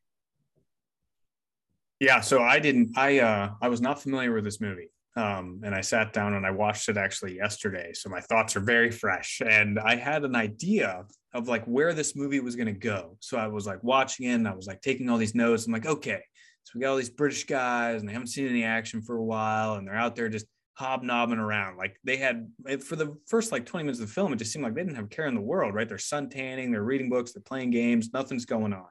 Yeah. 2.06 2.22
So 2.22 2.42
I 2.42 2.60
didn't, 2.60 2.98
I, 2.98 3.20
uh, 3.20 3.52
I 3.62 3.68
was 3.68 3.82
not 3.82 4.02
familiar 4.02 4.34
with 4.34 4.44
this 4.44 4.62
movie. 4.62 4.90
Um, 5.16 5.62
and 5.66 5.76
I 5.76 5.82
sat 5.82 6.14
down 6.14 6.36
and 6.36 6.46
I 6.46 6.52
watched 6.52 6.88
it 6.88 6.96
actually 6.96 7.36
yesterday. 7.36 7.92
So 7.94 8.10
my 8.10 8.22
thoughts 8.22 8.56
are 8.56 8.62
very 8.62 8.90
fresh. 8.90 9.42
And 9.46 9.78
I 9.80 9.96
had 9.96 10.24
an 10.24 10.36
idea 10.36 11.04
of 11.34 11.48
like 11.48 11.66
where 11.66 11.94
this 11.94 12.16
movie 12.16 12.40
was 12.40 12.56
going 12.56 12.68
to 12.68 12.80
go. 12.80 13.18
So 13.20 13.38
I 13.38 13.48
was 13.48 13.66
like 13.68 13.84
watching 13.84 14.28
it 14.28 14.36
and 14.36 14.48
I 14.48 14.54
was 14.56 14.68
like 14.68 14.82
taking 14.82 15.10
all 15.10 15.18
these 15.18 15.36
notes. 15.36 15.66
I'm 15.66 15.74
like, 15.74 15.86
okay, 15.86 16.22
so 16.64 16.74
we 16.76 16.82
got 16.82 16.92
all 16.92 16.98
these 16.98 17.10
British 17.10 17.46
guys 17.46 18.00
and 18.00 18.08
they 18.08 18.14
haven't 18.14 18.28
seen 18.28 18.48
any 18.48 18.64
action 18.64 19.02
for 19.02 19.18
a 19.18 19.24
while 19.24 19.74
and 19.74 19.88
they're 19.88 19.96
out 19.96 20.16
there 20.16 20.30
just 20.30 20.46
hobnobbing 20.80 21.40
around. 21.40 21.78
Like 21.78 22.00
they 22.06 22.16
had 22.16 22.50
for 22.82 22.96
the 22.96 23.18
first 23.28 23.52
like 23.52 23.66
20 23.66 23.84
minutes 23.84 24.00
of 24.00 24.08
the 24.08 24.14
film, 24.14 24.32
it 24.32 24.38
just 24.38 24.54
seemed 24.54 24.64
like 24.64 24.74
they 24.74 24.82
didn't 24.82 24.96
have 24.96 25.10
care 25.10 25.28
in 25.28 25.36
the 25.36 25.42
world, 25.42 25.74
right? 25.74 25.88
They're 25.88 25.98
sun 25.98 26.30
tanning, 26.30 26.72
they're 26.72 26.84
reading 26.84 27.10
books, 27.10 27.34
they're 27.34 27.42
playing 27.42 27.72
games, 27.72 28.14
nothing's 28.14 28.46
going 28.46 28.74
on. 28.74 28.88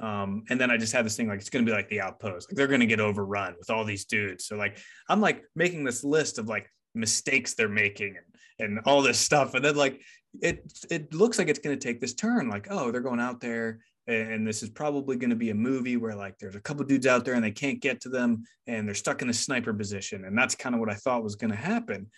Um, 0.00 0.44
and 0.50 0.60
then 0.60 0.70
I 0.70 0.76
just 0.76 0.92
had 0.92 1.06
this 1.06 1.16
thing 1.16 1.28
like 1.28 1.40
it's 1.40 1.48
gonna 1.48 1.64
be 1.64 1.72
like 1.72 1.88
the 1.88 2.02
outpost, 2.02 2.50
like 2.50 2.56
they're 2.56 2.66
gonna 2.66 2.84
get 2.84 3.00
overrun 3.00 3.54
with 3.58 3.70
all 3.70 3.84
these 3.84 4.04
dudes. 4.04 4.44
So 4.44 4.56
like 4.56 4.76
I'm 5.08 5.22
like 5.22 5.44
making 5.56 5.84
this 5.84 6.04
list 6.04 6.38
of 6.38 6.48
like 6.48 6.70
mistakes 6.94 7.54
they're 7.54 7.68
making 7.68 8.16
and 8.16 8.26
and 8.70 8.80
all 8.84 9.00
this 9.00 9.18
stuff. 9.18 9.54
And 9.54 9.64
then 9.64 9.76
like 9.76 10.02
it 10.42 10.70
it 10.90 11.14
looks 11.14 11.38
like 11.38 11.48
it's 11.48 11.58
gonna 11.58 11.76
take 11.76 12.02
this 12.02 12.14
turn, 12.14 12.50
like, 12.50 12.66
oh, 12.68 12.90
they're 12.90 13.00
going 13.00 13.20
out 13.20 13.40
there 13.40 13.80
and 14.06 14.46
this 14.46 14.62
is 14.62 14.68
probably 14.68 15.16
going 15.16 15.30
to 15.30 15.36
be 15.36 15.50
a 15.50 15.54
movie 15.54 15.96
where 15.96 16.14
like 16.14 16.38
there's 16.38 16.56
a 16.56 16.60
couple 16.60 16.84
dudes 16.84 17.06
out 17.06 17.24
there 17.24 17.34
and 17.34 17.44
they 17.44 17.50
can't 17.50 17.80
get 17.80 18.00
to 18.02 18.08
them 18.08 18.44
and 18.66 18.86
they're 18.86 18.94
stuck 18.94 19.22
in 19.22 19.30
a 19.30 19.34
sniper 19.34 19.72
position 19.72 20.24
and 20.24 20.36
that's 20.36 20.54
kind 20.54 20.74
of 20.74 20.80
what 20.80 20.90
i 20.90 20.94
thought 20.94 21.24
was 21.24 21.36
going 21.36 21.50
to 21.50 21.56
happen. 21.56 22.10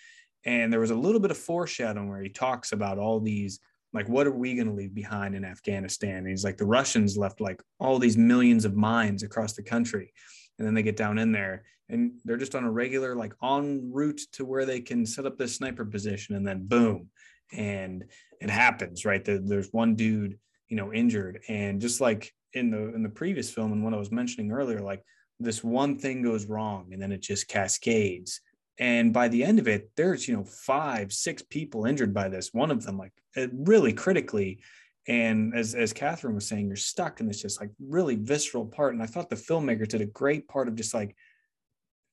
And 0.44 0.72
there 0.72 0.80
was 0.80 0.92
a 0.92 0.96
little 0.96 1.20
bit 1.20 1.32
of 1.32 1.36
foreshadowing 1.36 2.08
where 2.08 2.22
he 2.22 2.28
talks 2.28 2.72
about 2.72 2.98
all 2.98 3.20
these 3.20 3.60
like 3.92 4.08
what 4.08 4.26
are 4.26 4.32
we 4.32 4.54
going 4.54 4.66
to 4.66 4.74
leave 4.74 4.94
behind 4.94 5.34
in 5.34 5.44
afghanistan? 5.44 6.18
And 6.18 6.28
he's 6.28 6.44
like 6.44 6.56
the 6.56 6.66
russians 6.66 7.16
left 7.16 7.40
like 7.40 7.62
all 7.78 7.98
these 7.98 8.16
millions 8.16 8.64
of 8.64 8.76
mines 8.76 9.22
across 9.22 9.54
the 9.54 9.62
country. 9.62 10.12
And 10.58 10.66
then 10.66 10.74
they 10.74 10.82
get 10.82 10.96
down 10.96 11.18
in 11.18 11.32
there 11.32 11.64
and 11.88 12.12
they're 12.24 12.36
just 12.36 12.54
on 12.54 12.64
a 12.64 12.70
regular 12.70 13.14
like 13.14 13.32
en 13.42 13.90
route 13.92 14.20
to 14.32 14.44
where 14.44 14.64
they 14.64 14.80
can 14.80 15.06
set 15.06 15.26
up 15.26 15.38
this 15.38 15.56
sniper 15.56 15.84
position 15.84 16.34
and 16.34 16.46
then 16.46 16.66
boom 16.66 17.10
and 17.52 18.04
it 18.40 18.50
happens 18.50 19.04
right? 19.04 19.24
There's 19.24 19.72
one 19.72 19.94
dude 19.94 20.38
you 20.68 20.76
know 20.76 20.92
injured. 20.92 21.40
And 21.48 21.80
just 21.80 22.00
like 22.00 22.32
in 22.52 22.70
the 22.70 22.94
in 22.94 23.02
the 23.02 23.08
previous 23.08 23.50
film 23.50 23.72
and 23.72 23.84
what 23.84 23.92
i 23.92 23.98
was 23.98 24.10
mentioning 24.10 24.50
earlier 24.50 24.80
like 24.80 25.04
this 25.38 25.62
one 25.62 25.98
thing 25.98 26.22
goes 26.22 26.46
wrong 26.46 26.88
and 26.92 27.02
then 27.02 27.12
it 27.12 27.20
just 27.20 27.48
cascades. 27.48 28.40
And 28.78 29.12
by 29.12 29.28
the 29.28 29.44
end 29.44 29.58
of 29.58 29.68
it 29.68 29.90
there's 29.96 30.26
you 30.28 30.36
know 30.36 30.44
five 30.44 31.12
six 31.12 31.42
people 31.42 31.86
injured 31.86 32.14
by 32.14 32.28
this 32.28 32.52
one 32.52 32.70
of 32.70 32.84
them 32.84 32.98
like 32.98 33.12
uh, 33.36 33.48
really 33.52 33.92
critically. 33.92 34.60
And 35.08 35.54
as 35.54 35.74
as 35.74 35.92
Kathryn 35.92 36.34
was 36.34 36.48
saying 36.48 36.66
you're 36.66 36.76
stuck 36.76 37.20
in 37.20 37.26
this 37.26 37.42
just 37.42 37.60
like 37.60 37.70
really 37.80 38.16
visceral 38.16 38.66
part. 38.66 38.94
And 38.94 39.02
i 39.02 39.06
thought 39.06 39.30
the 39.30 39.36
filmmaker 39.36 39.86
did 39.86 40.00
a 40.00 40.06
great 40.06 40.48
part 40.48 40.68
of 40.68 40.74
just 40.74 40.94
like 40.94 41.14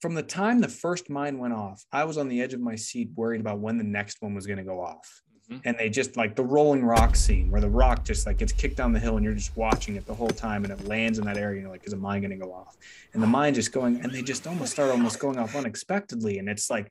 from 0.02 0.16
the 0.16 0.24
time 0.24 0.60
the 0.60 0.68
first 0.68 1.10
mine 1.10 1.38
went 1.38 1.54
off 1.54 1.86
i 1.94 2.04
was 2.04 2.18
on 2.18 2.28
the 2.28 2.42
edge 2.42 2.54
of 2.54 2.60
my 2.60 2.76
seat 2.76 3.10
worried 3.16 3.40
about 3.40 3.60
when 3.60 3.78
the 3.78 3.86
next 3.86 4.22
one 4.22 4.36
was 4.36 4.46
going 4.46 4.58
to 4.58 4.64
go 4.66 4.82
off 4.82 5.22
Mm-hmm. 5.52 5.68
And 5.68 5.78
they 5.78 5.90
just 5.90 6.16
like 6.16 6.36
the 6.36 6.44
rolling 6.44 6.86
rock 6.86 7.16
scene 7.18 7.52
where 7.52 7.60
the 7.60 7.70
rock 7.70 8.06
just 8.06 8.26
like 8.26 8.38
gets 8.38 8.54
kicked 8.54 8.78
down 8.78 8.94
the 8.94 9.00
hill 9.00 9.18
and 9.18 9.26
you're 9.26 9.34
just 9.34 9.56
watching 9.58 9.98
it 9.98 10.06
the 10.06 10.14
whole 10.14 10.30
time 10.30 10.64
and 10.64 10.72
it 10.72 10.88
lands 10.88 11.20
in 11.20 11.26
that 11.26 11.38
area. 11.38 11.56
And 11.56 11.62
you're 11.64 11.72
like, 11.72 11.86
is 11.86 11.94
a 11.94 11.98
mine 11.98 12.22
going 12.22 12.32
to 12.32 12.38
go 12.38 12.54
off? 12.54 12.78
And 13.14 13.22
the 13.22 13.28
mine 13.28 13.54
just 13.54 13.74
going, 13.74 14.00
and 14.02 14.12
they 14.12 14.22
just 14.22 14.48
almost 14.48 14.72
start 14.72 14.90
almost 14.90 15.20
going 15.20 15.38
off 15.38 15.56
unexpectedly. 15.56 16.40
And 16.40 16.48
it's 16.48 16.70
like, 16.70 16.90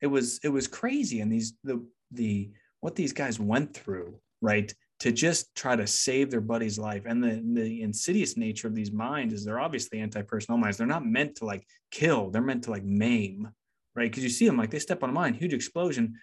it 0.00 0.08
was, 0.08 0.40
it 0.42 0.48
was 0.48 0.66
crazy. 0.66 1.20
And 1.20 1.30
these, 1.30 1.54
the, 1.62 1.84
the, 2.10 2.50
what 2.80 2.96
these 2.96 3.12
guys 3.12 3.38
went 3.38 3.72
through, 3.72 4.18
right? 4.40 4.74
To 5.00 5.12
just 5.12 5.54
try 5.54 5.76
to 5.76 5.86
save 5.86 6.30
their 6.30 6.40
buddy's 6.40 6.78
life. 6.78 7.04
And 7.06 7.22
the, 7.22 7.40
the 7.44 7.82
insidious 7.82 8.36
nature 8.36 8.66
of 8.66 8.74
these 8.74 8.90
mines 8.90 9.32
is 9.32 9.44
they're 9.44 9.60
obviously 9.60 10.00
anti-personnel 10.00 10.58
mines. 10.58 10.76
They're 10.76 10.86
not 10.88 11.06
meant 11.06 11.36
to 11.36 11.44
like 11.44 11.64
kill. 11.92 12.30
They're 12.30 12.42
meant 12.42 12.64
to 12.64 12.72
like 12.72 12.84
maim, 12.84 13.48
right? 13.94 14.10
Because 14.10 14.24
you 14.24 14.28
see 14.28 14.46
them 14.46 14.56
like 14.56 14.70
they 14.70 14.80
step 14.80 15.04
on 15.04 15.10
a 15.10 15.12
mine, 15.12 15.34
huge 15.34 15.54
explosion 15.54 16.14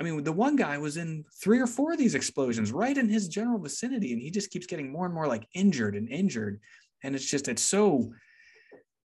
I 0.00 0.02
mean, 0.02 0.24
the 0.24 0.32
one 0.32 0.56
guy 0.56 0.78
was 0.78 0.96
in 0.96 1.24
three 1.42 1.60
or 1.60 1.66
four 1.66 1.92
of 1.92 1.98
these 1.98 2.14
explosions 2.14 2.72
right 2.72 2.96
in 2.96 3.08
his 3.08 3.28
general 3.28 3.58
vicinity, 3.58 4.14
and 4.14 4.22
he 4.22 4.30
just 4.30 4.50
keeps 4.50 4.66
getting 4.66 4.90
more 4.90 5.04
and 5.04 5.14
more 5.14 5.26
like 5.26 5.46
injured 5.54 5.94
and 5.94 6.08
injured. 6.08 6.58
And 7.02 7.14
it's 7.14 7.30
just, 7.30 7.48
it's 7.48 7.62
so, 7.62 8.10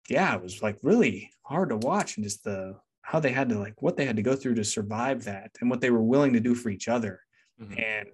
yeah, 0.10 0.36
it 0.36 0.44
was 0.44 0.62
like 0.62 0.78
really 0.84 1.32
hard 1.44 1.70
to 1.70 1.78
watch 1.78 2.18
and 2.18 2.26
just 2.26 2.44
the 2.44 2.76
how 3.04 3.20
they 3.20 3.32
had 3.32 3.50
to 3.50 3.58
like 3.58 3.82
what 3.82 3.98
they 3.98 4.06
had 4.06 4.16
to 4.16 4.22
go 4.22 4.36
through 4.36 4.56
to 4.56 4.64
survive 4.64 5.24
that 5.24 5.52
and 5.60 5.70
what 5.70 5.82
they 5.82 5.90
were 5.90 6.04
willing 6.04 6.34
to 6.34 6.40
do 6.40 6.54
for 6.54 6.70
each 6.70 6.88
other. 6.88 7.22
Mm-hmm. 7.62 7.80
And 7.80 8.08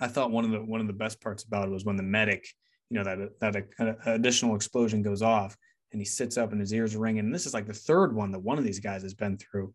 I 0.00 0.08
thought 0.08 0.30
one 0.30 0.44
of 0.44 0.50
the 0.50 0.60
one 0.60 0.80
of 0.80 0.86
the 0.86 0.92
best 0.92 1.20
parts 1.20 1.44
about 1.44 1.68
it 1.68 1.70
was 1.70 1.84
when 1.84 1.96
the 1.96 2.02
medic, 2.02 2.46
you 2.90 3.02
know, 3.02 3.04
that 3.04 3.64
that 3.76 3.98
additional 4.06 4.56
explosion 4.56 5.02
goes 5.02 5.22
off 5.22 5.56
and 5.92 6.00
he 6.00 6.04
sits 6.04 6.36
up 6.36 6.52
and 6.52 6.60
his 6.60 6.72
ears 6.72 6.94
are 6.94 7.00
ringing. 7.00 7.24
And 7.24 7.34
this 7.34 7.46
is 7.46 7.54
like 7.54 7.66
the 7.66 7.72
third 7.72 8.14
one 8.14 8.32
that 8.32 8.40
one 8.40 8.58
of 8.58 8.64
these 8.64 8.80
guys 8.80 9.02
has 9.02 9.14
been 9.14 9.36
through 9.36 9.72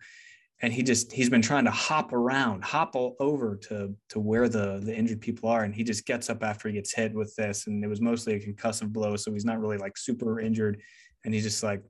and 0.62 0.74
he 0.74 0.84
just 0.84 1.12
he's 1.12 1.30
been 1.30 1.42
trying 1.42 1.66
to 1.66 1.72
hop 1.72 2.12
around 2.12 2.64
hop 2.64 2.96
all 2.96 3.16
over 3.20 3.56
to 3.56 3.96
to 4.10 4.20
where 4.20 4.50
the 4.50 4.80
the 4.84 4.96
injured 4.96 5.22
people 5.22 5.50
are 5.50 5.64
and 5.64 5.74
he 5.74 5.84
just 5.84 6.06
gets 6.06 6.30
up 6.30 6.44
after 6.44 6.68
he 6.68 6.74
gets 6.74 6.94
hit 6.94 7.14
with 7.14 7.34
this 7.36 7.68
and 7.68 7.84
it 7.84 7.88
was 7.88 8.02
mostly 8.02 8.34
a 8.34 8.40
concussive 8.40 8.90
blow 8.90 9.16
so 9.16 9.32
he's 9.32 9.46
not 9.46 9.60
really 9.60 9.78
like 9.78 9.98
super 9.98 10.40
injured 10.40 10.82
and 11.24 11.34
he's 11.34 11.44
just 11.44 11.64
like 11.64 11.82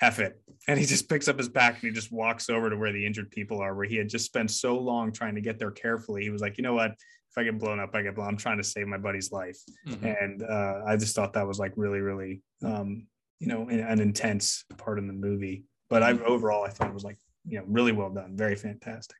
F 0.00 0.18
it. 0.18 0.40
And 0.68 0.78
he 0.78 0.86
just 0.86 1.08
picks 1.08 1.28
up 1.28 1.38
his 1.38 1.48
pack 1.48 1.74
and 1.74 1.82
he 1.82 1.90
just 1.90 2.12
walks 2.12 2.48
over 2.50 2.70
to 2.70 2.76
where 2.76 2.92
the 2.92 3.04
injured 3.04 3.30
people 3.30 3.60
are, 3.60 3.74
where 3.74 3.86
he 3.86 3.96
had 3.96 4.08
just 4.08 4.26
spent 4.26 4.50
so 4.50 4.78
long 4.78 5.12
trying 5.12 5.34
to 5.34 5.40
get 5.40 5.58
there 5.58 5.70
carefully. 5.70 6.22
He 6.22 6.30
was 6.30 6.42
like, 6.42 6.58
you 6.58 6.62
know 6.62 6.74
what? 6.74 6.92
If 6.92 7.38
I 7.38 7.44
get 7.44 7.58
blown 7.58 7.80
up, 7.80 7.90
I 7.94 8.02
get 8.02 8.14
blown. 8.14 8.28
I'm 8.28 8.36
trying 8.36 8.58
to 8.58 8.64
save 8.64 8.86
my 8.86 8.98
buddy's 8.98 9.32
life. 9.32 9.58
Mm-hmm. 9.86 10.06
And 10.06 10.42
uh, 10.42 10.82
I 10.86 10.96
just 10.96 11.16
thought 11.16 11.32
that 11.34 11.46
was 11.46 11.58
like 11.58 11.72
really, 11.76 12.00
really, 12.00 12.42
um, 12.62 13.06
you 13.40 13.48
know, 13.48 13.68
an 13.68 14.00
intense 14.00 14.64
part 14.76 14.98
in 14.98 15.06
the 15.06 15.12
movie. 15.12 15.64
But 15.90 16.02
I 16.02 16.12
mm-hmm. 16.12 16.24
overall, 16.26 16.64
I 16.64 16.70
thought 16.70 16.88
it 16.88 16.94
was 16.94 17.04
like 17.04 17.18
you 17.46 17.58
know, 17.58 17.64
really 17.68 17.92
well 17.92 18.10
done, 18.10 18.36
very 18.36 18.56
fantastic. 18.56 19.16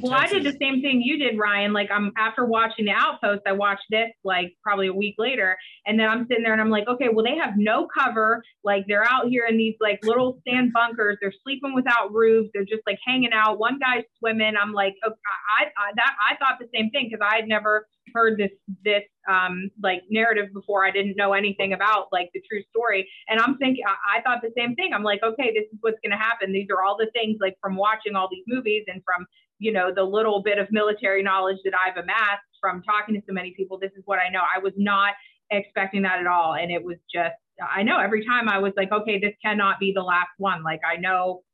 Well, 0.00 0.12
I 0.12 0.26
did 0.26 0.44
the 0.44 0.56
same 0.60 0.80
thing 0.80 1.02
you 1.02 1.18
did, 1.18 1.38
Ryan. 1.38 1.72
Like 1.72 1.90
I'm 1.90 2.12
after 2.16 2.44
watching 2.44 2.86
the 2.86 2.92
Outpost, 2.92 3.42
I 3.46 3.52
watched 3.52 3.84
this 3.90 4.10
like 4.24 4.54
probably 4.62 4.86
a 4.86 4.92
week 4.92 5.16
later, 5.18 5.56
and 5.86 5.98
then 5.98 6.08
I'm 6.08 6.26
sitting 6.28 6.42
there 6.42 6.52
and 6.52 6.60
I'm 6.60 6.70
like, 6.70 6.88
okay, 6.88 7.08
well 7.12 7.24
they 7.24 7.36
have 7.36 7.54
no 7.56 7.86
cover. 7.86 8.42
Like 8.64 8.84
they're 8.88 9.06
out 9.06 9.28
here 9.28 9.44
in 9.48 9.56
these 9.56 9.74
like 9.80 10.00
little 10.04 10.38
sand 10.48 10.72
bunkers. 10.72 11.18
They're 11.20 11.34
sleeping 11.42 11.74
without 11.74 12.12
roofs. 12.12 12.50
They're 12.54 12.64
just 12.64 12.82
like 12.86 12.98
hanging 13.06 13.32
out. 13.32 13.58
One 13.58 13.78
guy's 13.78 14.04
swimming. 14.18 14.54
I'm 14.60 14.72
like, 14.72 14.94
okay, 15.06 15.16
I, 15.58 15.64
I 15.64 15.92
that 15.96 16.14
I 16.30 16.36
thought 16.36 16.58
the 16.58 16.68
same 16.74 16.90
thing 16.90 17.08
because 17.10 17.26
I 17.26 17.36
had 17.36 17.48
never 17.48 17.86
heard 18.14 18.38
this 18.38 18.50
this 18.84 19.02
um 19.28 19.70
like 19.82 20.02
narrative 20.10 20.52
before. 20.52 20.84
I 20.84 20.90
didn't 20.90 21.16
know 21.16 21.32
anything 21.32 21.72
about 21.72 22.08
like 22.12 22.30
the 22.34 22.42
true 22.48 22.62
story, 22.70 23.08
and 23.28 23.40
I'm 23.40 23.58
thinking 23.58 23.84
I, 23.86 24.18
I 24.18 24.22
thought 24.22 24.42
the 24.42 24.52
same 24.56 24.74
thing. 24.74 24.92
I'm 24.94 25.02
like, 25.02 25.20
okay, 25.22 25.52
this 25.54 25.64
is 25.72 25.78
what's 25.80 25.98
gonna 26.02 26.18
happen. 26.18 26.52
These 26.52 26.68
are 26.70 26.82
all 26.82 26.96
the 26.96 27.10
things 27.12 27.38
like 27.40 27.56
from 27.60 27.76
watching 27.76 28.16
all 28.16 28.28
these 28.30 28.44
movies 28.46 28.84
and 28.88 29.02
from 29.04 29.26
you 29.62 29.72
know, 29.72 29.94
the 29.94 30.02
little 30.02 30.42
bit 30.42 30.58
of 30.58 30.66
military 30.72 31.22
knowledge 31.22 31.58
that 31.64 31.72
I've 31.72 31.96
amassed 31.96 32.42
from 32.60 32.82
talking 32.82 33.14
to 33.14 33.22
so 33.28 33.32
many 33.32 33.52
people, 33.52 33.78
this 33.78 33.92
is 33.96 34.02
what 34.06 34.18
I 34.18 34.28
know. 34.28 34.40
I 34.40 34.58
was 34.58 34.72
not 34.76 35.14
expecting 35.50 36.02
that 36.02 36.18
at 36.18 36.26
all. 36.26 36.54
And 36.54 36.72
it 36.72 36.82
was 36.82 36.96
just, 37.12 37.36
I 37.62 37.84
know 37.84 38.00
every 38.00 38.26
time 38.26 38.48
I 38.48 38.58
was 38.58 38.72
like, 38.76 38.90
okay, 38.90 39.20
this 39.20 39.34
cannot 39.40 39.78
be 39.78 39.92
the 39.94 40.02
last 40.02 40.30
one. 40.38 40.64
Like, 40.64 40.80
I 40.84 40.96
know 40.96 41.44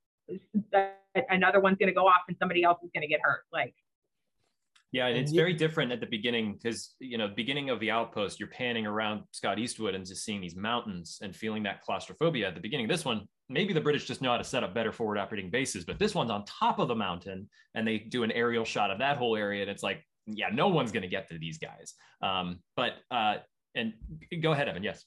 another 1.29 1.61
one's 1.61 1.77
going 1.77 1.89
to 1.89 1.95
go 1.95 2.07
off 2.07 2.23
and 2.29 2.37
somebody 2.41 2.65
else 2.65 2.79
is 2.83 2.89
going 2.95 3.03
to 3.03 3.09
get 3.09 3.21
hurt. 3.23 3.43
Like, 3.53 3.75
yeah, 4.91 5.09
and 5.09 5.19
it's 5.19 5.33
very 5.33 5.53
different 5.53 5.93
at 5.93 6.01
the 6.01 6.07
beginning 6.07 6.55
because 6.55 6.95
you 6.99 7.19
know, 7.19 7.29
beginning 7.29 7.69
of 7.69 7.79
the 7.79 7.91
outpost, 7.91 8.41
you're 8.41 8.49
panning 8.49 8.87
around 8.87 9.25
Scott 9.33 9.59
Eastwood 9.59 9.95
and 9.95 10.07
just 10.07 10.25
seeing 10.25 10.41
these 10.41 10.57
mountains 10.57 11.19
and 11.21 11.37
feeling 11.37 11.65
that 11.65 11.83
claustrophobia. 11.83 12.49
At 12.49 12.55
the 12.55 12.63
beginning 12.63 12.87
of 12.87 12.91
this 12.91 13.05
one, 13.05 13.29
maybe 13.49 13.72
the 13.72 13.80
British 13.80 14.07
just 14.07 14.20
know 14.20 14.30
how 14.30 14.36
to 14.36 14.44
set 14.44 14.62
up 14.62 14.74
better 14.74 14.92
forward 14.92 15.18
operating 15.18 15.51
bases, 15.51 15.84
but 15.84 15.99
this 15.99 16.14
one's 16.14 16.30
on 16.30 16.44
top 16.44 16.78
of 16.78 16.88
the 16.88 16.94
mountain 16.94 17.49
and 17.74 17.86
they 17.86 17.99
do 17.99 18.22
an 18.22 18.30
aerial 18.32 18.64
shot 18.64 18.90
of 18.90 18.99
that 18.99 19.16
whole 19.16 19.36
area, 19.36 19.62
and 19.62 19.70
it's 19.70 19.82
like, 19.82 20.05
yeah, 20.26 20.49
no 20.53 20.68
one's 20.68 20.92
going 20.92 21.03
to 21.03 21.09
get 21.09 21.28
to 21.28 21.38
these 21.38 21.59
guys. 21.59 21.94
Um, 22.22 22.61
but 22.76 22.94
uh, 23.11 23.36
and 23.74 23.94
go 24.42 24.53
ahead, 24.53 24.68
Evan. 24.68 24.82
Yes. 24.82 25.05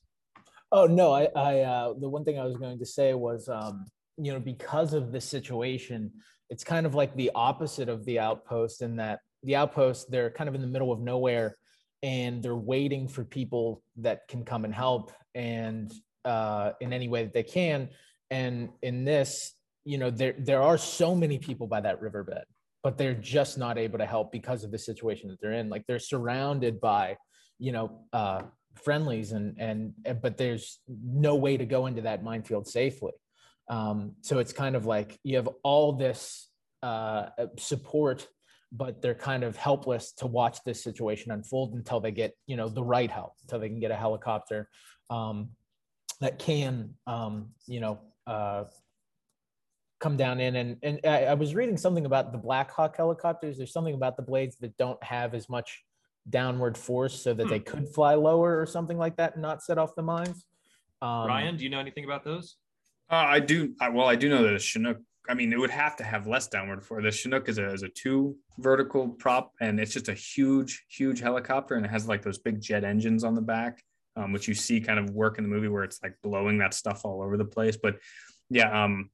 Oh 0.72 0.88
no, 0.88 1.14
I, 1.14 1.28
I 1.36 1.60
uh, 1.60 1.94
the 2.00 2.10
one 2.10 2.24
thing 2.24 2.40
I 2.40 2.46
was 2.46 2.58
going 2.58 2.80
to 2.80 2.86
say 2.86 3.14
was, 3.14 3.50
um, 3.50 3.86
you 4.18 4.32
know, 4.32 4.40
because 4.40 4.94
of 4.94 5.12
this 5.12 5.26
situation, 5.26 6.12
it's 6.50 6.64
kind 6.64 6.86
of 6.86 6.96
like 6.96 7.16
the 7.16 7.32
opposite 7.36 7.90
of 7.90 8.06
the 8.06 8.20
outpost 8.20 8.82
in 8.82 8.96
that 8.98 9.20
the 9.44 9.56
outpost 9.56 10.10
they're 10.12 10.30
kind 10.30 10.48
of 10.48 10.56
in 10.56 10.62
the 10.62 10.68
middle 10.68 10.92
of 10.92 11.00
nowhere 11.00 11.58
and 12.04 12.42
they're 12.42 12.56
waiting 12.56 13.08
for 13.08 13.24
people 13.24 13.84
that 13.98 14.28
can 14.28 14.44
come 14.44 14.66
and 14.66 14.74
help 14.74 15.12
and 15.36 15.94
uh, 16.26 16.72
in 16.80 16.94
any 16.94 17.08
way 17.08 17.24
that 17.24 17.34
they 17.34 17.44
can 17.44 17.90
and 18.32 18.70
in 18.82 19.06
this 19.06 19.54
you 19.86 19.98
know 20.00 20.10
there 20.10 20.34
there 20.40 20.64
are 20.64 20.78
so 20.78 21.14
many 21.14 21.38
people 21.38 21.68
by 21.68 21.80
that 21.80 22.02
riverbed 22.02 22.46
but 22.84 22.98
they're 22.98 23.14
just 23.14 23.58
not 23.58 23.78
able 23.78 24.00
to 24.00 24.06
help 24.06 24.32
because 24.32 24.64
of 24.64 24.72
the 24.72 24.78
situation 24.78 25.30
that 25.30 25.40
they're 25.42 25.54
in. 25.54 25.70
Like 25.70 25.86
they're 25.88 26.00
surrounded 26.00 26.82
by 26.82 27.18
you 27.60 27.72
know 27.72 28.06
uh, 28.12 28.44
friendlies 28.76 29.32
and 29.34 29.56
and 29.60 29.94
but 30.22 30.38
there's 30.38 30.80
no 30.88 31.36
way 31.36 31.58
to 31.58 31.66
go 31.66 31.86
into 31.86 32.02
that 32.02 32.24
minefield 32.24 32.68
safely. 32.68 33.14
Um, 33.70 34.14
so 34.22 34.40
it's 34.40 34.54
kind 34.54 34.76
of 34.76 34.86
like 34.86 35.20
you 35.24 35.38
have 35.38 35.50
all 35.64 35.94
this 35.94 36.50
uh, 36.84 37.28
support, 37.58 38.28
but 38.72 39.02
they're 39.02 39.14
kind 39.16 39.44
of 39.44 39.56
helpless 39.56 40.14
to 40.14 40.28
watch 40.28 40.58
this 40.66 40.84
situation 40.84 41.32
unfold 41.32 41.76
until 41.76 42.00
they 42.00 42.12
get, 42.12 42.34
you 42.48 42.58
know, 42.58 42.68
the 42.68 42.84
right 42.84 43.10
help, 43.10 43.34
until 43.44 43.60
they 43.60 43.70
can 43.70 43.80
get 43.80 43.92
a 43.92 43.96
helicopter 43.96 44.68
um, 45.10 45.50
that 46.20 46.38
can, 46.40 46.96
um, 47.08 47.52
you 47.68 47.80
know, 47.80 48.00
uh, 48.28 48.64
come 50.00 50.18
down 50.18 50.40
in. 50.40 50.56
And, 50.56 50.78
and 50.84 51.00
I, 51.04 51.26
I 51.26 51.34
was 51.34 51.54
reading 51.56 51.78
something 51.78 52.06
about 52.06 52.32
the 52.32 52.38
Black 52.38 52.72
Hawk 52.72 52.98
helicopters. 52.98 53.58
There's 53.58 53.74
something 53.74 53.94
about 53.96 54.18
the 54.18 54.24
blades 54.24 54.56
that 54.58 54.76
don't 54.78 55.02
have 55.04 55.34
as 55.34 55.50
much 55.50 55.84
downward 56.30 56.78
force 56.78 57.20
so 57.22 57.34
that 57.34 57.48
they 57.50 57.60
Hmm. 57.60 57.64
could 57.64 57.90
fly 57.90 58.14
lower 58.16 58.60
or 58.60 58.66
something 58.66 58.98
like 58.98 59.18
that 59.18 59.34
and 59.34 59.42
not 59.42 59.64
set 59.64 59.78
off 59.78 59.96
the 59.96 60.04
mines. 60.04 60.46
Um, 61.02 61.28
Ryan, 61.28 61.58
do 61.58 61.64
you 61.64 61.70
know 61.70 61.80
anything 61.80 62.04
about 62.06 62.24
those? 62.24 62.58
Uh, 63.10 63.16
I 63.16 63.40
do. 63.40 63.74
I, 63.82 63.90
well, 63.90 64.08
I 64.08 64.16
do 64.16 64.30
know 64.30 64.44
that 64.44 64.54
a 64.54 64.60
Chinook. 64.60 65.00
I 65.30 65.34
mean, 65.34 65.52
it 65.54 65.60
would 65.60 65.72
have 65.72 65.96
to 65.98 66.04
have 66.04 66.28
less 66.28 66.48
downward 66.48 66.84
for 66.84 67.02
the 67.02 67.12
Chinook 67.12 67.50
is 67.50 67.58
a 67.58 67.72
is 67.72 67.84
a 67.84 67.90
two 67.90 68.36
vertical 68.60 69.10
prop, 69.10 69.52
and 69.62 69.80
it's 69.80 69.94
just 69.94 70.10
a 70.10 70.14
huge, 70.14 70.86
huge 70.90 71.20
helicopter, 71.20 71.76
and 71.76 71.86
it 71.86 71.90
has 71.90 72.08
like 72.08 72.22
those 72.22 72.38
big 72.38 72.62
jet 72.62 72.84
engines 72.84 73.24
on 73.24 73.36
the 73.36 73.42
back, 73.42 73.84
um, 74.16 74.34
which 74.34 74.48
you 74.48 74.54
see 74.54 74.82
kind 74.82 75.00
of 75.00 75.10
work 75.12 75.38
in 75.38 75.44
the 75.44 75.50
movie 75.50 75.68
where 75.68 75.84
it's 75.84 76.02
like 76.04 76.16
blowing 76.22 76.58
that 76.60 76.74
stuff 76.74 77.02
all 77.04 77.22
over 77.22 77.38
the 77.38 77.46
place. 77.46 77.78
But 77.82 77.98
yeah, 78.50 78.84
um, 78.84 79.10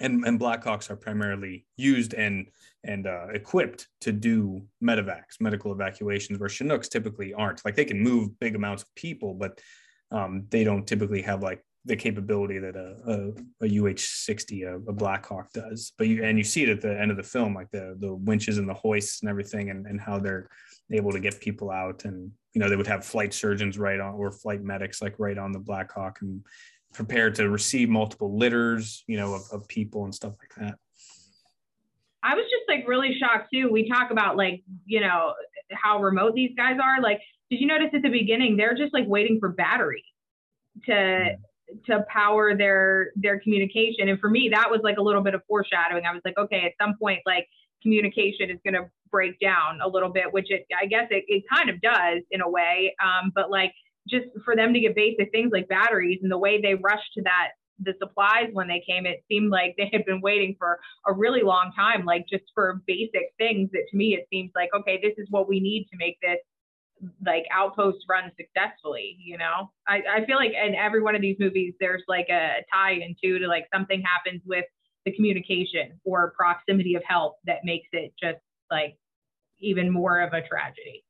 and 0.00 0.24
and 0.24 0.38
Blackhawks 0.38 0.90
are 0.90 0.96
primarily 0.96 1.66
used 1.76 2.14
and 2.14 2.48
and 2.84 3.06
uh, 3.06 3.28
equipped 3.32 3.88
to 4.02 4.12
do 4.12 4.62
medevacs, 4.82 5.40
medical 5.40 5.72
evacuations, 5.72 6.38
where 6.38 6.48
Chinooks 6.48 6.88
typically 6.88 7.34
aren't. 7.34 7.64
Like 7.64 7.74
they 7.74 7.84
can 7.84 8.00
move 8.00 8.38
big 8.38 8.54
amounts 8.54 8.84
of 8.84 8.94
people, 8.94 9.34
but 9.34 9.60
um, 10.10 10.46
they 10.50 10.64
don't 10.64 10.86
typically 10.86 11.22
have 11.22 11.42
like 11.42 11.62
the 11.84 11.96
capability 11.96 12.58
that 12.58 12.76
a, 12.76 12.96
a, 13.06 13.66
a 13.66 13.80
UH-60, 13.80 14.66
a, 14.66 14.76
a 14.90 14.92
Blackhawk 14.92 15.52
does. 15.52 15.92
But 15.98 16.08
you 16.08 16.22
and 16.22 16.38
you 16.38 16.44
see 16.44 16.62
it 16.62 16.68
at 16.68 16.80
the 16.80 17.00
end 17.00 17.10
of 17.10 17.16
the 17.16 17.22
film, 17.22 17.54
like 17.54 17.70
the 17.72 17.96
the 17.98 18.14
winches 18.14 18.58
and 18.58 18.68
the 18.68 18.74
hoists 18.74 19.22
and 19.22 19.30
everything, 19.30 19.70
and, 19.70 19.86
and 19.86 20.00
how 20.00 20.18
they're 20.18 20.48
able 20.92 21.12
to 21.12 21.20
get 21.20 21.40
people 21.40 21.70
out. 21.70 22.04
And 22.04 22.30
you 22.58 22.64
know 22.64 22.68
they 22.68 22.74
would 22.74 22.88
have 22.88 23.04
flight 23.04 23.32
surgeons 23.32 23.78
right 23.78 24.00
on 24.00 24.14
or 24.14 24.32
flight 24.32 24.62
medics 24.62 25.00
like 25.00 25.14
right 25.20 25.38
on 25.38 25.52
the 25.52 25.60
Blackhawk 25.60 26.18
and 26.22 26.44
prepared 26.92 27.36
to 27.36 27.48
receive 27.48 27.88
multiple 27.88 28.36
litters, 28.36 29.04
you 29.06 29.16
know, 29.16 29.34
of, 29.34 29.42
of 29.52 29.68
people 29.68 30.02
and 30.02 30.12
stuff 30.12 30.34
like 30.40 30.52
that. 30.56 30.76
I 32.24 32.34
was 32.34 32.46
just 32.46 32.64
like 32.66 32.88
really 32.88 33.16
shocked 33.16 33.50
too. 33.54 33.70
We 33.70 33.88
talk 33.88 34.10
about 34.10 34.36
like, 34.36 34.64
you 34.86 34.98
know, 34.98 35.34
how 35.72 36.02
remote 36.02 36.34
these 36.34 36.50
guys 36.56 36.78
are. 36.82 37.00
Like, 37.00 37.20
did 37.48 37.60
you 37.60 37.68
notice 37.68 37.90
at 37.94 38.02
the 38.02 38.08
beginning 38.08 38.56
they're 38.56 38.74
just 38.74 38.92
like 38.92 39.06
waiting 39.06 39.38
for 39.38 39.50
battery 39.50 40.04
to 40.86 41.36
to 41.86 42.04
power 42.08 42.56
their 42.56 43.12
their 43.14 43.38
communication. 43.38 44.08
And 44.08 44.18
for 44.18 44.30
me, 44.30 44.48
that 44.52 44.68
was 44.68 44.80
like 44.82 44.96
a 44.96 45.02
little 45.02 45.22
bit 45.22 45.34
of 45.34 45.42
foreshadowing. 45.46 46.06
I 46.06 46.12
was 46.12 46.22
like, 46.24 46.36
okay, 46.36 46.64
at 46.64 46.72
some 46.84 46.96
point, 46.98 47.20
like 47.24 47.46
communication 47.82 48.50
is 48.50 48.58
gonna 48.64 48.90
break 49.10 49.38
down 49.40 49.80
a 49.82 49.88
little 49.88 50.10
bit, 50.10 50.32
which 50.32 50.50
it 50.50 50.66
I 50.80 50.86
guess 50.86 51.06
it, 51.10 51.24
it 51.28 51.44
kind 51.52 51.70
of 51.70 51.80
does 51.80 52.22
in 52.30 52.40
a 52.40 52.48
way. 52.48 52.94
Um, 53.02 53.32
but 53.34 53.50
like 53.50 53.72
just 54.08 54.26
for 54.44 54.56
them 54.56 54.72
to 54.72 54.80
get 54.80 54.94
basic 54.94 55.30
things 55.30 55.50
like 55.52 55.68
batteries 55.68 56.20
and 56.22 56.32
the 56.32 56.38
way 56.38 56.60
they 56.60 56.74
rushed 56.74 57.12
to 57.14 57.22
that 57.22 57.50
the 57.80 57.94
supplies 57.98 58.48
when 58.52 58.68
they 58.68 58.82
came, 58.86 59.06
it 59.06 59.22
seemed 59.28 59.50
like 59.50 59.74
they 59.76 59.88
had 59.92 60.04
been 60.04 60.20
waiting 60.20 60.56
for 60.58 60.80
a 61.06 61.12
really 61.12 61.42
long 61.42 61.72
time, 61.76 62.04
like 62.04 62.26
just 62.28 62.44
for 62.54 62.82
basic 62.86 63.32
things 63.38 63.70
that 63.72 63.84
to 63.90 63.96
me 63.96 64.14
it 64.14 64.26
seems 64.30 64.50
like, 64.54 64.70
okay, 64.74 64.98
this 65.02 65.14
is 65.16 65.26
what 65.30 65.48
we 65.48 65.60
need 65.60 65.86
to 65.90 65.96
make 65.96 66.18
this 66.20 66.38
like 67.24 67.44
outpost 67.52 67.98
run 68.08 68.32
successfully, 68.36 69.16
you 69.20 69.38
know? 69.38 69.70
I, 69.86 70.02
I 70.16 70.26
feel 70.26 70.36
like 70.36 70.52
in 70.52 70.74
every 70.74 71.02
one 71.02 71.14
of 71.14 71.22
these 71.22 71.36
movies 71.38 71.74
there's 71.78 72.02
like 72.08 72.26
a 72.28 72.64
tie 72.72 72.94
into 72.94 73.38
to 73.38 73.46
like 73.46 73.66
something 73.72 74.02
happens 74.02 74.42
with 74.44 74.64
the 75.04 75.12
communication 75.12 76.00
or 76.04 76.32
proximity 76.36 76.96
of 76.96 77.02
help 77.06 77.36
that 77.44 77.58
makes 77.64 77.88
it 77.92 78.12
just 78.20 78.38
like 78.70 78.98
even 79.60 79.90
more 79.90 80.20
of 80.20 80.32
a 80.32 80.42
tragedy. 80.46 81.04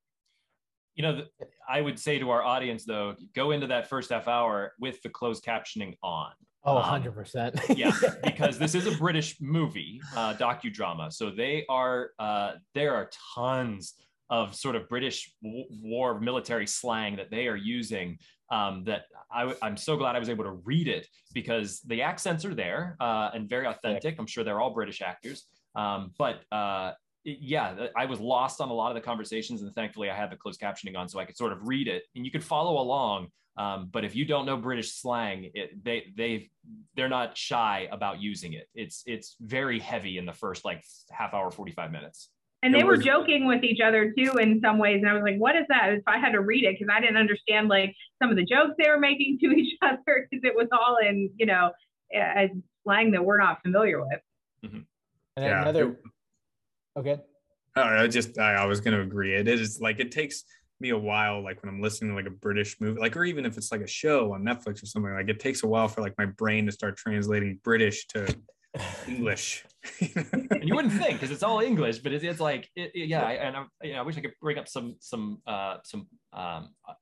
You 0.94 1.02
know, 1.02 1.22
I 1.68 1.80
would 1.80 1.98
say 1.98 2.18
to 2.18 2.30
our 2.30 2.42
audience 2.42 2.84
though, 2.84 3.14
go 3.34 3.52
into 3.52 3.68
that 3.68 3.88
first 3.88 4.10
half 4.10 4.26
hour 4.26 4.72
with 4.80 5.00
the 5.02 5.08
closed 5.08 5.44
captioning 5.44 5.96
on. 6.02 6.32
Oh, 6.64 6.78
Um, 6.78 7.02
100%. 7.02 7.76
yeah, 7.76 7.92
because 8.24 8.58
this 8.58 8.74
is 8.74 8.86
a 8.86 8.96
British 8.98 9.36
movie, 9.40 10.00
uh, 10.16 10.34
docudrama. 10.34 11.12
So 11.12 11.30
they 11.30 11.64
are 11.68 12.10
uh, 12.18 12.52
there 12.74 12.94
are 12.96 13.10
tons 13.34 13.94
of 14.28 14.54
sort 14.54 14.74
of 14.76 14.88
British 14.88 15.32
w- 15.42 15.64
war 15.82 16.20
military 16.20 16.66
slang 16.66 17.16
that 17.16 17.30
they 17.30 17.46
are 17.46 17.56
using. 17.56 18.18
Um, 18.50 18.82
that 18.84 19.02
I 19.30 19.40
w- 19.42 19.58
I'm 19.62 19.76
so 19.76 19.96
glad 19.96 20.16
I 20.16 20.18
was 20.18 20.28
able 20.28 20.44
to 20.44 20.50
read 20.64 20.88
it 20.88 21.06
because 21.32 21.80
the 21.80 22.02
accents 22.02 22.44
are 22.44 22.54
there 22.54 22.96
uh, 22.98 23.30
and 23.32 23.48
very 23.48 23.66
authentic. 23.66 24.16
I'm 24.18 24.26
sure 24.26 24.42
they're 24.42 24.60
all 24.60 24.74
British 24.74 25.00
actors, 25.00 25.44
um, 25.76 26.12
but 26.18 26.42
uh, 26.50 26.92
it- 26.92 26.96
yeah, 27.24 27.88
I 27.96 28.06
was 28.06 28.20
lost 28.20 28.60
on 28.60 28.68
a 28.68 28.72
lot 28.72 28.90
of 28.90 28.94
the 28.94 29.00
conversations, 29.00 29.62
and 29.62 29.74
thankfully 29.74 30.10
I 30.10 30.14
had 30.16 30.30
the 30.30 30.36
closed 30.36 30.60
captioning 30.60 30.96
on 30.96 31.08
so 31.08 31.18
I 31.18 31.24
could 31.24 31.36
sort 31.36 31.52
of 31.52 31.66
read 31.66 31.88
it, 31.88 32.04
and 32.14 32.24
you 32.24 32.30
could 32.30 32.44
follow 32.44 32.80
along. 32.80 33.28
Um, 33.56 33.88
but 33.92 34.04
if 34.04 34.14
you 34.14 34.24
don't 34.24 34.46
know 34.46 34.56
British 34.56 34.92
slang, 34.92 35.50
it, 35.54 35.82
they 35.84 36.12
they 36.16 36.50
they're 36.94 37.08
not 37.08 37.36
shy 37.36 37.88
about 37.90 38.20
using 38.20 38.52
it. 38.52 38.68
It's 38.74 39.02
it's 39.06 39.36
very 39.40 39.80
heavy 39.80 40.16
in 40.16 40.26
the 40.26 40.32
first 40.32 40.64
like 40.64 40.84
half 41.10 41.34
hour, 41.34 41.50
forty 41.50 41.72
five 41.72 41.90
minutes. 41.90 42.30
And 42.62 42.74
It 42.74 42.78
they 42.78 42.84
were 42.84 42.96
joking 42.96 43.46
with 43.46 43.62
each 43.62 43.80
other 43.80 44.12
too 44.16 44.38
in 44.38 44.60
some 44.60 44.78
ways. 44.78 45.00
And 45.00 45.08
I 45.08 45.12
was 45.12 45.22
like, 45.22 45.38
what 45.38 45.54
is 45.56 45.64
that? 45.68 45.92
If 45.92 46.02
I 46.06 46.18
had 46.18 46.32
to 46.32 46.40
read 46.40 46.64
it, 46.64 46.76
because 46.78 46.92
I 46.92 47.00
didn't 47.00 47.16
understand 47.16 47.68
like 47.68 47.94
some 48.20 48.30
of 48.30 48.36
the 48.36 48.44
jokes 48.44 48.74
they 48.78 48.90
were 48.90 48.98
making 48.98 49.38
to 49.40 49.46
each 49.56 49.76
other, 49.82 50.28
because 50.30 50.44
it 50.44 50.54
was 50.54 50.68
all 50.72 50.96
in, 50.96 51.30
you 51.36 51.46
know, 51.46 51.70
as 52.14 52.50
slang 52.84 53.12
that 53.12 53.24
we're 53.24 53.38
not 53.38 53.62
familiar 53.62 54.00
with. 54.00 54.20
And 54.62 54.84
Yeah, 55.36 55.62
another, 55.62 55.90
it- 55.90 55.98
okay. 56.98 57.18
I 57.76 58.06
just 58.08 58.38
I, 58.38 58.54
I 58.54 58.66
was 58.66 58.80
going 58.80 58.96
to 58.96 59.02
agree. 59.02 59.34
It 59.34 59.46
is 59.48 59.80
like 59.80 60.00
it 60.00 60.10
takes 60.10 60.44
me 60.80 60.90
a 60.90 60.98
while, 60.98 61.42
like 61.42 61.62
when 61.62 61.72
I'm 61.72 61.80
listening 61.80 62.10
to 62.10 62.16
like 62.16 62.26
a 62.26 62.30
British 62.30 62.80
movie, 62.80 63.00
like 63.00 63.16
or 63.16 63.24
even 63.24 63.44
if 63.46 63.56
it's 63.56 63.70
like 63.72 63.80
a 63.80 63.86
show 63.86 64.32
on 64.32 64.42
Netflix 64.42 64.82
or 64.82 64.86
something, 64.86 65.12
like 65.12 65.28
it 65.28 65.40
takes 65.40 65.62
a 65.62 65.66
while 65.66 65.88
for 65.88 66.00
like 66.00 66.14
my 66.18 66.26
brain 66.26 66.66
to 66.66 66.72
start 66.72 66.96
translating 66.96 67.58
British 67.62 68.06
to 68.08 68.34
English. 69.08 69.64
And 70.00 70.62
you 70.68 70.74
wouldn't 70.74 70.94
think 70.94 71.14
because 71.14 71.30
it's 71.30 71.42
all 71.42 71.60
English, 71.60 71.98
but 71.98 72.12
it's, 72.12 72.24
it's 72.24 72.40
like 72.40 72.68
it, 72.76 72.90
it- 72.94 73.08
yeah. 73.08 73.22
I, 73.24 73.32
and 73.34 73.56
I, 73.56 73.64
you 73.82 73.92
know, 73.94 74.00
I 74.00 74.02
wish 74.02 74.16
I 74.16 74.20
could 74.20 74.34
bring 74.40 74.58
up 74.58 74.68
some 74.68 74.96
some 75.00 75.40
uh, 75.46 75.76
some 75.84 76.08
um, 76.32 76.70
uh, 76.88 76.94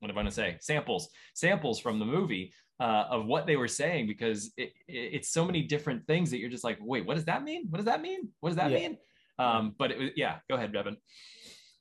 what 0.00 0.10
am 0.10 0.16
I 0.16 0.22
going 0.22 0.26
to 0.26 0.32
say 0.32 0.56
samples 0.60 1.08
samples 1.34 1.78
from 1.78 1.98
the 1.98 2.04
movie 2.06 2.52
uh, 2.80 3.04
of 3.10 3.26
what 3.26 3.46
they 3.46 3.56
were 3.56 3.68
saying 3.68 4.06
because 4.08 4.52
it, 4.56 4.72
it, 4.88 5.14
it's 5.14 5.28
so 5.30 5.44
many 5.44 5.62
different 5.62 6.06
things 6.06 6.30
that 6.30 6.38
you're 6.38 6.50
just 6.50 6.64
like, 6.64 6.78
wait, 6.80 7.06
what 7.06 7.14
does 7.14 7.26
that 7.26 7.44
mean? 7.44 7.66
What 7.70 7.76
does 7.76 7.86
that 7.86 8.02
mean? 8.02 8.28
What 8.40 8.48
does 8.50 8.56
that 8.56 8.70
Yeah. 8.72 8.78
mean? 8.78 8.98
Um, 9.38 9.74
but 9.78 9.90
it 9.90 9.98
was 9.98 10.10
yeah. 10.16 10.38
Go 10.48 10.56
ahead, 10.56 10.74
Evan. 10.74 10.96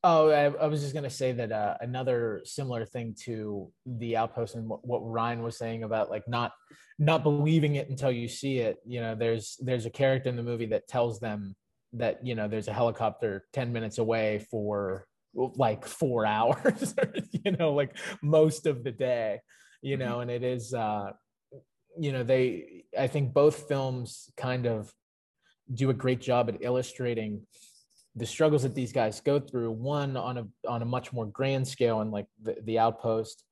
Oh, 0.04 0.30
I, 0.30 0.46
I 0.46 0.66
was 0.66 0.82
just 0.82 0.94
going 0.94 1.04
to 1.04 1.12
say 1.12 1.32
that 1.34 1.52
uh, 1.52 1.78
another 1.80 2.42
similar 2.44 2.86
thing 2.86 3.16
to 3.26 3.72
the 3.86 4.18
outpost 4.18 4.56
and 4.56 4.68
what, 4.68 4.86
what 4.86 5.00
Ryan 5.00 5.44
was 5.44 5.60
saying 5.60 5.84
about 5.84 6.10
like 6.10 6.28
not 6.28 6.54
not 6.98 7.22
believing 7.24 7.76
it 7.76 7.90
until 7.90 8.12
you 8.12 8.28
see 8.28 8.58
it. 8.60 8.78
You 8.86 9.02
know, 9.02 9.16
there's 9.16 9.58
there's 9.60 9.86
a 9.86 9.92
character 9.92 10.30
in 10.30 10.36
the 10.36 10.44
movie 10.44 10.68
that 10.68 10.88
tells 10.88 11.20
them 11.20 11.56
that 11.94 12.26
you 12.26 12.36
know 12.36 12.48
there's 12.48 12.68
a 12.68 12.74
helicopter 12.74 13.46
ten 13.54 13.72
minutes 13.74 14.00
away 14.00 14.46
for 14.50 15.06
like 15.34 15.86
four 15.86 16.26
hours. 16.38 16.96
you 17.46 17.52
know, 17.52 17.74
like 17.74 17.96
most 18.24 18.66
of 18.66 18.84
the 18.84 18.92
day. 18.92 19.40
You 19.84 19.98
know, 19.98 20.20
and 20.22 20.32
it 20.32 20.44
is. 20.44 20.74
uh 20.74 21.12
You 21.98 22.12
know, 22.12 22.24
they. 22.24 22.86
I 22.98 23.08
think 23.08 23.34
both 23.34 23.68
films 23.68 24.32
kind 24.38 24.66
of 24.66 24.92
do 25.74 25.90
a 25.90 25.94
great 25.94 26.22
job 26.22 26.50
at 26.50 26.58
illustrating 26.62 27.42
the 28.16 28.26
struggles 28.26 28.64
that 28.64 28.76
these 28.76 28.92
guys 28.92 29.22
go 29.22 29.40
through 29.40 29.72
one 29.72 30.18
on 30.18 30.38
a 30.38 30.48
on 30.68 30.82
a 30.82 30.86
much 30.86 31.14
more 31.14 31.26
grand 31.26 31.68
scale 31.68 32.02
and 32.02 32.12
like 32.12 32.28
the, 32.42 32.58
the 32.64 32.78
outpost. 32.78 33.44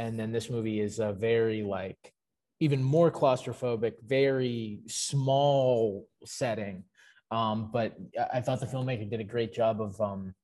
And 0.00 0.18
then 0.18 0.32
this 0.32 0.50
movie 0.50 0.80
is 0.80 0.98
a 0.98 1.12
very 1.12 1.62
like 1.62 2.12
even 2.60 2.82
more 2.82 3.10
claustrophobic 3.10 3.94
very 4.04 4.80
small 4.88 6.08
setting. 6.24 6.84
Um 7.30 7.70
but 7.72 7.94
I- 8.32 8.40
thought 8.40 8.60
the 8.60 8.66
filmmaker 8.66 9.08
did 9.08 9.20
a 9.20 9.24
great 9.24 9.52
job 9.52 9.80
of 9.80 10.00
um 10.00 10.34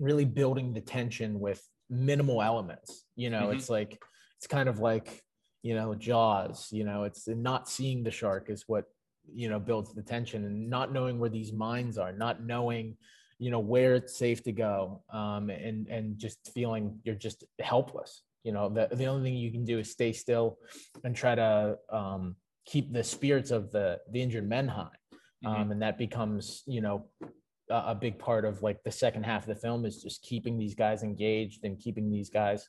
really 0.00 0.24
building 0.24 0.72
the 0.72 0.80
tension 0.80 1.38
with 1.38 1.62
minimal 1.88 2.42
elements. 2.42 3.04
You 3.14 3.30
know 3.30 3.48
Mhm. 3.48 3.54
it's 3.54 3.70
like 3.70 4.02
it's 4.38 4.46
kind 4.48 4.68
of 4.68 4.80
like 4.80 5.22
you 5.62 5.74
know 5.74 5.94
jaws 5.94 6.68
you 6.72 6.84
know 6.84 7.04
it's 7.04 7.26
not 7.28 7.68
seeing 7.68 8.02
the 8.02 8.10
shark 8.10 8.50
is 8.50 8.64
what 8.66 8.84
you 9.32 9.48
know 9.48 9.58
builds 9.58 9.94
the 9.94 10.02
tension 10.02 10.44
and 10.44 10.68
not 10.68 10.92
knowing 10.92 11.18
where 11.18 11.30
these 11.30 11.52
mines 11.52 11.98
are 11.98 12.12
not 12.12 12.42
knowing 12.42 12.96
you 13.38 13.50
know 13.50 13.58
where 13.58 13.94
it's 13.94 14.16
safe 14.16 14.42
to 14.44 14.52
go 14.52 15.02
um, 15.12 15.50
and 15.50 15.88
and 15.88 16.18
just 16.18 16.50
feeling 16.54 16.98
you're 17.04 17.14
just 17.14 17.44
helpless. 17.60 18.22
You 18.44 18.52
know 18.52 18.68
the, 18.68 18.88
the 18.94 19.06
only 19.06 19.30
thing 19.30 19.38
you 19.38 19.50
can 19.50 19.64
do 19.64 19.78
is 19.78 19.90
stay 19.90 20.12
still 20.12 20.58
and 21.04 21.14
try 21.14 21.34
to 21.34 21.76
um, 21.90 22.36
keep 22.64 22.92
the 22.92 23.04
spirits 23.04 23.50
of 23.50 23.72
the 23.72 23.98
the 24.10 24.22
injured 24.22 24.48
men 24.48 24.68
high. 24.68 24.88
Um, 25.44 25.70
and 25.70 25.82
that 25.82 25.98
becomes 25.98 26.62
you 26.66 26.80
know 26.80 27.06
a, 27.70 27.74
a 27.88 27.94
big 27.94 28.18
part 28.18 28.44
of 28.44 28.62
like 28.62 28.82
the 28.84 28.90
second 28.90 29.24
half 29.24 29.42
of 29.42 29.54
the 29.54 29.60
film 29.60 29.84
is 29.84 30.02
just 30.02 30.22
keeping 30.22 30.58
these 30.58 30.74
guys 30.74 31.02
engaged 31.02 31.64
and 31.64 31.78
keeping 31.78 32.10
these 32.10 32.30
guys 32.30 32.66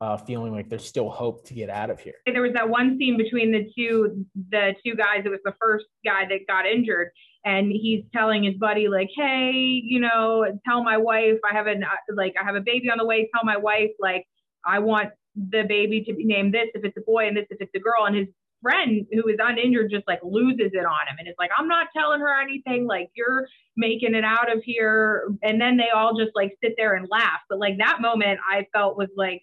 uh, 0.00 0.16
feeling 0.16 0.52
like 0.52 0.68
there's 0.68 0.84
still 0.84 1.08
hope 1.08 1.44
to 1.46 1.54
get 1.54 1.70
out 1.70 1.90
of 1.90 2.00
here. 2.00 2.14
There 2.26 2.42
was 2.42 2.52
that 2.54 2.68
one 2.68 2.98
scene 2.98 3.16
between 3.16 3.50
the 3.50 3.70
two 3.76 4.26
the 4.50 4.74
two 4.84 4.94
guys. 4.94 5.22
It 5.24 5.30
was 5.30 5.40
the 5.44 5.54
first 5.60 5.86
guy 6.04 6.26
that 6.28 6.46
got 6.46 6.66
injured, 6.66 7.10
and 7.44 7.70
he's 7.70 8.04
telling 8.12 8.44
his 8.44 8.54
buddy 8.54 8.88
like, 8.88 9.08
"Hey, 9.16 9.52
you 9.52 10.00
know, 10.00 10.44
tell 10.66 10.82
my 10.84 10.96
wife 10.96 11.38
I 11.50 11.54
have 11.54 11.66
an 11.66 11.84
like 12.14 12.34
I 12.40 12.44
have 12.44 12.56
a 12.56 12.60
baby 12.60 12.90
on 12.90 12.98
the 12.98 13.06
way. 13.06 13.28
Tell 13.34 13.44
my 13.44 13.56
wife 13.56 13.90
like 13.98 14.26
I 14.64 14.80
want 14.80 15.10
the 15.34 15.62
baby 15.62 16.02
to 16.04 16.14
be 16.14 16.24
named 16.24 16.54
this 16.54 16.68
if 16.74 16.84
it's 16.84 16.96
a 16.96 17.02
boy 17.02 17.28
and 17.28 17.36
this 17.36 17.46
if 17.50 17.58
it's 17.60 17.74
a 17.74 17.80
girl." 17.80 18.04
And 18.06 18.16
his 18.16 18.28
friend 18.62 19.06
who 19.12 19.28
is 19.28 19.36
uninjured 19.38 19.90
just 19.90 20.06
like 20.06 20.18
loses 20.22 20.70
it 20.72 20.84
on 20.86 21.06
him 21.06 21.16
and 21.18 21.28
it's 21.28 21.38
like 21.38 21.50
i'm 21.58 21.68
not 21.68 21.88
telling 21.94 22.20
her 22.20 22.40
anything 22.40 22.86
like 22.86 23.10
you're 23.14 23.46
making 23.76 24.14
it 24.14 24.24
out 24.24 24.50
of 24.50 24.62
here 24.64 25.28
and 25.42 25.60
then 25.60 25.76
they 25.76 25.90
all 25.94 26.16
just 26.16 26.32
like 26.34 26.56
sit 26.64 26.72
there 26.78 26.94
and 26.94 27.06
laugh 27.10 27.38
but 27.50 27.58
like 27.58 27.76
that 27.78 28.00
moment 28.00 28.40
i 28.50 28.66
felt 28.72 28.96
was 28.96 29.10
like 29.14 29.42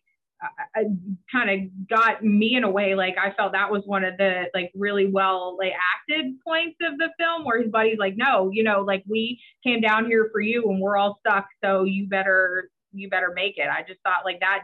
kind 1.31 1.49
of 1.49 1.87
got 1.89 2.23
me 2.23 2.55
in 2.55 2.63
a 2.63 2.69
way 2.69 2.95
like 2.95 3.15
i 3.17 3.31
felt 3.31 3.53
that 3.53 3.71
was 3.71 3.83
one 3.85 4.03
of 4.03 4.17
the 4.17 4.45
like 4.53 4.71
really 4.75 5.07
well 5.07 5.55
like 5.57 5.73
acted 5.95 6.33
points 6.45 6.75
of 6.81 6.97
the 6.97 7.09
film 7.17 7.45
where 7.45 7.61
his 7.61 7.71
buddy's 7.71 7.97
like 7.97 8.15
no 8.17 8.49
you 8.51 8.63
know 8.63 8.81
like 8.81 9.03
we 9.07 9.39
came 9.63 9.81
down 9.81 10.05
here 10.05 10.29
for 10.31 10.41
you 10.41 10.63
and 10.69 10.79
we're 10.81 10.97
all 10.97 11.17
stuck 11.25 11.45
so 11.63 11.83
you 11.83 12.07
better 12.07 12.69
you 12.91 13.09
better 13.09 13.31
make 13.35 13.57
it 13.57 13.67
i 13.69 13.81
just 13.81 13.99
thought 14.03 14.25
like 14.25 14.39
that 14.39 14.63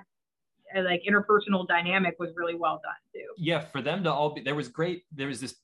uh, 0.76 0.82
like 0.84 1.04
interpersonal 1.10 1.68
dynamic 1.68 2.16
was 2.20 2.30
really 2.36 2.56
well 2.56 2.80
done 2.84 2.94
too. 3.14 3.28
Yeah, 3.38 3.60
for 3.60 3.82
them 3.82 4.04
to 4.04 4.12
all 4.12 4.34
be 4.34 4.42
there 4.42 4.56
was 4.56 4.68
great. 4.68 5.04
There 5.12 5.28
was 5.28 5.42
this 5.42 5.56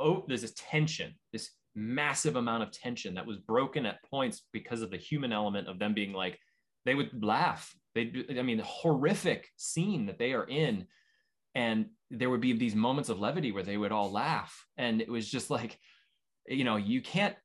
oh, 0.00 0.24
there's 0.26 0.42
this 0.42 0.54
tension, 0.56 1.14
this 1.32 1.50
massive 1.74 2.36
amount 2.36 2.62
of 2.62 2.70
tension 2.72 3.14
that 3.14 3.26
was 3.26 3.36
broken 3.38 3.84
at 3.86 4.02
points 4.04 4.42
because 4.52 4.80
of 4.82 4.90
the 4.90 4.96
human 4.96 5.32
element 5.32 5.68
of 5.68 5.78
them 5.78 5.94
being 5.94 6.12
like 6.12 6.38
they 6.84 6.94
would 6.94 7.22
laugh. 7.22 7.74
They, 7.94 8.12
I 8.38 8.42
mean, 8.42 8.58
the 8.58 8.64
horrific 8.64 9.48
scene 9.56 10.06
that 10.06 10.18
they 10.18 10.32
are 10.32 10.44
in, 10.44 10.86
and 11.54 11.86
there 12.10 12.30
would 12.30 12.40
be 12.40 12.52
these 12.52 12.74
moments 12.74 13.08
of 13.08 13.20
levity 13.20 13.52
where 13.52 13.62
they 13.62 13.76
would 13.76 13.92
all 13.92 14.10
laugh, 14.10 14.66
and 14.76 15.00
it 15.00 15.08
was 15.08 15.30
just 15.30 15.50
like, 15.50 15.78
you 16.46 16.64
know, 16.64 16.76
you 16.76 17.00
can't 17.00 17.36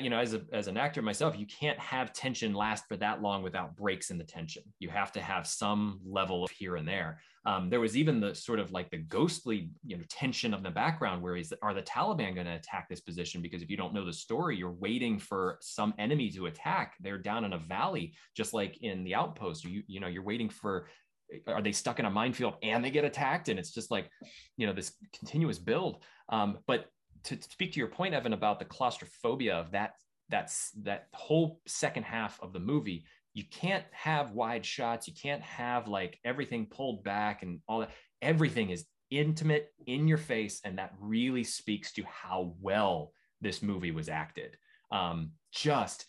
you 0.00 0.10
know 0.10 0.18
as 0.18 0.34
a 0.34 0.42
as 0.52 0.66
an 0.66 0.76
actor 0.76 1.02
myself 1.02 1.38
you 1.38 1.46
can't 1.46 1.78
have 1.78 2.12
tension 2.12 2.52
last 2.52 2.84
for 2.88 2.96
that 2.96 3.22
long 3.22 3.42
without 3.42 3.76
breaks 3.76 4.10
in 4.10 4.18
the 4.18 4.24
tension. 4.24 4.62
You 4.78 4.88
have 4.90 5.12
to 5.12 5.20
have 5.20 5.46
some 5.46 6.00
level 6.04 6.44
of 6.44 6.50
here 6.50 6.76
and 6.76 6.88
there 6.88 7.20
um, 7.44 7.70
there 7.70 7.80
was 7.80 7.96
even 7.96 8.20
the 8.20 8.34
sort 8.34 8.60
of 8.60 8.70
like 8.70 8.90
the 8.90 8.98
ghostly 8.98 9.70
you 9.84 9.96
know 9.96 10.04
tension 10.08 10.54
of 10.54 10.62
the 10.62 10.70
background 10.70 11.22
where 11.22 11.36
is 11.36 11.52
are 11.62 11.74
the 11.74 11.82
taliban 11.82 12.34
going 12.34 12.46
to 12.46 12.54
attack 12.54 12.88
this 12.88 13.00
position? 13.00 13.42
Because 13.42 13.62
if 13.62 13.70
you 13.70 13.76
don't 13.76 13.94
know 13.94 14.04
the 14.04 14.12
story 14.12 14.56
you're 14.56 14.70
waiting 14.70 15.18
for 15.18 15.58
some 15.60 15.92
enemy 15.98 16.30
to 16.30 16.46
attack. 16.46 16.94
They're 17.00 17.18
down 17.18 17.44
in 17.44 17.52
a 17.52 17.58
valley 17.58 18.14
just 18.36 18.54
like 18.54 18.78
in 18.82 19.02
the 19.04 19.14
outpost. 19.14 19.64
You 19.64 19.82
you 19.86 20.00
know 20.00 20.06
you're 20.06 20.22
waiting 20.22 20.48
for 20.48 20.88
are 21.46 21.62
they 21.62 21.72
stuck 21.72 21.98
in 21.98 22.04
a 22.04 22.10
minefield 22.10 22.54
and 22.62 22.84
they 22.84 22.90
get 22.90 23.04
attacked? 23.04 23.48
And 23.48 23.58
it's 23.58 23.72
just 23.72 23.90
like 23.90 24.08
you 24.56 24.66
know 24.66 24.72
this 24.72 24.92
continuous 25.18 25.58
build. 25.58 26.04
Um, 26.28 26.58
but 26.66 26.86
to, 27.24 27.40
speak 27.40 27.72
to 27.72 27.78
your 27.78 27.88
point, 27.88 28.14
Evan, 28.14 28.32
about 28.32 28.58
the 28.58 28.64
claustrophobia 28.64 29.54
of 29.54 29.72
that 29.72 29.94
that's 30.28 30.70
that 30.82 31.08
whole 31.12 31.60
second 31.66 32.04
half 32.04 32.40
of 32.40 32.52
the 32.52 32.60
movie 32.60 33.04
you 33.34 33.44
can't 33.50 33.84
have 33.92 34.32
wide 34.32 34.64
shots 34.64 35.08
you 35.08 35.14
can't 35.14 35.42
have 35.42 35.88
like 35.88 36.18
everything 36.24 36.66
pulled 36.66 37.02
back 37.02 37.42
and 37.42 37.60
all 37.68 37.80
that 37.80 37.90
everything 38.20 38.70
is 38.70 38.86
intimate 39.10 39.68
in 39.86 40.08
your 40.08 40.18
face 40.18 40.60
and 40.64 40.78
that 40.78 40.94
really 40.98 41.44
speaks 41.44 41.92
to 41.92 42.02
how 42.04 42.54
well 42.60 43.12
this 43.40 43.62
movie 43.62 43.90
was 43.90 44.08
acted 44.08 44.56
um, 44.90 45.32
just 45.52 46.06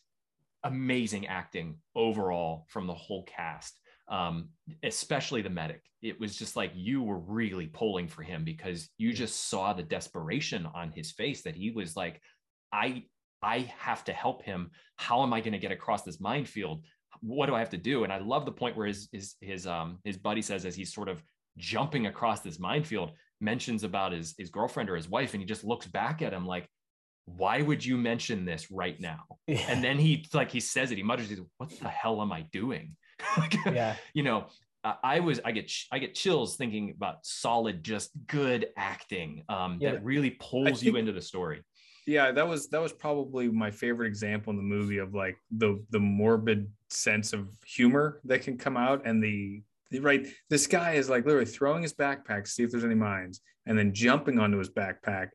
amazing 0.63 1.27
acting 1.27 1.77
overall 1.95 2.65
from 2.69 2.87
the 2.87 2.93
whole 2.93 3.23
cast 3.23 3.77
um, 4.09 4.49
especially 4.83 5.41
the 5.41 5.49
medic. 5.49 5.81
It 6.01 6.19
was 6.19 6.35
just 6.35 6.55
like 6.55 6.71
you 6.75 7.01
were 7.01 7.19
really 7.19 7.67
pulling 7.67 8.07
for 8.07 8.23
him 8.23 8.43
because 8.43 8.89
you 8.97 9.13
just 9.13 9.49
saw 9.49 9.73
the 9.73 9.83
desperation 9.83 10.67
on 10.73 10.91
his 10.91 11.11
face 11.11 11.43
that 11.43 11.55
he 11.55 11.71
was 11.71 11.95
like, 11.95 12.21
I 12.71 13.05
I 13.41 13.71
have 13.77 14.03
to 14.05 14.13
help 14.13 14.43
him. 14.43 14.71
How 14.95 15.23
am 15.23 15.33
I 15.33 15.41
going 15.41 15.53
to 15.53 15.59
get 15.59 15.71
across 15.71 16.03
this 16.03 16.19
minefield? 16.21 16.85
What 17.25 17.47
do 17.47 17.55
I 17.55 17.59
have 17.59 17.69
to 17.71 17.77
do? 17.77 18.03
And 18.03 18.11
I 18.11 18.19
love 18.19 18.45
the 18.45 18.51
point 18.51 18.75
where 18.75 18.87
his 18.87 19.09
his 19.11 19.35
his 19.41 19.67
um 19.67 19.99
his 20.03 20.17
buddy 20.17 20.41
says 20.41 20.65
as 20.65 20.75
he's 20.75 20.93
sort 20.93 21.09
of 21.09 21.23
jumping 21.57 22.07
across 22.07 22.41
this 22.41 22.59
minefield 22.59 23.11
mentions 23.39 23.83
about 23.83 24.11
his 24.11 24.33
his 24.37 24.49
girlfriend 24.49 24.89
or 24.89 24.95
his 24.95 25.07
wife 25.07 25.33
and 25.33 25.41
he 25.41 25.45
just 25.45 25.63
looks 25.63 25.85
back 25.85 26.21
at 26.21 26.33
him 26.33 26.47
like 26.47 26.67
why 27.25 27.61
would 27.61 27.85
you 27.85 27.95
mention 27.95 28.43
this 28.43 28.71
right 28.71 28.99
now 28.99 29.19
yeah. 29.45 29.63
and 29.69 29.83
then 29.83 29.99
he 29.99 30.25
like 30.33 30.49
he 30.49 30.59
says 30.59 30.91
it 30.91 30.97
he 30.97 31.03
mutters 31.03 31.29
he's 31.29 31.39
what 31.57 31.69
the 31.79 31.87
hell 31.87 32.21
am 32.23 32.31
i 32.31 32.41
doing 32.51 32.95
yeah. 33.65 33.95
you 34.13 34.23
know, 34.23 34.47
I 34.83 35.21
was 35.21 35.39
I 35.45 35.53
get 35.53 35.71
I 35.93 35.99
get 35.99 36.13
chills 36.13 36.57
thinking 36.57 36.91
about 36.91 37.25
solid, 37.25 37.83
just 37.83 38.11
good 38.27 38.67
acting 38.75 39.43
um, 39.47 39.77
yeah. 39.79 39.91
that 39.91 40.03
really 40.03 40.31
pulls 40.31 40.81
think, 40.81 40.83
you 40.83 40.95
into 40.97 41.13
the 41.13 41.21
story. 41.21 41.61
Yeah, 42.05 42.31
that 42.31 42.47
was 42.47 42.67
that 42.69 42.81
was 42.81 42.91
probably 42.91 43.49
my 43.49 43.71
favorite 43.71 44.07
example 44.07 44.51
in 44.51 44.57
the 44.57 44.63
movie 44.63 44.97
of 44.97 45.13
like 45.13 45.37
the 45.51 45.83
the 45.89 45.99
morbid 45.99 46.69
sense 46.89 47.33
of 47.33 47.49
humor 47.65 48.19
that 48.25 48.41
can 48.41 48.57
come 48.57 48.77
out 48.77 49.03
and 49.05 49.23
the 49.23 49.63
right 49.99 50.27
this 50.49 50.67
guy 50.67 50.93
is 50.93 51.09
like 51.09 51.25
literally 51.25 51.45
throwing 51.45 51.81
his 51.83 51.93
backpack 51.93 52.45
to 52.45 52.49
see 52.49 52.63
if 52.63 52.71
there's 52.71 52.83
any 52.83 52.95
mines 52.95 53.41
and 53.67 53.77
then 53.77 53.93
jumping 53.93 54.39
onto 54.39 54.57
his 54.57 54.69
backpack 54.69 55.29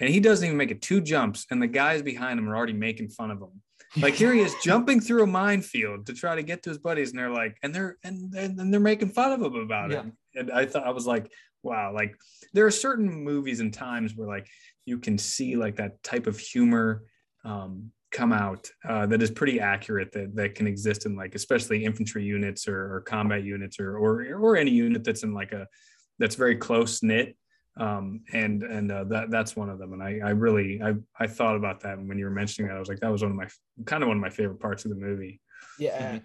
and 0.00 0.08
he 0.08 0.18
doesn't 0.18 0.44
even 0.44 0.56
make 0.56 0.70
it 0.70 0.82
two 0.82 1.00
jumps 1.00 1.46
and 1.50 1.62
the 1.62 1.66
guys 1.66 2.02
behind 2.02 2.38
him 2.38 2.48
are 2.48 2.56
already 2.56 2.72
making 2.72 3.08
fun 3.08 3.30
of 3.30 3.38
him 3.38 3.60
like 3.96 4.14
here 4.14 4.32
he 4.32 4.40
is 4.40 4.54
jumping 4.62 5.00
through 5.00 5.22
a 5.22 5.26
minefield 5.26 6.06
to 6.06 6.14
try 6.14 6.34
to 6.34 6.42
get 6.42 6.62
to 6.62 6.70
his 6.70 6.78
buddies, 6.78 7.10
and 7.10 7.18
they're 7.18 7.30
like, 7.30 7.56
and 7.62 7.74
they're 7.74 7.96
and 8.04 8.34
and 8.34 8.72
they're 8.72 8.80
making 8.80 9.10
fun 9.10 9.32
of 9.32 9.42
him 9.42 9.54
about 9.56 9.90
yeah. 9.90 10.00
it. 10.00 10.06
And 10.36 10.52
I 10.52 10.66
thought 10.66 10.86
I 10.86 10.90
was 10.90 11.06
like, 11.06 11.30
wow, 11.62 11.92
like 11.92 12.14
there 12.52 12.66
are 12.66 12.70
certain 12.70 13.08
movies 13.24 13.60
and 13.60 13.72
times 13.72 14.14
where 14.14 14.28
like 14.28 14.46
you 14.90 14.98
can 14.98 15.16
see 15.16 15.56
like 15.56 15.76
that 15.76 16.02
type 16.02 16.26
of 16.26 16.38
humor 16.38 17.04
um, 17.44 17.90
come 18.10 18.32
out 18.32 18.68
uh, 18.88 19.06
that 19.06 19.22
is 19.22 19.30
pretty 19.30 19.60
accurate 19.60 20.10
that 20.12 20.34
that 20.34 20.54
can 20.54 20.66
exist 20.66 21.06
in 21.06 21.16
like 21.16 21.34
especially 21.34 21.84
infantry 21.84 22.24
units 22.24 22.68
or, 22.68 22.94
or 22.94 23.00
combat 23.02 23.42
units 23.44 23.78
or, 23.80 23.96
or 23.96 24.10
or 24.34 24.56
any 24.56 24.72
unit 24.72 25.04
that's 25.04 25.22
in 25.22 25.32
like 25.32 25.52
a 25.52 25.66
that's 26.18 26.34
very 26.34 26.56
close 26.56 27.02
knit 27.02 27.36
um, 27.80 28.20
and 28.32 28.62
and 28.62 28.90
uh, 28.90 29.04
that 29.04 29.30
that's 29.30 29.56
one 29.56 29.70
of 29.70 29.78
them. 29.78 29.92
And 29.92 30.02
I 30.02 30.20
I 30.24 30.30
really 30.30 30.80
I 30.82 30.94
I 31.18 31.26
thought 31.26 31.56
about 31.56 31.80
that 31.80 31.98
and 31.98 32.08
when 32.08 32.18
you 32.18 32.24
were 32.24 32.30
mentioning 32.30 32.68
that. 32.68 32.76
I 32.76 32.80
was 32.80 32.88
like, 32.88 33.00
that 33.00 33.10
was 33.10 33.22
one 33.22 33.30
of 33.30 33.36
my 33.36 33.48
kind 33.86 34.02
of 34.02 34.08
one 34.08 34.16
of 34.16 34.20
my 34.20 34.30
favorite 34.30 34.60
parts 34.60 34.84
of 34.84 34.90
the 34.90 34.96
movie. 34.96 35.40
Yeah, 35.78 36.14
mm-hmm. 36.14 36.18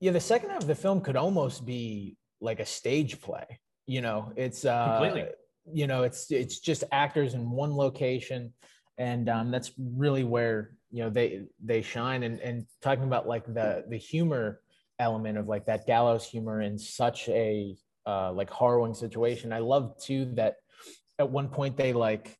yeah. 0.00 0.12
The 0.12 0.20
second 0.20 0.50
half 0.50 0.62
of 0.62 0.68
the 0.68 0.74
film 0.74 1.00
could 1.00 1.16
almost 1.16 1.64
be 1.64 2.16
like 2.40 2.60
a 2.60 2.66
stage 2.66 3.20
play. 3.20 3.60
You 3.86 4.00
know, 4.00 4.32
it's 4.36 4.64
uh, 4.64 4.98
completely. 4.98 5.30
You 5.70 5.86
know, 5.86 6.02
it's 6.02 6.30
it's 6.30 6.58
just 6.58 6.84
actors 6.92 7.34
in 7.34 7.50
one 7.50 7.76
location, 7.76 8.52
and 8.98 9.28
um, 9.28 9.50
that's 9.50 9.72
really 9.78 10.24
where 10.24 10.76
you 10.90 11.04
know 11.04 11.10
they 11.10 11.42
they 11.62 11.82
shine. 11.82 12.22
And 12.22 12.40
and 12.40 12.66
talking 12.80 13.04
about 13.04 13.28
like 13.28 13.46
the 13.46 13.84
the 13.88 13.96
humor 13.96 14.60
element 14.98 15.38
of 15.38 15.48
like 15.48 15.66
that 15.66 15.86
gallows 15.86 16.24
humor 16.24 16.62
in 16.62 16.78
such 16.78 17.28
a 17.28 17.76
uh, 18.06 18.32
like 18.32 18.52
harrowing 18.52 18.94
situation. 18.94 19.52
I 19.52 19.60
love 19.60 20.00
too 20.02 20.32
that 20.34 20.56
at 21.18 21.30
one 21.30 21.48
point 21.48 21.76
they 21.76 21.92
like 21.92 22.36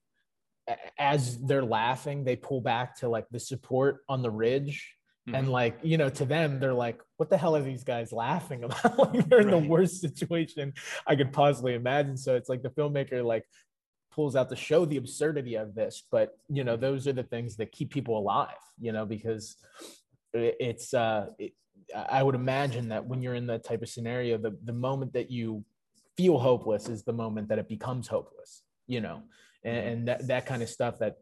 as 0.99 1.39
they're 1.43 1.65
laughing 1.65 2.23
they 2.25 2.37
pull 2.37 2.61
back 2.61 2.97
to 2.97 3.09
like 3.09 3.27
the 3.31 3.41
support 3.41 3.99
on 4.09 4.23
the 4.23 4.31
ridge 4.31 4.95
mm-hmm. 5.27 5.35
and 5.35 5.51
like 5.51 5.79
you 5.83 5.97
know 5.97 6.09
to 6.09 6.25
them 6.25 6.59
they're 6.59 6.75
like 6.75 7.01
what 7.17 7.31
the 7.31 7.37
hell 7.37 7.57
are 7.57 7.63
these 7.63 7.85
guys 7.85 8.13
laughing 8.13 8.65
about 8.65 8.99
like 8.99 9.29
they're 9.29 9.41
in 9.41 9.49
right. 9.49 9.63
the 9.63 9.69
worst 9.69 10.01
situation 10.01 10.73
i 11.07 11.15
could 11.15 11.33
possibly 11.33 11.75
imagine 11.75 12.17
so 12.17 12.35
it's 12.35 12.49
like 12.49 12.63
the 12.63 12.71
filmmaker 12.71 13.25
like 13.25 13.45
pulls 14.11 14.37
out 14.37 14.49
to 14.49 14.57
show 14.57 14.85
the 14.85 14.97
absurdity 14.97 15.55
of 15.55 15.75
this 15.75 16.03
but 16.11 16.37
you 16.49 16.65
know 16.65 16.77
those 16.77 17.07
are 17.07 17.13
the 17.13 17.23
things 17.23 17.57
that 17.57 17.73
keep 17.73 17.91
people 17.91 18.19
alive 18.19 18.49
you 18.79 18.93
know 18.93 19.07
because 19.07 19.57
it's 20.35 20.93
uh 20.93 21.27
it, 21.39 21.53
i 22.11 22.23
would 22.23 22.35
imagine 22.35 22.89
that 22.89 23.07
when 23.07 23.23
you're 23.23 23.35
in 23.35 23.47
that 23.47 23.65
type 23.65 23.83
of 23.83 23.89
scenario 23.89 24.37
the 24.37 24.57
the 24.65 24.73
moment 24.73 25.13
that 25.13 25.31
you 25.31 25.65
feel 26.17 26.39
hopeless 26.39 26.89
is 26.89 27.05
the 27.05 27.13
moment 27.13 27.49
that 27.49 27.59
it 27.59 27.69
becomes 27.69 28.07
hopeless 28.07 28.63
you 28.87 29.01
know 29.01 29.23
and, 29.65 29.77
and 29.77 30.09
that, 30.09 30.27
that 30.27 30.47
kind 30.47 30.63
of 30.63 30.69
stuff 30.69 30.99
that 30.99 31.17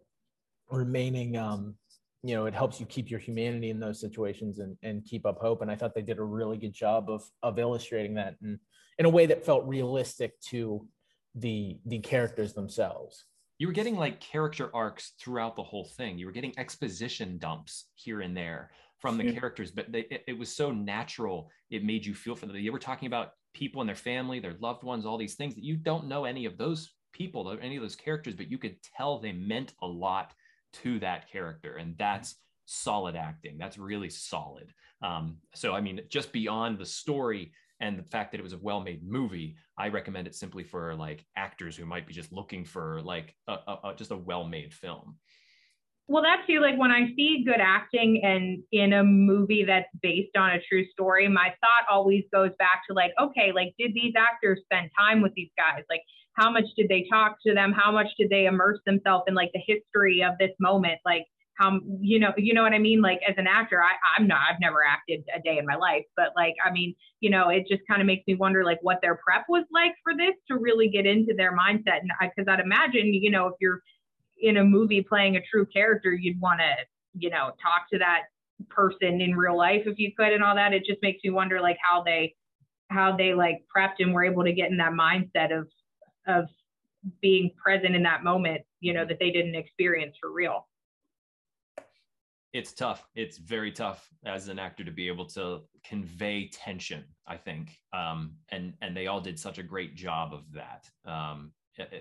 remaining 0.71 1.37
um 1.37 1.75
you 2.23 2.35
know 2.35 2.47
it 2.47 2.55
helps 2.55 2.81
you 2.81 2.87
keep 2.87 3.11
your 3.11 3.21
humanity 3.21 3.71
in 3.71 3.81
those 3.81 4.01
situations 4.01 4.59
and, 4.59 4.77
and 4.83 5.05
keep 5.05 5.27
up 5.27 5.39
hope. 5.41 5.63
And 5.63 5.71
i 5.71 5.77
thought 5.77 5.95
they 5.95 6.03
did 6.03 6.19
a 6.19 6.25
really 6.25 6.57
good 6.57 6.75
job 6.75 7.09
of 7.09 7.23
of 7.43 7.59
illustrating 7.59 8.15
that 8.15 8.37
in, 8.43 8.59
in 8.99 9.07
a 9.07 9.11
way 9.11 9.27
that 9.27 9.45
felt 9.45 9.67
realistic 9.67 10.41
to 10.51 10.87
the 11.35 11.79
the 11.87 11.99
characters 12.01 12.53
themselves. 12.53 13.25
You 13.59 13.67
were 13.67 13.75
getting 13.75 13.97
like 13.97 14.21
character 14.21 14.71
arcs 14.75 15.13
throughout 15.21 15.55
the 15.55 15.63
whole 15.63 15.85
thing. 15.85 16.19
You 16.19 16.27
were 16.27 16.33
getting 16.33 16.59
exposition 16.59 17.37
dumps 17.39 17.89
here 17.95 18.23
and 18.23 18.35
there 18.35 18.71
from 18.99 19.17
the 19.17 19.25
yeah. 19.25 19.33
characters 19.33 19.71
but 19.71 19.91
they, 19.91 20.01
it, 20.11 20.25
it, 20.29 20.39
was 20.39 20.55
so 20.55 20.71
natural 20.71 21.51
it 21.71 21.83
made 21.83 22.05
you 22.05 22.15
feel 22.15 22.37
for 22.37 22.47
them. 22.47 22.57
You 22.57 22.73
were 22.73 22.79
talking 22.79 23.07
about 23.07 23.33
people 23.55 23.81
and 23.81 23.89
their 23.89 23.97
family, 23.97 24.41
their 24.41 24.57
loved 24.61 24.83
ones, 24.83 25.07
all 25.07 25.19
these 25.19 25.35
things 25.35 25.55
that 25.55 25.65
you 25.65 25.77
don't 25.77 26.07
know 26.07 26.25
any 26.25 26.45
of 26.45 26.59
those 26.59 26.91
people, 27.13 27.57
any 27.61 27.77
of 27.77 27.83
those 27.83 27.97
characters, 27.97 28.35
but 28.35 28.51
you 28.51 28.59
could 28.59 28.77
tell 28.83 29.19
they 29.19 29.33
meant 29.33 29.73
a 29.83 29.87
lot 29.87 30.33
to 30.75 30.99
that 31.01 31.31
character. 31.31 31.77
And 31.77 31.97
that's 31.99 32.37
solid 32.67 33.17
acting. 33.17 33.59
That's 33.59 33.79
really 33.79 34.11
solid. 34.11 34.73
Um, 35.03 35.39
so, 35.55 35.75
I 35.75 35.81
mean, 35.81 36.01
just 36.09 36.33
beyond 36.33 36.79
the 36.79 36.87
story, 36.87 37.53
and 37.81 37.99
the 37.99 38.03
fact 38.03 38.33
that 38.33 38.39
it 38.39 38.43
was 38.43 38.53
a 38.53 38.59
well-made 38.59 39.03
movie 39.03 39.57
i 39.79 39.89
recommend 39.89 40.27
it 40.27 40.35
simply 40.35 40.63
for 40.63 40.95
like 40.95 41.25
actors 41.37 41.77
who 41.77 41.85
might 41.85 42.07
be 42.07 42.13
just 42.13 42.33
looking 42.33 42.65
for 42.65 43.01
like 43.03 43.35
a, 43.49 43.53
a, 43.53 43.79
a 43.85 43.95
just 43.97 44.11
a 44.11 44.17
well-made 44.17 44.73
film 44.73 45.17
well 46.07 46.23
that's 46.23 46.47
too 46.47 46.61
like 46.61 46.77
when 46.79 46.91
i 46.91 47.07
see 47.17 47.43
good 47.45 47.61
acting 47.61 48.23
and 48.23 48.63
in 48.73 48.93
a 48.93 49.03
movie 49.03 49.65
that's 49.65 49.89
based 50.03 50.37
on 50.37 50.51
a 50.51 50.61
true 50.69 50.85
story 50.91 51.27
my 51.29 51.49
thought 51.61 51.91
always 51.91 52.25
goes 52.33 52.51
back 52.59 52.83
to 52.89 52.95
like 52.95 53.13
okay 53.21 53.53
like 53.53 53.75
did 53.79 53.93
these 53.95 54.15
actors 54.17 54.61
spend 54.65 54.91
time 54.99 55.21
with 55.21 55.33
these 55.35 55.51
guys 55.57 55.83
like 55.89 56.03
how 56.35 56.51
much 56.51 56.65
did 56.77 56.89
they 56.89 57.07
talk 57.11 57.37
to 57.47 57.55
them? 57.55 57.73
How 57.73 57.91
much 57.91 58.09
did 58.19 58.31
they 58.31 58.47
immerse 58.47 58.79
themselves 58.87 59.25
in 59.27 59.35
like 59.35 59.51
the 59.53 59.61
history 59.67 60.23
of 60.23 60.35
this 60.39 60.53
moment? 60.61 61.01
Like 61.05 61.27
how 61.55 61.79
you 62.01 62.19
know 62.19 62.33
you 62.39 62.55
know 62.55 62.63
what 62.63 62.73
i 62.73 62.79
mean? 62.79 63.03
Like 63.03 63.21
as 63.29 63.35
an 63.37 63.47
actor 63.47 63.83
i 63.83 63.93
i'm 64.17 64.27
not 64.27 64.41
i've 64.51 64.61
never 64.61 64.79
acted 64.83 65.23
a 65.35 65.41
day 65.41 65.59
in 65.59 65.67
my 65.67 65.77
life 65.77 66.05
but 66.17 66.29
like 66.35 66.55
i 66.65 66.71
mean 66.71 66.95
you 67.21 67.29
know 67.29 67.51
it 67.51 67.67
just 67.69 67.83
kind 67.87 68.01
of 68.01 68.07
makes 68.07 68.27
me 68.27 68.35
wonder 68.35 68.65
like 68.65 68.79
what 68.81 68.99
their 69.03 69.17
prep 69.17 69.45
was 69.49 69.65
like 69.71 69.93
for 70.03 70.15
this 70.17 70.35
to 70.49 70.57
really 70.57 70.89
get 70.89 71.05
into 71.05 71.35
their 71.37 71.55
mindset. 71.55 72.01
And 72.01 72.11
because 72.21 72.49
i'd 72.49 72.61
imagine 72.61 73.13
you 73.13 73.31
know 73.31 73.49
if 73.49 73.55
you're 73.61 73.83
in 74.41 74.57
a 74.57 74.65
movie 74.65 75.03
playing 75.03 75.37
a 75.37 75.41
true 75.51 75.67
character 75.67 76.13
you'd 76.13 76.41
want 76.41 76.61
to 76.61 76.73
you 77.19 77.29
know 77.29 77.51
talk 77.63 77.91
to 77.93 77.99
that 77.99 78.23
person 78.69 79.21
in 79.21 79.37
real 79.37 79.57
life 79.57 79.83
if 79.87 79.99
you 79.99 80.13
could 80.17 80.33
and 80.33 80.43
all 80.43 80.55
that. 80.55 80.73
It 80.73 80.85
just 80.85 81.01
makes 81.03 81.21
me 81.25 81.31
wonder 81.31 81.61
like 81.61 81.79
how 81.83 82.03
they 82.03 82.35
how 82.89 83.17
they 83.17 83.35
like 83.35 83.65
prepped 83.75 83.97
and 84.01 84.13
were 84.13 84.25
able 84.25 84.45
to 84.45 84.53
get 84.53 84.71
in 84.71 84.77
that 84.79 84.93
mindset 84.93 85.57
of 85.57 85.69
of 86.31 86.49
being 87.21 87.51
present 87.63 87.95
in 87.95 88.03
that 88.03 88.23
moment 88.25 88.61
you 88.81 88.93
know 88.93 89.05
that 89.05 89.19
they 89.19 89.31
didn't 89.31 89.55
experience 89.55 90.17
for 90.21 90.31
real 90.31 90.67
it's 92.53 92.73
tough. 92.73 93.07
It's 93.15 93.39
very 93.39 93.71
tough 93.71 94.09
as 94.25 94.49
an 94.49 94.59
actor 94.59 94.83
to 94.85 94.91
be 94.91 95.07
able 95.07 95.27
to 95.27 95.61
convey 95.85 96.49
tension. 96.49 97.05
I 97.27 97.37
think, 97.37 97.79
um, 97.93 98.35
and 98.51 98.75
and 98.83 98.97
they 98.97 99.07
all 99.07 99.21
did 99.21 99.39
such 99.39 99.59
a 99.59 99.63
great 99.63 99.95
job 99.95 100.35
of 100.35 100.43
that 100.53 100.89
um, 101.07 101.53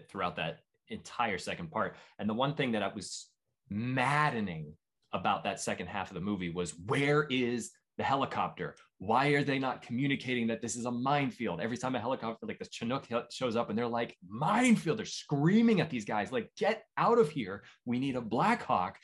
throughout 0.09 0.35
that 0.37 0.61
entire 0.87 1.37
second 1.37 1.69
part. 1.69 1.95
And 2.17 2.27
the 2.27 2.33
one 2.33 2.55
thing 2.55 2.71
that 2.71 2.81
I 2.81 2.91
was 2.93 3.27
maddening 3.69 4.73
about 5.13 5.43
that 5.43 5.59
second 5.59 5.87
half 5.87 6.09
of 6.09 6.15
the 6.15 6.21
movie 6.21 6.49
was 6.49 6.73
where 6.85 7.23
is 7.29 7.71
the 7.99 8.03
helicopter? 8.03 8.75
Why 8.97 9.27
are 9.27 9.43
they 9.43 9.59
not 9.59 9.81
communicating 9.81 10.47
that 10.47 10.61
this 10.61 10.75
is 10.75 10.85
a 10.85 10.91
minefield? 10.91 11.61
Every 11.61 11.77
time 11.77 11.95
a 11.95 11.99
helicopter 11.99 12.47
like 12.47 12.57
this 12.57 12.69
Chinook 12.71 13.05
shows 13.29 13.55
up 13.55 13.69
and 13.69 13.77
they're 13.77 13.87
like, 13.87 14.17
minefield, 14.27 14.97
they're 14.97 15.05
screaming 15.05 15.81
at 15.81 15.89
these 15.89 16.05
guys, 16.05 16.31
like, 16.31 16.49
get 16.57 16.83
out 16.97 17.19
of 17.19 17.29
here. 17.29 17.63
We 17.85 17.99
need 17.99 18.15
a 18.15 18.21
Black 18.21 18.63
Hawk. 18.63 18.97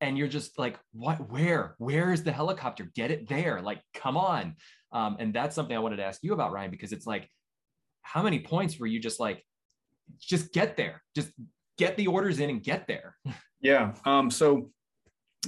And 0.00 0.18
you're 0.18 0.28
just 0.28 0.58
like 0.58 0.80
what? 0.92 1.30
Where? 1.30 1.76
Where 1.78 2.12
is 2.12 2.24
the 2.24 2.32
helicopter? 2.32 2.90
Get 2.96 3.12
it 3.12 3.28
there. 3.28 3.62
Like 3.62 3.80
come 3.94 4.16
on. 4.16 4.56
Um, 4.90 5.16
and 5.20 5.32
that's 5.32 5.54
something 5.54 5.76
i 5.76 5.78
wanted 5.78 5.98
to 5.98 6.04
ask 6.04 6.24
you 6.24 6.32
about 6.32 6.50
ryan 6.50 6.72
because 6.72 6.92
it's 6.92 7.06
like 7.06 7.30
how 8.02 8.20
many 8.20 8.40
points 8.40 8.80
were 8.80 8.88
you 8.88 8.98
just 8.98 9.20
like 9.20 9.44
just 10.20 10.52
get 10.52 10.76
there. 10.76 11.02
Just 11.14 11.30
get 11.78 11.96
the 11.96 12.08
orders 12.08 12.40
in 12.40 12.50
and 12.50 12.62
get 12.62 12.88
there. 12.88 13.16
Yeah. 13.60 13.94
Um 14.04 14.28
so 14.28 14.72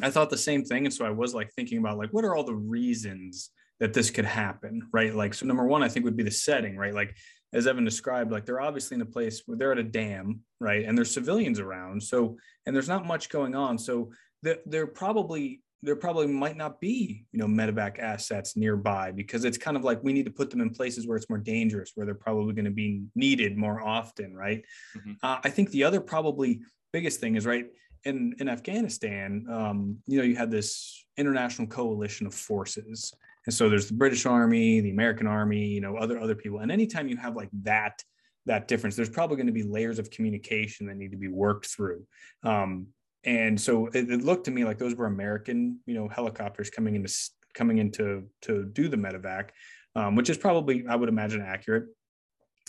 i 0.02 0.10
thought 0.10 0.30
the 0.30 0.36
same 0.36 0.64
thing 0.64 0.84
and 0.84 0.94
so 0.94 1.04
i 1.04 1.10
was 1.10 1.34
like 1.34 1.52
thinking 1.52 1.78
about 1.78 1.98
like 1.98 2.10
what 2.10 2.24
are 2.24 2.34
all 2.34 2.44
the 2.44 2.54
reasons 2.54 3.50
that 3.80 3.92
this 3.92 4.10
could 4.10 4.24
happen 4.24 4.82
right 4.92 5.14
like 5.14 5.34
so 5.34 5.46
number 5.46 5.66
one 5.66 5.82
i 5.82 5.88
think 5.88 6.04
would 6.04 6.16
be 6.16 6.22
the 6.22 6.30
setting 6.30 6.76
right 6.76 6.94
like 6.94 7.14
as 7.54 7.68
Evan 7.68 7.84
described, 7.84 8.32
like 8.32 8.44
they're 8.44 8.60
obviously 8.60 8.96
in 8.96 9.00
a 9.00 9.06
place 9.06 9.42
where 9.46 9.56
they're 9.56 9.70
at 9.70 9.78
a 9.78 9.84
dam, 9.84 10.40
right? 10.58 10.84
And 10.84 10.98
there's 10.98 11.14
civilians 11.14 11.60
around. 11.60 12.02
So, 12.02 12.36
and 12.66 12.74
there's 12.74 12.88
not 12.88 13.06
much 13.06 13.28
going 13.28 13.54
on. 13.54 13.78
So 13.78 14.10
there, 14.42 14.58
there 14.66 14.86
probably 14.88 15.62
there 15.84 15.96
probably 15.96 16.26
might 16.26 16.56
not 16.56 16.80
be 16.80 17.26
you 17.30 17.38
know 17.38 17.46
medevac 17.46 17.98
assets 17.98 18.56
nearby 18.56 19.12
because 19.12 19.44
it's 19.44 19.58
kind 19.58 19.76
of 19.76 19.84
like 19.84 20.02
we 20.02 20.14
need 20.14 20.24
to 20.24 20.30
put 20.30 20.50
them 20.50 20.62
in 20.62 20.70
places 20.70 21.06
where 21.06 21.16
it's 21.16 21.28
more 21.28 21.38
dangerous 21.38 21.92
where 21.94 22.06
they're 22.06 22.14
probably 22.14 22.54
going 22.54 22.64
to 22.64 22.70
be 22.70 23.02
needed 23.14 23.56
more 23.58 23.86
often 23.86 24.34
right 24.34 24.64
mm-hmm. 24.96 25.12
uh, 25.22 25.38
i 25.44 25.50
think 25.50 25.70
the 25.70 25.84
other 25.84 26.00
probably 26.00 26.62
biggest 26.92 27.20
thing 27.20 27.36
is 27.36 27.44
right 27.44 27.66
in 28.04 28.34
in 28.38 28.48
afghanistan 28.48 29.46
um, 29.50 29.96
you 30.06 30.18
know 30.18 30.24
you 30.24 30.36
had 30.36 30.50
this 30.50 31.04
international 31.16 31.68
coalition 31.68 32.26
of 32.26 32.34
forces. 32.34 33.12
And 33.46 33.54
so 33.54 33.68
there's 33.68 33.88
the 33.88 33.94
british 33.94 34.26
army 34.26 34.80
the 34.80 34.90
american 34.90 35.26
army 35.26 35.66
you 35.66 35.80
know 35.80 35.96
other 35.96 36.18
other 36.18 36.34
people. 36.34 36.60
And 36.60 36.72
anytime 36.72 37.08
you 37.08 37.16
have 37.16 37.36
like 37.36 37.50
that 37.62 38.02
that 38.46 38.68
difference 38.68 38.96
there's 38.96 39.10
probably 39.10 39.36
going 39.36 39.46
to 39.46 39.52
be 39.52 39.62
layers 39.62 39.98
of 39.98 40.10
communication 40.10 40.86
that 40.86 40.96
need 40.96 41.12
to 41.12 41.16
be 41.16 41.28
worked 41.28 41.66
through. 41.66 42.06
Um, 42.42 42.88
and 43.24 43.58
so 43.58 43.86
it, 43.88 44.10
it, 44.10 44.22
looked 44.22 44.44
to 44.44 44.50
me 44.50 44.64
like 44.64 44.78
those 44.78 44.94
were 44.94 45.06
American, 45.06 45.80
you 45.86 45.94
know, 45.94 46.08
helicopters 46.08 46.68
coming 46.70 46.94
into 46.94 47.10
coming 47.54 47.78
into 47.78 48.24
to 48.42 48.64
do 48.64 48.88
the 48.88 48.96
medevac, 48.96 49.50
um, 49.96 50.14
which 50.14 50.28
is 50.28 50.36
probably 50.36 50.84
I 50.88 50.96
would 50.96 51.08
imagine 51.08 51.40
accurate. 51.40 51.86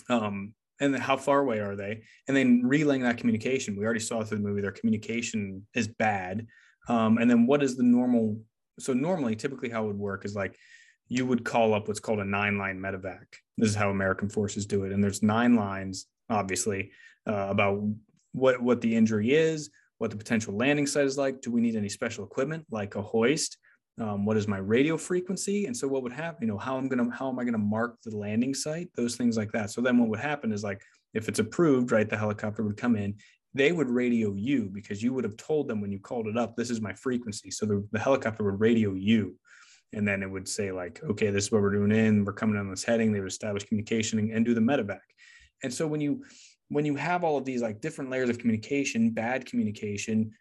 Um, 0.08 0.54
and 0.80 0.92
then 0.92 1.00
how 1.00 1.16
far 1.16 1.40
away 1.40 1.60
are 1.60 1.76
they? 1.76 2.02
And 2.28 2.36
then 2.36 2.62
relaying 2.64 3.02
that 3.02 3.18
communication. 3.18 3.76
We 3.76 3.84
already 3.84 4.00
saw 4.00 4.22
through 4.22 4.38
the 4.38 4.44
movie 4.44 4.60
their 4.60 4.72
communication 4.72 5.66
is 5.74 5.88
bad. 5.88 6.46
Um, 6.88 7.18
and 7.18 7.30
then 7.30 7.46
what 7.46 7.62
is 7.62 7.76
the 7.76 7.82
normal? 7.82 8.40
So 8.78 8.92
normally, 8.92 9.36
typically, 9.36 9.70
how 9.70 9.84
it 9.84 9.86
would 9.88 9.98
work 9.98 10.24
is 10.24 10.34
like 10.34 10.56
you 11.08 11.24
would 11.26 11.44
call 11.44 11.74
up 11.74 11.88
what's 11.88 12.00
called 12.00 12.20
a 12.20 12.24
nine 12.24 12.58
line 12.58 12.78
medevac. 12.78 13.24
This 13.56 13.70
is 13.70 13.74
how 13.74 13.90
American 13.90 14.28
forces 14.28 14.66
do 14.66 14.84
it, 14.84 14.92
and 14.92 15.02
there's 15.02 15.22
nine 15.22 15.54
lines, 15.54 16.06
obviously, 16.28 16.92
uh, 17.28 17.48
about 17.48 17.82
what 18.32 18.60
what 18.60 18.80
the 18.80 18.94
injury 18.94 19.32
is, 19.32 19.70
what 19.98 20.10
the 20.10 20.16
potential 20.16 20.54
landing 20.54 20.86
site 20.86 21.06
is 21.06 21.16
like. 21.16 21.40
Do 21.40 21.50
we 21.50 21.60
need 21.60 21.76
any 21.76 21.88
special 21.88 22.24
equipment 22.24 22.66
like 22.70 22.96
a 22.96 23.02
hoist? 23.02 23.56
Um, 23.98 24.26
what 24.26 24.36
is 24.36 24.46
my 24.46 24.58
radio 24.58 24.98
frequency? 24.98 25.64
And 25.66 25.74
so 25.74 25.88
what 25.88 26.02
would 26.02 26.12
happen, 26.12 26.42
you 26.42 26.48
know, 26.48 26.58
how 26.58 26.76
I'm 26.76 26.88
to, 26.90 27.10
how 27.10 27.30
am 27.30 27.38
I 27.38 27.44
to 27.44 27.56
mark 27.56 27.96
the 28.02 28.14
landing 28.14 28.52
site? 28.52 28.88
Those 28.94 29.16
things 29.16 29.38
like 29.38 29.52
that. 29.52 29.70
So 29.70 29.80
then 29.80 29.96
what 29.98 30.10
would 30.10 30.20
happen 30.20 30.52
is 30.52 30.62
like, 30.62 30.82
if 31.14 31.28
it's 31.30 31.38
approved, 31.38 31.92
right, 31.92 32.08
the 32.08 32.16
helicopter 32.16 32.62
would 32.62 32.76
come 32.76 32.94
in, 32.94 33.14
they 33.54 33.72
would 33.72 33.88
radio 33.88 34.34
you 34.34 34.68
because 34.70 35.02
you 35.02 35.14
would 35.14 35.24
have 35.24 35.38
told 35.38 35.66
them 35.66 35.80
when 35.80 35.90
you 35.90 35.98
called 35.98 36.26
it 36.26 36.36
up, 36.36 36.56
this 36.56 36.68
is 36.68 36.82
my 36.82 36.92
frequency. 36.92 37.50
So 37.50 37.64
the, 37.64 37.88
the 37.90 37.98
helicopter 37.98 38.44
would 38.44 38.60
radio 38.60 38.92
you. 38.92 39.34
And 39.94 40.06
then 40.06 40.22
it 40.22 40.30
would 40.30 40.46
say 40.46 40.72
like, 40.72 41.02
okay, 41.02 41.30
this 41.30 41.44
is 41.44 41.52
what 41.52 41.62
we're 41.62 41.72
doing 41.72 41.92
in, 41.92 42.24
we're 42.26 42.34
coming 42.34 42.58
on 42.58 42.68
this 42.68 42.84
heading. 42.84 43.12
They 43.12 43.20
would 43.20 43.30
establish 43.30 43.64
communication 43.64 44.18
and, 44.18 44.30
and 44.30 44.44
do 44.44 44.52
the 44.52 44.60
medevac. 44.60 45.00
And 45.62 45.72
so 45.72 45.86
when 45.86 46.02
you, 46.02 46.22
when 46.68 46.84
you 46.84 46.96
have 46.96 47.24
all 47.24 47.38
of 47.38 47.46
these 47.46 47.62
like 47.62 47.80
different 47.80 48.10
layers 48.10 48.28
of 48.28 48.38
communication, 48.38 49.10
bad 49.10 49.46
communication, 49.46 50.32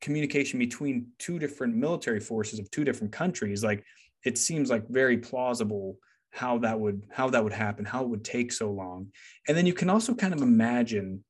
communication 0.00 0.58
between 0.58 1.08
two 1.18 1.38
different 1.38 1.74
military 1.74 2.20
forces 2.20 2.58
of 2.58 2.70
two 2.70 2.84
different 2.84 3.12
countries, 3.12 3.62
like 3.62 3.84
it 4.24 4.38
seems 4.38 4.70
like 4.70 4.88
very 4.88 5.18
plausible 5.18 5.96
how 6.30 6.58
that 6.58 6.78
would 6.78 7.02
how 7.10 7.28
that 7.30 7.42
would 7.42 7.52
happen, 7.52 7.84
how 7.84 8.02
it 8.02 8.08
would 8.08 8.24
take 8.24 8.52
so 8.52 8.70
long. 8.70 9.08
And 9.48 9.56
then 9.56 9.66
you 9.66 9.74
can 9.74 9.90
also 9.90 10.14
kind 10.14 10.32
of 10.32 10.42
imagine 10.42 11.24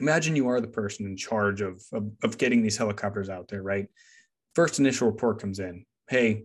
imagine 0.00 0.36
you 0.36 0.48
are 0.48 0.60
the 0.60 0.68
person 0.68 1.06
in 1.06 1.16
charge 1.16 1.60
of, 1.60 1.82
of, 1.92 2.10
of 2.22 2.38
getting 2.38 2.62
these 2.62 2.76
helicopters 2.76 3.28
out 3.28 3.48
there, 3.48 3.62
right? 3.62 3.88
First 4.54 4.78
initial 4.78 5.08
report 5.08 5.40
comes 5.40 5.58
in. 5.58 5.84
Hey, 6.08 6.44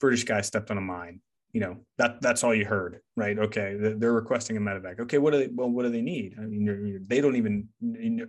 British 0.00 0.24
guy 0.24 0.42
stepped 0.42 0.70
on 0.70 0.78
a 0.78 0.82
mine 0.82 1.20
you 1.52 1.60
know 1.60 1.76
that 1.96 2.20
that's 2.20 2.44
all 2.44 2.54
you 2.54 2.64
heard 2.64 3.00
right 3.16 3.38
okay 3.38 3.76
they're 3.96 4.12
requesting 4.12 4.56
a 4.56 4.60
medevac 4.60 5.00
okay 5.00 5.18
what 5.18 5.32
do 5.32 5.38
they 5.38 5.48
well 5.48 5.68
what 5.68 5.82
do 5.82 5.90
they 5.90 6.02
need 6.02 6.34
i 6.38 6.42
mean 6.42 7.04
they 7.06 7.20
don't 7.20 7.36
even 7.36 7.68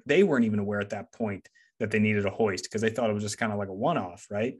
they 0.05 0.23
weren't 0.23 0.45
even 0.45 0.59
aware 0.59 0.79
at 0.79 0.89
that 0.89 1.11
point 1.11 1.47
that 1.79 1.91
they 1.91 1.99
needed 1.99 2.25
a 2.25 2.29
hoist 2.29 2.63
because 2.63 2.81
they 2.81 2.89
thought 2.89 3.09
it 3.09 3.13
was 3.13 3.23
just 3.23 3.37
kind 3.37 3.51
of 3.51 3.57
like 3.57 3.69
a 3.69 3.73
one-off 3.73 4.27
right 4.29 4.55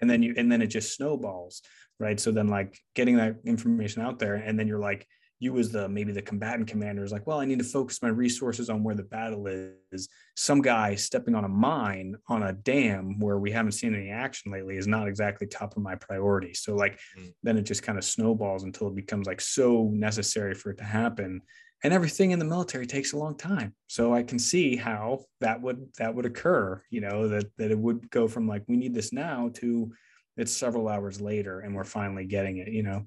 and 0.00 0.08
then 0.08 0.22
you 0.22 0.34
and 0.36 0.50
then 0.50 0.62
it 0.62 0.68
just 0.68 0.94
snowballs 0.94 1.62
right 1.98 2.20
so 2.20 2.30
then 2.30 2.48
like 2.48 2.78
getting 2.94 3.16
that 3.16 3.36
information 3.44 4.02
out 4.02 4.18
there 4.18 4.34
and 4.34 4.58
then 4.58 4.68
you're 4.68 4.78
like 4.78 5.06
you 5.40 5.56
as 5.58 5.70
the 5.70 5.88
maybe 5.88 6.12
the 6.12 6.22
combatant 6.22 6.66
commander 6.66 7.04
is 7.04 7.12
like, 7.12 7.26
well, 7.26 7.38
I 7.38 7.44
need 7.44 7.60
to 7.60 7.64
focus 7.64 8.02
my 8.02 8.08
resources 8.08 8.68
on 8.68 8.82
where 8.82 8.96
the 8.96 9.04
battle 9.04 9.46
is. 9.46 10.08
Some 10.36 10.62
guy 10.62 10.96
stepping 10.96 11.34
on 11.34 11.44
a 11.44 11.48
mine 11.48 12.16
on 12.28 12.42
a 12.42 12.52
dam 12.52 13.20
where 13.20 13.38
we 13.38 13.52
haven't 13.52 13.72
seen 13.72 13.94
any 13.94 14.10
action 14.10 14.50
lately 14.50 14.76
is 14.76 14.86
not 14.86 15.06
exactly 15.06 15.46
top 15.46 15.76
of 15.76 15.82
my 15.82 15.94
priority. 15.94 16.54
So 16.54 16.74
like 16.74 16.98
mm. 17.18 17.32
then 17.42 17.56
it 17.56 17.62
just 17.62 17.84
kind 17.84 17.98
of 17.98 18.04
snowballs 18.04 18.64
until 18.64 18.88
it 18.88 18.96
becomes 18.96 19.26
like 19.26 19.40
so 19.40 19.90
necessary 19.92 20.54
for 20.54 20.70
it 20.70 20.78
to 20.78 20.84
happen. 20.84 21.40
And 21.84 21.92
everything 21.92 22.32
in 22.32 22.40
the 22.40 22.44
military 22.44 22.86
takes 22.86 23.12
a 23.12 23.18
long 23.18 23.36
time. 23.36 23.72
So 23.86 24.12
I 24.12 24.24
can 24.24 24.38
see 24.38 24.74
how 24.74 25.20
that 25.40 25.60
would 25.62 25.86
that 25.98 26.12
would 26.12 26.26
occur, 26.26 26.82
you 26.90 27.00
know, 27.00 27.28
that 27.28 27.46
that 27.56 27.70
it 27.70 27.78
would 27.78 28.10
go 28.10 28.26
from 28.26 28.48
like 28.48 28.64
we 28.66 28.76
need 28.76 28.94
this 28.94 29.12
now 29.12 29.50
to 29.54 29.92
it's 30.36 30.56
several 30.56 30.88
hours 30.88 31.20
later 31.20 31.60
and 31.60 31.74
we're 31.74 31.84
finally 31.84 32.24
getting 32.24 32.58
it, 32.58 32.68
you 32.68 32.82
know. 32.82 33.04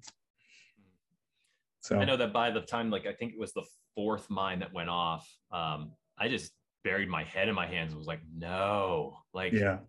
So 1.81 1.99
I 1.99 2.05
know 2.05 2.17
that 2.17 2.31
by 2.31 2.51
the 2.51 2.61
time, 2.61 2.91
like 2.91 3.07
I 3.07 3.13
think 3.13 3.33
it 3.33 3.39
was 3.39 3.53
the 3.53 3.65
fourth 3.95 4.29
mine 4.29 4.59
that 4.59 4.73
went 4.73 4.89
off, 4.89 5.27
um, 5.51 5.93
I 6.17 6.27
just 6.27 6.51
buried 6.83 7.09
my 7.09 7.23
head 7.23 7.47
in 7.47 7.55
my 7.55 7.65
hands 7.65 7.91
and 7.91 7.97
was 7.97 8.07
like, 8.07 8.21
no, 8.35 9.17
like, 9.33 9.53
yeah. 9.53 9.79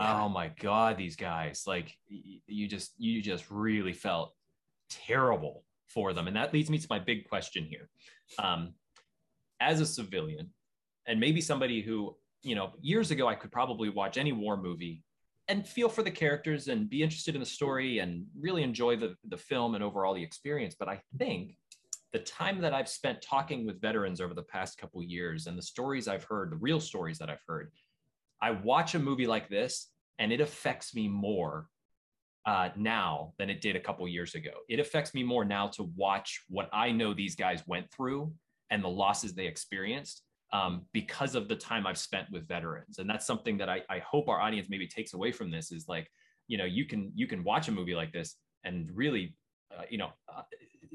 Oh 0.00 0.28
my 0.28 0.52
God, 0.60 0.96
these 0.96 1.16
guys, 1.16 1.64
like 1.66 1.92
you 2.06 2.68
just, 2.68 2.92
you 2.98 3.20
just 3.20 3.50
really 3.50 3.92
felt 3.92 4.32
terrible 4.90 5.64
for 5.86 6.12
them. 6.12 6.28
And 6.28 6.36
that 6.36 6.52
leads 6.52 6.70
me 6.70 6.78
to 6.78 6.86
my 6.88 7.00
big 7.00 7.28
question 7.28 7.64
here. 7.64 7.88
Um, 8.38 8.74
as 9.60 9.80
a 9.80 9.86
civilian, 9.86 10.50
and 11.06 11.18
maybe 11.18 11.40
somebody 11.40 11.82
who, 11.82 12.16
you 12.42 12.54
know, 12.54 12.72
years 12.80 13.10
ago, 13.10 13.26
I 13.26 13.34
could 13.34 13.50
probably 13.50 13.88
watch 13.88 14.16
any 14.16 14.32
war 14.32 14.56
movie 14.56 15.02
and 15.48 15.66
feel 15.66 15.88
for 15.88 16.02
the 16.02 16.10
characters 16.10 16.68
and 16.68 16.88
be 16.88 17.02
interested 17.02 17.34
in 17.34 17.40
the 17.40 17.46
story 17.46 17.98
and 17.98 18.26
really 18.38 18.62
enjoy 18.62 18.96
the 18.96 19.16
the 19.28 19.36
film 19.36 19.74
and 19.74 19.82
overall 19.82 20.14
the 20.14 20.22
experience. 20.22 20.76
But 20.78 20.88
I 20.88 21.00
think 21.18 21.56
the 22.12 22.18
time 22.20 22.60
that 22.60 22.72
I've 22.72 22.88
spent 22.88 23.20
talking 23.22 23.66
with 23.66 23.80
veterans 23.80 24.20
over 24.20 24.34
the 24.34 24.42
past 24.42 24.78
couple 24.78 25.02
years 25.02 25.46
and 25.46 25.58
the 25.58 25.62
stories 25.62 26.08
I've 26.08 26.24
heard, 26.24 26.50
the 26.50 26.56
real 26.56 26.80
stories 26.80 27.18
that 27.18 27.28
I've 27.28 27.42
heard, 27.46 27.70
I 28.40 28.52
watch 28.52 28.94
a 28.94 28.98
movie 28.98 29.26
like 29.26 29.48
this 29.48 29.90
and 30.18 30.32
it 30.32 30.40
affects 30.40 30.94
me 30.94 31.08
more 31.08 31.68
uh, 32.48 32.70
now 32.76 33.34
than 33.38 33.50
it 33.50 33.60
did 33.60 33.76
a 33.76 33.80
couple 33.80 34.08
years 34.08 34.34
ago. 34.34 34.52
It 34.70 34.80
affects 34.80 35.12
me 35.12 35.22
more 35.22 35.44
now 35.44 35.66
to 35.68 35.82
watch 35.94 36.40
what 36.48 36.70
I 36.72 36.90
know 36.90 37.12
these 37.12 37.36
guys 37.36 37.62
went 37.66 37.92
through 37.92 38.32
and 38.70 38.82
the 38.82 38.88
losses 38.88 39.34
they 39.34 39.46
experienced 39.46 40.22
um, 40.54 40.86
because 40.94 41.34
of 41.34 41.46
the 41.46 41.54
time 41.54 41.86
I've 41.86 41.98
spent 41.98 42.30
with 42.32 42.48
veterans. 42.48 43.00
And 43.00 43.10
that's 43.10 43.26
something 43.26 43.58
that 43.58 43.68
I, 43.68 43.82
I 43.90 43.98
hope 43.98 44.30
our 44.30 44.40
audience 44.40 44.68
maybe 44.70 44.88
takes 44.88 45.12
away 45.12 45.30
from 45.30 45.50
this 45.50 45.70
is 45.70 45.88
like, 45.88 46.10
you 46.46 46.56
know, 46.56 46.64
you 46.64 46.86
can 46.86 47.12
you 47.14 47.26
can 47.26 47.44
watch 47.44 47.68
a 47.68 47.72
movie 47.72 47.94
like 47.94 48.12
this 48.14 48.36
and 48.64 48.88
really, 48.94 49.36
uh, 49.76 49.82
you 49.90 49.98
know, 49.98 50.12
uh, 50.34 50.40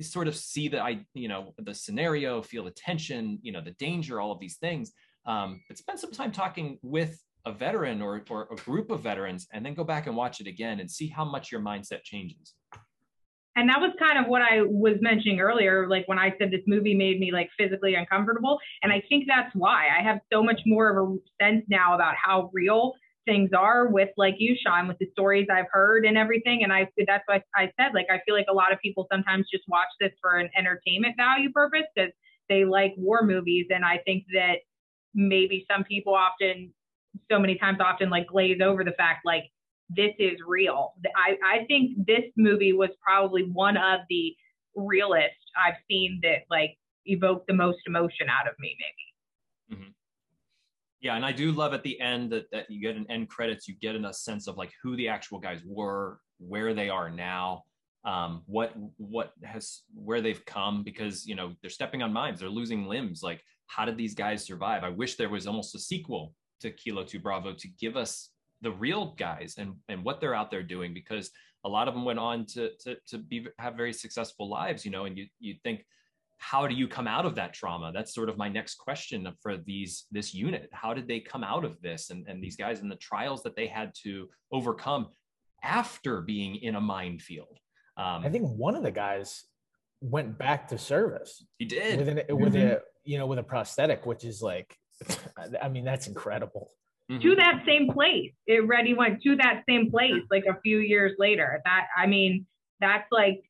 sort 0.02 0.28
of 0.28 0.36
see 0.36 0.68
the 0.68 0.82
I 0.82 1.06
you 1.14 1.28
know 1.28 1.54
the 1.60 1.76
scenario, 1.76 2.42
feel 2.42 2.64
the 2.64 2.72
tension, 2.72 3.38
you 3.44 3.52
know, 3.52 3.62
the 3.62 3.76
danger, 3.88 4.20
all 4.20 4.32
of 4.32 4.40
these 4.40 4.58
things. 4.58 4.92
Um, 5.28 5.62
but 5.68 5.78
spend 5.78 6.00
some 6.00 6.12
time 6.12 6.32
talking 6.32 6.80
with 6.82 7.22
a 7.46 7.52
veteran 7.52 8.02
or, 8.02 8.24
or 8.30 8.48
a 8.52 8.56
group 8.56 8.90
of 8.90 9.02
veterans 9.02 9.48
and 9.52 9.66
then 9.66 9.74
go 9.74 9.84
back 9.84 10.08
and 10.08 10.16
watch 10.16 10.40
it 10.40 10.48
again 10.48 10.80
and 10.80 10.90
see 10.90 11.08
how 11.08 11.26
much 11.26 11.52
your 11.52 11.62
mindset 11.62 12.04
changes 12.04 12.56
and 13.56 13.70
that 13.70 13.80
was 13.80 13.92
kind 14.00 14.18
of 14.18 14.26
what 14.28 14.42
I 14.42 14.64
was 14.64 14.96
mentioning 15.02 15.40
earlier, 15.40 15.88
like 15.88 16.08
when 16.08 16.18
I 16.18 16.34
said 16.40 16.50
this 16.50 16.64
movie 16.66 16.96
made 16.96 17.20
me 17.20 17.32
like 17.32 17.50
physically 17.58 17.94
uncomfortable. 17.94 18.58
And 18.82 18.92
I 18.92 19.04
think 19.10 19.26
that's 19.28 19.54
why 19.54 19.88
I 19.96 20.02
have 20.02 20.20
so 20.32 20.42
much 20.42 20.62
more 20.66 20.90
of 20.90 20.98
a 21.08 21.44
sense 21.44 21.64
now 21.70 21.94
about 21.94 22.16
how 22.16 22.50
real 22.52 22.94
things 23.26 23.52
are 23.56 23.88
with 23.88 24.10
like 24.18 24.36
you, 24.40 24.56
Shaun, 24.66 24.88
with 24.88 24.98
the 24.98 25.08
stories 25.12 25.48
I've 25.52 25.68
heard 25.72 26.06
and 26.06 26.18
everything. 26.18 26.64
And 26.64 26.74
I 26.74 26.88
that's 27.06 27.24
why 27.28 27.44
I 27.56 27.72
said 27.80 27.94
like 27.94 28.08
I 28.10 28.20
feel 28.26 28.36
like 28.36 28.48
a 28.50 28.54
lot 28.54 28.74
of 28.74 28.80
people 28.80 29.08
sometimes 29.12 29.48
just 29.52 29.66
watch 29.68 29.88
this 30.00 30.12
for 30.20 30.38
an 30.38 30.50
entertainment 30.58 31.16
value 31.16 31.52
purpose 31.52 31.86
because 31.96 32.12
they 32.50 32.66
like 32.66 32.94
war 32.98 33.24
movies. 33.24 33.68
And 33.70 33.86
I 33.86 34.00
think 34.00 34.26
that 34.34 34.58
maybe 35.14 35.66
some 35.72 35.84
people 35.84 36.16
often 36.16 36.74
so 37.32 37.40
many 37.40 37.56
times 37.56 37.80
often 37.80 38.10
like 38.10 38.28
glaze 38.28 38.62
over 38.62 38.84
the 38.84 38.92
fact 38.92 39.26
like 39.26 39.46
this 39.90 40.14
is 40.20 40.38
real. 40.48 40.94
I, 41.16 41.38
I 41.46 41.66
think 41.66 42.06
this 42.06 42.24
movie 42.38 42.74
was 42.74 42.90
probably 43.06 43.44
one 43.44 43.78
of 43.78 44.02
the 44.10 44.36
realest 44.76 45.36
I've 45.58 45.76
seen 45.90 46.20
that 46.24 46.40
like 46.50 46.78
evoked 47.06 47.48
the 47.48 47.54
most 47.54 47.80
emotion 47.88 48.28
out 48.30 48.48
of 48.48 48.54
me, 48.60 48.76
maybe. 48.80 49.82
Mm-hmm. 49.82 49.92
Yeah, 51.02 51.16
and 51.16 51.26
I 51.26 51.32
do 51.32 51.52
love 51.52 51.74
at 51.74 51.84
the 51.84 52.00
end 52.00 52.32
that, 52.32 52.46
that 52.52 52.70
you 52.70 52.82
get 52.82 52.96
an 52.96 53.06
end 53.10 53.30
credits, 53.30 53.68
you 53.68 53.76
get 53.76 53.96
in 53.96 54.06
a 54.06 54.14
sense 54.14 54.48
of 54.48 54.58
like 54.58 54.72
who 54.82 54.96
the 54.96 55.10
actual 55.10 55.40
guys 55.40 55.62
were, 55.66 56.20
where 56.40 56.74
they 56.74 56.90
are 56.90 57.10
now, 57.10 57.64
um, 58.06 58.44
what 58.46 58.74
what 58.98 59.34
has 59.44 59.82
where 59.94 60.22
they've 60.22 60.44
come, 60.46 60.84
because 60.84 61.26
you 61.26 61.36
know 61.36 61.54
they're 61.62 61.70
stepping 61.70 62.02
on 62.02 62.14
mines, 62.14 62.40
they're 62.40 62.50
losing 62.50 62.86
limbs. 62.86 63.22
Like, 63.22 63.42
how 63.68 63.86
did 63.86 63.98
these 63.98 64.16
guys 64.16 64.46
survive? 64.46 64.84
I 64.84 64.90
wish 64.90 65.16
there 65.16 65.30
was 65.30 65.48
almost 65.48 65.76
a 65.76 65.80
sequel 65.80 66.34
to 66.64 66.72
Kilo 66.72 67.04
2 67.04 67.20
Bravo 67.20 67.54
to 67.54 67.68
give 67.80 67.96
us 67.96 68.30
the 68.62 68.72
real 68.72 69.14
guys 69.18 69.56
and 69.58 69.76
and 69.90 70.04
what 70.04 70.20
they're 70.20 70.36
out 70.36 70.50
there 70.50 70.64
doing 70.64 70.94
because 70.94 71.30
a 71.66 71.70
lot 71.70 71.88
of 71.88 71.94
them 71.94 72.06
went 72.06 72.20
on 72.20 72.46
to 72.46 72.72
to 72.80 72.98
to 73.08 73.18
be 73.18 73.48
have 73.60 73.76
very 73.76 73.94
successful 73.94 74.50
lives 74.50 74.86
you 74.86 74.92
know 74.92 75.06
and 75.06 75.18
you 75.18 75.28
you 75.40 75.56
think 75.64 75.86
how 76.44 76.68
do 76.68 76.76
you 76.76 76.90
come 76.90 77.08
out 77.08 77.26
of 77.26 77.36
that 77.36 77.54
trauma? 77.54 77.94
That's 77.94 78.14
sort 78.14 78.28
of 78.28 78.38
my 78.38 78.50
next 78.50 78.76
question 78.76 79.26
for 79.42 79.56
these 79.56 80.08
this 80.12 80.34
unit. 80.34 80.70
How 80.74 80.94
did 80.94 81.08
they 81.08 81.22
come 81.22 81.42
out 81.42 81.64
of 81.64 81.82
this 81.82 82.10
and 82.10 82.28
and 82.28 82.44
these 82.44 82.58
guys 82.58 82.82
and 82.82 82.92
the 82.92 82.98
trials 82.98 83.44
that 83.44 83.56
they 83.56 83.66
had 83.66 83.94
to 84.04 84.28
overcome 84.52 85.08
after 85.64 86.20
being 86.20 86.56
in 86.56 86.76
a 86.76 86.82
minefield? 86.82 87.58
Um, 87.96 88.26
i 88.26 88.30
think 88.30 88.50
one 88.50 88.76
of 88.76 88.84
the 88.84 88.92
guys 88.92 89.46
went 90.02 90.38
back 90.38 90.68
to 90.68 90.78
service. 90.78 91.46
He 91.58 91.66
did. 91.66 92.00
With, 92.00 92.10
an, 92.10 92.38
with 92.38 92.54
mm-hmm. 92.56 92.74
a 92.74 92.80
you 93.06 93.18
know 93.18 93.26
with 93.26 93.40
a 93.40 93.44
prosthetic 93.44 94.06
which 94.06 94.26
is 94.26 94.42
like 94.42 94.76
i 95.62 95.70
mean 95.70 95.84
that's 95.84 96.08
incredible 96.08 96.72
mm-hmm. 97.12 97.22
to 97.22 97.36
that 97.36 97.64
same 97.66 97.92
place. 97.92 98.32
It 98.48 98.68
ready 98.68 98.94
went 98.94 99.22
to 99.24 99.36
that 99.38 99.64
same 99.68 99.90
place 99.90 100.22
like 100.32 100.46
a 100.46 100.60
few 100.62 100.80
years 100.80 101.14
later. 101.18 101.62
That 101.66 101.88
I 101.96 102.08
mean, 102.08 102.46
that's 102.80 103.08
like 103.12 103.44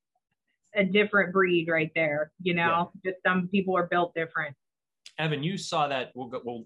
a 0.75 0.83
different 0.83 1.33
breed 1.33 1.67
right 1.69 1.91
there. 1.95 2.31
You 2.41 2.53
know, 2.53 2.91
yeah. 3.03 3.11
just 3.11 3.23
some 3.25 3.47
people 3.47 3.77
are 3.77 3.87
built 3.87 4.13
different. 4.15 4.55
Evan, 5.19 5.43
you 5.43 5.57
saw 5.57 5.87
that. 5.87 6.11
We'll 6.15 6.27
go, 6.27 6.41
we'll 6.43 6.65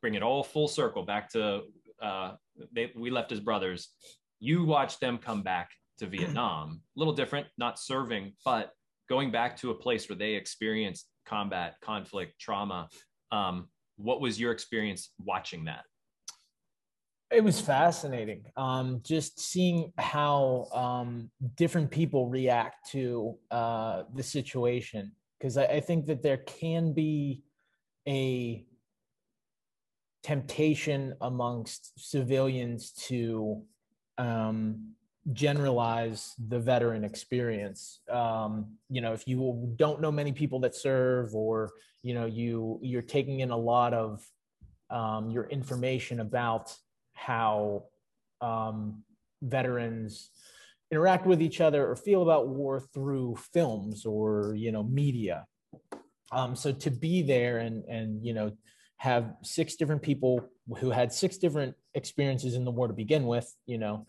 bring 0.00 0.14
it 0.14 0.22
all 0.22 0.42
full 0.42 0.68
circle 0.68 1.04
back 1.04 1.30
to 1.30 1.62
uh, 2.02 2.32
they, 2.72 2.92
we 2.96 3.10
left 3.10 3.32
as 3.32 3.40
brothers. 3.40 3.90
You 4.40 4.64
watched 4.64 5.00
them 5.00 5.18
come 5.18 5.42
back 5.42 5.70
to 5.98 6.06
Vietnam. 6.06 6.80
A 6.96 6.98
little 6.98 7.14
different, 7.14 7.46
not 7.56 7.78
serving, 7.78 8.32
but 8.44 8.72
going 9.08 9.30
back 9.30 9.56
to 9.58 9.70
a 9.70 9.74
place 9.74 10.08
where 10.08 10.16
they 10.16 10.34
experienced 10.34 11.06
combat, 11.24 11.76
conflict, 11.82 12.38
trauma. 12.40 12.88
Um, 13.30 13.68
what 13.96 14.20
was 14.20 14.40
your 14.40 14.52
experience 14.52 15.10
watching 15.18 15.64
that? 15.64 15.84
It 17.30 17.42
was 17.42 17.60
fascinating. 17.60 18.44
Um, 18.56 19.00
just 19.02 19.40
seeing 19.40 19.92
how 19.98 20.68
um, 20.72 21.30
different 21.56 21.90
people 21.90 22.28
react 22.28 22.90
to 22.92 23.36
uh, 23.50 24.04
the 24.14 24.22
situation, 24.22 25.12
because 25.38 25.56
I, 25.56 25.64
I 25.64 25.80
think 25.80 26.06
that 26.06 26.22
there 26.22 26.36
can 26.38 26.92
be 26.92 27.42
a 28.06 28.64
temptation 30.22 31.14
amongst 31.20 31.92
civilians 31.98 32.92
to 33.08 33.62
um, 34.18 34.94
generalize 35.32 36.34
the 36.48 36.60
veteran 36.60 37.02
experience. 37.02 38.00
Um, 38.10 38.76
you 38.88 39.00
know, 39.00 39.12
if 39.12 39.26
you 39.26 39.72
don't 39.76 40.00
know 40.00 40.12
many 40.12 40.32
people 40.32 40.60
that 40.60 40.74
serve, 40.74 41.34
or 41.34 41.70
you 42.04 42.12
know, 42.12 42.26
you 42.26 42.78
you're 42.82 43.02
taking 43.02 43.40
in 43.40 43.50
a 43.50 43.56
lot 43.56 43.94
of 43.94 44.22
um, 44.90 45.30
your 45.30 45.44
information 45.44 46.20
about 46.20 46.76
how 47.14 47.84
um, 48.42 49.02
veterans 49.42 50.30
interact 50.90 51.26
with 51.26 51.40
each 51.40 51.62
other 51.62 51.88
or 51.88 51.96
feel 51.96 52.22
about 52.22 52.46
war 52.46 52.78
through 52.92 53.36
films 53.54 54.04
or 54.04 54.54
you 54.54 54.70
know 54.70 54.82
media. 54.82 55.46
Um, 56.30 56.54
so 56.54 56.72
to 56.72 56.90
be 56.90 57.22
there 57.22 57.58
and 57.58 57.82
and 57.86 58.24
you 58.24 58.34
know 58.34 58.52
have 58.98 59.34
six 59.42 59.76
different 59.76 60.02
people 60.02 60.46
who 60.78 60.90
had 60.90 61.10
six 61.10 61.38
different 61.38 61.74
experiences 61.94 62.54
in 62.54 62.66
the 62.66 62.70
war 62.70 62.86
to 62.86 62.94
begin 62.94 63.26
with 63.26 63.50
you 63.64 63.78
know 63.78 64.06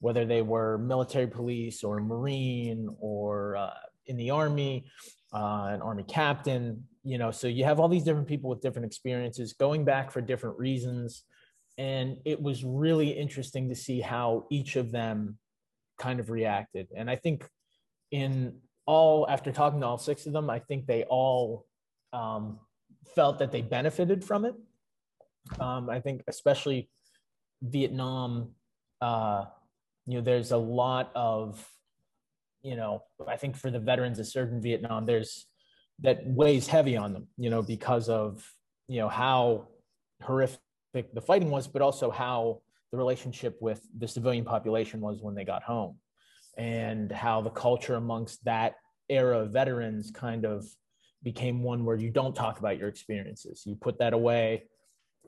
whether 0.00 0.26
they 0.26 0.42
were 0.42 0.76
military 0.76 1.26
police 1.26 1.82
or 1.82 1.98
marine 1.98 2.88
or 3.00 3.56
uh, 3.56 3.70
in 4.06 4.18
the 4.18 4.30
army 4.30 4.86
uh, 5.32 5.68
an 5.70 5.82
army 5.82 6.04
captain 6.04 6.84
you 7.08 7.16
know 7.16 7.30
so 7.30 7.48
you 7.48 7.64
have 7.64 7.80
all 7.80 7.88
these 7.88 8.04
different 8.04 8.28
people 8.28 8.50
with 8.50 8.60
different 8.60 8.84
experiences 8.84 9.54
going 9.54 9.82
back 9.82 10.10
for 10.10 10.20
different 10.20 10.58
reasons. 10.58 11.24
And 11.78 12.18
it 12.24 12.42
was 12.42 12.64
really 12.64 13.10
interesting 13.10 13.68
to 13.68 13.74
see 13.74 14.00
how 14.00 14.46
each 14.50 14.76
of 14.76 14.90
them 14.90 15.38
kind 15.98 16.20
of 16.20 16.28
reacted. 16.28 16.88
And 16.94 17.10
i 17.10 17.16
think 17.16 17.48
in 18.10 18.58
all 18.84 19.26
after 19.28 19.52
talking 19.52 19.80
to 19.80 19.86
all 19.86 19.98
six 19.98 20.26
of 20.26 20.32
them 20.34 20.50
i 20.50 20.58
think 20.58 20.86
they 20.86 21.04
all 21.04 21.66
um, 22.12 22.58
felt 23.14 23.38
that 23.38 23.52
they 23.52 23.62
benefited 23.62 24.22
from 24.22 24.44
it. 24.44 24.54
Um, 25.60 25.88
i 25.88 26.00
think 26.00 26.22
especially 26.28 26.90
vietnam 27.62 28.50
uh, 29.00 29.44
you 30.06 30.14
know 30.16 30.20
there's 30.20 30.52
a 30.52 30.62
lot 30.82 31.10
of 31.14 31.66
you 32.62 32.76
know 32.76 33.02
i 33.26 33.36
think 33.36 33.56
for 33.56 33.70
the 33.70 33.78
veterans 33.78 34.18
that 34.18 34.24
served 34.24 34.52
in 34.52 34.60
vietnam 34.60 35.06
there's 35.06 35.47
that 36.00 36.26
weighs 36.26 36.66
heavy 36.66 36.96
on 36.96 37.12
them 37.12 37.26
you 37.36 37.50
know 37.50 37.62
because 37.62 38.08
of 38.08 38.44
you 38.88 38.98
know 38.98 39.08
how 39.08 39.68
horrific 40.22 40.60
the 41.12 41.20
fighting 41.20 41.50
was, 41.50 41.68
but 41.68 41.82
also 41.82 42.10
how 42.10 42.60
the 42.90 42.98
relationship 42.98 43.56
with 43.60 43.86
the 43.96 44.08
civilian 44.08 44.44
population 44.44 45.00
was 45.00 45.20
when 45.20 45.34
they 45.34 45.44
got 45.44 45.62
home, 45.62 45.96
and 46.56 47.12
how 47.12 47.40
the 47.40 47.50
culture 47.50 47.94
amongst 47.94 48.44
that 48.44 48.76
era 49.08 49.40
of 49.40 49.52
veterans 49.52 50.10
kind 50.10 50.44
of 50.44 50.66
became 51.22 51.62
one 51.62 51.84
where 51.84 51.96
you 51.96 52.10
don't 52.10 52.34
talk 52.34 52.58
about 52.58 52.78
your 52.78 52.88
experiences. 52.88 53.62
You 53.66 53.74
put 53.74 53.98
that 53.98 54.12
away. 54.12 54.64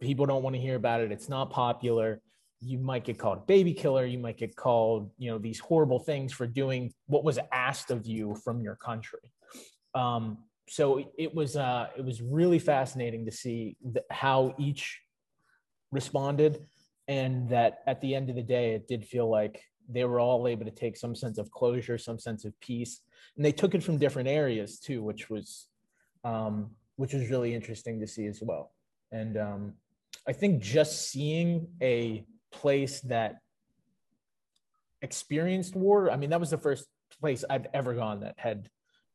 People 0.01 0.27
don't 0.27 0.43
want 0.43 0.57
to 0.57 0.62
hear 0.62 0.77
about 0.77 1.01
it. 1.01 1.12
It's 1.12 1.29
not 1.29 1.51
popular. 1.51 2.21
You 2.61 2.79
might 2.79 3.05
get 3.05 3.18
called 3.18 3.39
a 3.39 3.41
baby 3.43 3.75
killer. 3.75 4.05
You 4.05 4.18
might 4.18 4.39
get 4.39 4.55
called, 4.55 5.11
you 5.18 5.31
know, 5.31 5.39
these 5.39 5.59
horrible 5.59 5.99
things 5.99 6.33
for 6.33 6.47
doing 6.47 6.93
what 7.07 7.25
was 7.25 7.39
asked 7.53 7.91
of 7.91 8.07
you 8.07 8.35
from 8.45 8.61
your 8.61 8.77
country. 8.77 9.33
Um, 9.95 10.39
so 10.71 11.03
it 11.18 11.35
was 11.35 11.57
uh, 11.57 11.89
it 11.97 12.05
was 12.05 12.23
really 12.23 12.59
fascinating 12.59 13.25
to 13.25 13.33
see 13.33 13.77
the, 13.93 14.03
how 14.11 14.55
each 14.59 15.01
responded 15.91 16.66
and 17.09 17.49
that 17.49 17.79
at 17.87 18.01
the 18.01 18.14
end 18.14 18.31
of 18.31 18.37
the 18.37 18.43
day 18.43 18.75
it 18.75 18.87
did 18.87 19.05
feel 19.05 19.29
like 19.29 19.62
they 19.89 20.05
were 20.05 20.21
all 20.21 20.47
able 20.47 20.64
to 20.64 20.71
take 20.71 20.97
some 20.97 21.14
sense 21.14 21.39
of 21.39 21.51
closure 21.51 21.99
some 21.99 22.18
sense 22.18 22.45
of 22.45 22.59
peace 22.61 23.01
and 23.37 23.45
they 23.45 23.53
took 23.53 23.75
it 23.75 23.83
from 23.83 23.99
different 23.99 24.29
areas 24.29 24.79
too 24.79 25.03
which 25.03 25.29
was 25.29 25.66
um, 26.23 26.71
which 26.97 27.12
was 27.12 27.29
really 27.31 27.55
interesting 27.55 27.99
to 27.99 28.07
see 28.07 28.27
as 28.27 28.41
well 28.41 28.73
and 29.11 29.37
um, 29.37 29.73
i 30.29 30.33
think 30.33 30.62
just 30.62 31.11
seeing 31.11 31.66
a 31.83 32.25
place 32.53 33.01
that 33.01 33.41
experienced 35.03 35.75
war. 35.75 36.11
I 36.11 36.16
mean, 36.16 36.31
that 36.31 36.41
was 36.41 36.51
the 36.51 36.59
first 36.59 36.87
place 37.21 37.45
I've 37.49 37.66
ever 37.73 37.95
gone 37.95 38.21
that 38.21 38.35
had 38.39 38.68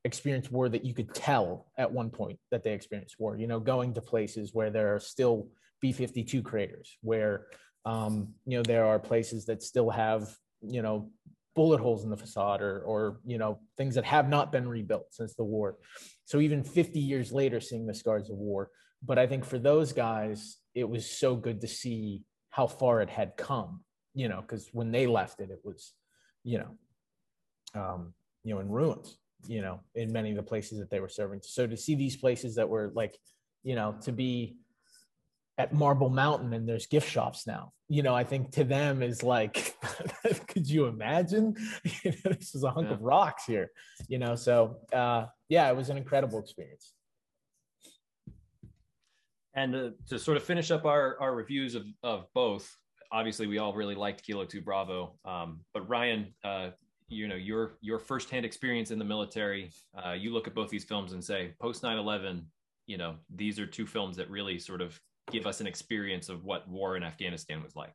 experienced 0.06 0.52
war 0.52 0.70
that 0.70 0.86
you 0.86 0.94
could 0.94 1.14
tell 1.14 1.66
at 1.78 1.92
one 1.92 2.12
point 2.12 2.38
that 2.52 2.64
they 2.64 2.74
experienced 2.74 3.20
war. 3.20 3.36
You 3.36 3.48
know, 3.48 3.60
going 3.60 3.96
to 3.96 4.02
places 4.02 4.54
where 4.54 4.70
there 4.70 4.96
are 4.96 5.00
still 5.00 5.50
B-52 5.82 6.44
craters, 6.44 6.98
where 7.02 7.48
um, 7.86 8.36
you 8.46 8.58
know 8.58 8.64
there 8.64 8.86
are 8.86 9.00
places 9.00 9.46
that 9.48 9.62
still 9.64 9.90
have 9.90 10.34
you 10.62 10.82
know 10.82 11.12
bullet 11.56 11.80
holes 11.80 12.04
in 12.04 12.10
the 12.10 12.18
facade 12.18 12.62
or 12.62 12.82
or 12.82 13.20
you 13.26 13.38
know 13.38 13.60
things 13.78 13.96
that 13.96 14.06
have 14.06 14.30
not 14.30 14.52
been 14.52 14.70
rebuilt 14.70 15.08
since 15.10 15.34
the 15.34 15.44
war. 15.44 15.78
So 16.26 16.40
even 16.40 16.64
50 16.64 17.00
years 17.00 17.32
later, 17.32 17.60
seeing 17.60 17.88
the 17.88 17.94
scars 17.94 18.30
of 18.30 18.38
war. 18.38 18.70
But 19.04 19.20
I 19.20 19.28
think 19.28 19.44
for 19.44 19.60
those 19.60 19.92
guys, 19.92 20.58
it 20.74 20.88
was 20.88 21.10
so 21.10 21.36
good 21.36 21.62
to 21.62 21.68
see 21.68 22.24
how 22.52 22.68
far 22.68 23.02
it 23.02 23.10
had 23.10 23.38
come. 23.38 23.82
You 24.14 24.30
know, 24.30 24.42
because 24.42 24.70
when 24.72 24.92
they 24.92 25.08
left 25.08 25.42
it, 25.42 25.50
it 25.50 25.60
was, 25.64 25.94
you 26.44 26.60
know, 26.60 27.82
um, 27.82 28.14
you 28.44 28.54
know, 28.54 28.62
in 28.62 28.70
ruins 28.70 29.18
you 29.48 29.62
know, 29.62 29.80
in 29.96 30.12
many 30.12 30.32
of 30.32 30.36
the 30.36 30.44
places 30.44 30.80
that 30.80 30.90
they 30.90 31.00
were 31.00 31.10
serving. 31.10 31.42
So 31.44 31.68
to 31.68 31.78
see 31.78 31.96
these 31.96 32.16
places 32.16 32.56
that 32.56 32.68
were 32.68 32.92
like, 32.96 33.18
you 33.64 33.76
know, 33.76 33.96
to 34.04 34.12
be 34.12 34.58
at 35.58 35.74
Marble 35.74 36.10
Mountain 36.10 36.54
and 36.54 36.68
there's 36.68 36.86
gift 36.86 37.10
shops 37.10 37.48
now, 37.48 37.72
you 37.88 38.04
know, 38.04 38.16
I 38.16 38.24
think 38.24 38.52
to 38.54 38.64
them 38.64 39.02
is 39.02 39.24
like, 39.24 39.76
could 40.48 40.70
you 40.70 40.86
imagine? 40.86 41.56
this 42.04 42.56
is 42.56 42.64
a 42.64 42.72
hunk 42.72 42.88
yeah. 42.88 42.94
of 42.94 43.02
rocks 43.02 43.46
here, 43.46 43.72
you 44.08 44.18
know? 44.18 44.36
So 44.36 44.78
uh, 44.92 45.26
yeah, 45.50 45.70
it 45.70 45.76
was 45.76 45.90
an 45.90 45.98
incredible 45.98 46.40
experience. 46.40 46.94
And 49.54 49.76
uh, 49.76 49.90
to 50.10 50.20
sort 50.20 50.36
of 50.36 50.44
finish 50.44 50.72
up 50.72 50.86
our, 50.86 51.18
our 51.22 51.34
reviews 51.34 51.76
of, 51.76 51.86
of 52.04 52.26
both, 52.34 52.70
obviously 53.12 53.48
we 53.48 53.58
all 53.58 53.74
really 53.74 53.96
liked 53.96 54.26
Kilo 54.26 54.46
2 54.46 54.62
Bravo. 54.62 55.16
Um, 55.24 55.62
but 55.74 55.88
Ryan, 55.88 56.34
uh, 56.44 56.72
you 57.08 57.28
know 57.28 57.36
your 57.36 57.74
your 57.82 58.00
firsthand 58.00 58.46
experience 58.46 58.92
in 58.92 58.98
the 58.98 59.06
military 59.06 59.70
uh, 60.04 60.14
you 60.14 60.34
look 60.34 60.48
at 60.48 60.56
both 60.56 60.70
these 60.70 60.84
films 60.84 61.14
and 61.14 61.24
say 61.24 61.54
post 61.60 61.84
9-11 61.84 62.44
you 62.88 62.98
know 62.98 63.16
these 63.34 63.60
are 63.60 63.66
two 63.66 63.86
films 63.86 64.18
that 64.18 64.30
really 64.30 64.60
sort 64.60 64.82
of 64.82 65.00
give 65.32 65.48
us 65.48 65.62
an 65.62 65.68
experience 65.68 66.30
of 66.30 66.44
what 66.44 66.68
war 66.68 66.98
in 66.98 67.04
afghanistan 67.04 67.64
was 67.64 67.76
like. 67.76 67.94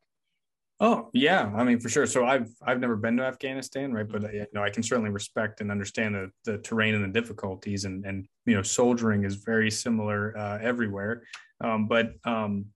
Oh 0.82 1.10
yeah. 1.12 1.52
I 1.54 1.62
mean 1.62 1.78
for 1.78 1.88
sure. 1.88 2.06
So 2.06 2.24
i've 2.24 2.48
i've 2.66 2.80
never 2.80 2.96
been 2.96 3.16
to 3.18 3.24
afghanistan 3.24 3.92
right? 3.92 4.08
But 4.08 4.24
uh, 4.24 4.30
you 4.30 4.46
know 4.54 4.62
i 4.62 4.70
can 4.70 4.82
certainly 4.82 5.10
respect 5.10 5.60
and 5.60 5.70
understand 5.70 6.14
the, 6.14 6.30
the 6.44 6.58
terrain 6.58 6.94
and 6.94 7.04
the 7.04 7.20
difficulties 7.20 7.84
and 7.84 8.04
and 8.04 8.26
you 8.46 8.54
know 8.54 8.62
soldiering 8.62 9.24
is 9.24 9.36
very 9.36 9.70
similar 9.70 10.36
uh, 10.36 10.58
everywhere. 10.60 11.22
Um, 11.62 11.86
but 11.86 12.14
um, 12.24 12.66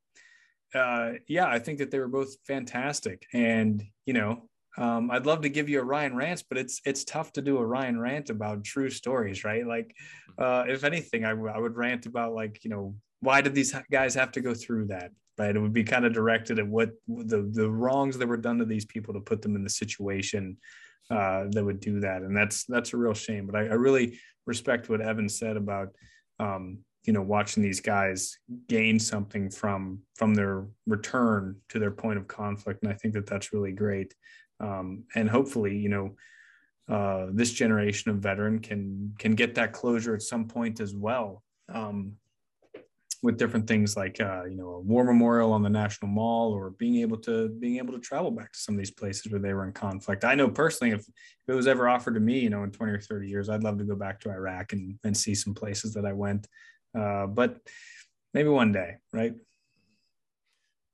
uh, 0.75 1.13
yeah 1.29 1.47
i 1.47 1.59
think 1.59 1.79
that 1.79 1.91
they 1.91 1.99
were 1.99 2.09
both 2.09 2.37
fantastic. 2.47 3.27
And 3.33 3.83
you 4.07 4.13
know 4.13 4.49
um, 4.77 5.11
I'd 5.11 5.27
love 5.27 5.43
to 5.43 5.49
give 5.49 5.69
you 5.69 5.81
a 5.81 5.85
Ryan 5.85 6.17
rant, 6.17 6.45
but 6.49 6.59
it's 6.59 6.81
it's 6.85 7.05
tough 7.05 7.33
to 7.35 7.43
do 7.43 7.59
a 7.59 7.67
Ryan 7.67 7.99
rant 7.99 8.31
about 8.31 8.65
true 8.65 8.91
stories, 8.91 9.45
right? 9.45 9.67
Like, 9.67 9.95
uh, 10.39 10.65
if 10.67 10.83
anything, 10.83 11.25
I, 11.25 11.31
w- 11.31 11.53
I 11.55 11.59
would 11.59 11.77
rant 11.77 12.07
about 12.07 12.35
like 12.35 12.65
you 12.65 12.71
know 12.71 12.97
why 13.21 13.41
did 13.41 13.55
these 13.55 13.75
guys 13.91 14.15
have 14.15 14.33
to 14.33 14.41
go 14.41 14.53
through 14.53 14.87
that, 14.87 15.13
right? 15.39 15.55
It 15.55 15.61
would 15.61 15.73
be 15.73 15.85
kind 15.85 16.05
of 16.05 16.13
directed 16.13 16.59
at 16.59 16.67
what 16.67 16.91
the 17.07 17.49
the 17.53 17.71
wrongs 17.71 18.19
that 18.19 18.27
were 18.27 18.37
done 18.37 18.59
to 18.59 18.65
these 18.65 18.85
people 18.85 19.15
to 19.15 19.21
put 19.21 19.43
them 19.43 19.55
in 19.55 19.63
the 19.63 19.71
situation 19.71 20.57
uh, 21.11 21.45
that 21.51 21.65
would 21.65 21.81
do 21.81 22.01
that, 22.01 22.23
and 22.23 22.37
that's 22.37 22.65
that's 22.65 22.95
a 22.95 22.97
real 22.97 23.15
shame. 23.15 23.47
But 23.47 23.57
I, 23.57 23.61
I 23.61 23.75
really 23.75 24.19
respect 24.47 24.89
what 24.89 25.01
Evan 25.01 25.29
said 25.29 25.57
about 25.57 25.91
um, 26.41 26.79
you 27.05 27.13
know 27.13 27.23
watching 27.23 27.63
these 27.63 27.81
guys 27.81 28.39
gain 28.69 28.99
something 28.99 29.51
from 29.51 30.01
from 30.17 30.35
their 30.35 30.67
return 30.89 31.57
to 31.69 31.79
their 31.79 31.93
point 31.93 32.19
of 32.19 32.27
conflict, 32.27 32.83
and 32.83 32.93
I 32.93 32.97
think 32.97 33.15
that 33.15 33.27
that's 33.27 33.53
really 33.53 33.71
great 33.71 34.13
um, 34.61 35.05
and 35.15 35.29
hopefully 35.29 35.77
you 35.77 35.89
know 35.89 36.17
uh, 36.89 37.29
this 37.33 37.53
generation 37.53 38.11
of 38.11 38.19
veteran 38.19 38.59
can 38.59 39.15
can 39.19 39.35
get 39.35 39.55
that 39.55 39.73
closure 39.73 40.15
at 40.15 40.23
some 40.23 40.47
point 40.47 40.81
as 40.81 40.95
well. 40.95 41.43
Um, 41.73 42.17
with 43.25 43.39
different 43.39 43.67
things 43.67 43.97
like 43.97 44.21
uh, 44.21 44.45
you 44.45 44.55
know 44.55 44.69
a 44.69 44.81
war 44.81 45.03
memorial 45.03 45.53
on 45.53 45.63
the 45.63 45.71
national 45.71 46.11
mall 46.11 46.53
or 46.53 46.71
being 46.71 46.97
able 46.97 47.17
to 47.17 47.49
being 47.49 47.79
able 47.79 47.95
to 47.95 47.99
travel 47.99 48.31
back 48.31 48.53
to 48.53 48.59
some 48.59 48.75
of 48.75 48.79
these 48.79 48.91
places 48.91 49.33
where 49.33 49.41
they 49.41 49.55
were 49.55 49.65
in 49.65 49.73
conflict. 49.73 50.25
I 50.25 50.35
know 50.35 50.51
personally 50.51 50.93
if, 50.93 51.01
if 51.01 51.49
it 51.49 51.55
was 51.55 51.67
ever 51.67 51.89
offered 51.89 52.15
to 52.15 52.21
me 52.21 52.39
you 52.41 52.51
know 52.51 52.63
in 52.65 52.71
20 52.71 52.93
or 52.93 53.01
30 53.01 53.27
years 53.27 53.49
i'd 53.49 53.65
love 53.65 53.79
to 53.79 53.85
go 53.85 53.97
back 53.97 54.21
to 54.21 54.31
iraq 54.31 54.75
and, 54.75 54.99
and 55.05 55.17
see 55.17 55.35
some 55.35 55.55
places 55.55 55.95
that 55.95 56.05
i 56.05 56.13
went. 56.13 56.47
Uh, 56.97 57.27
but 57.27 57.57
maybe 58.35 58.51
one 58.51 58.73
day 58.73 58.97
right 59.13 59.35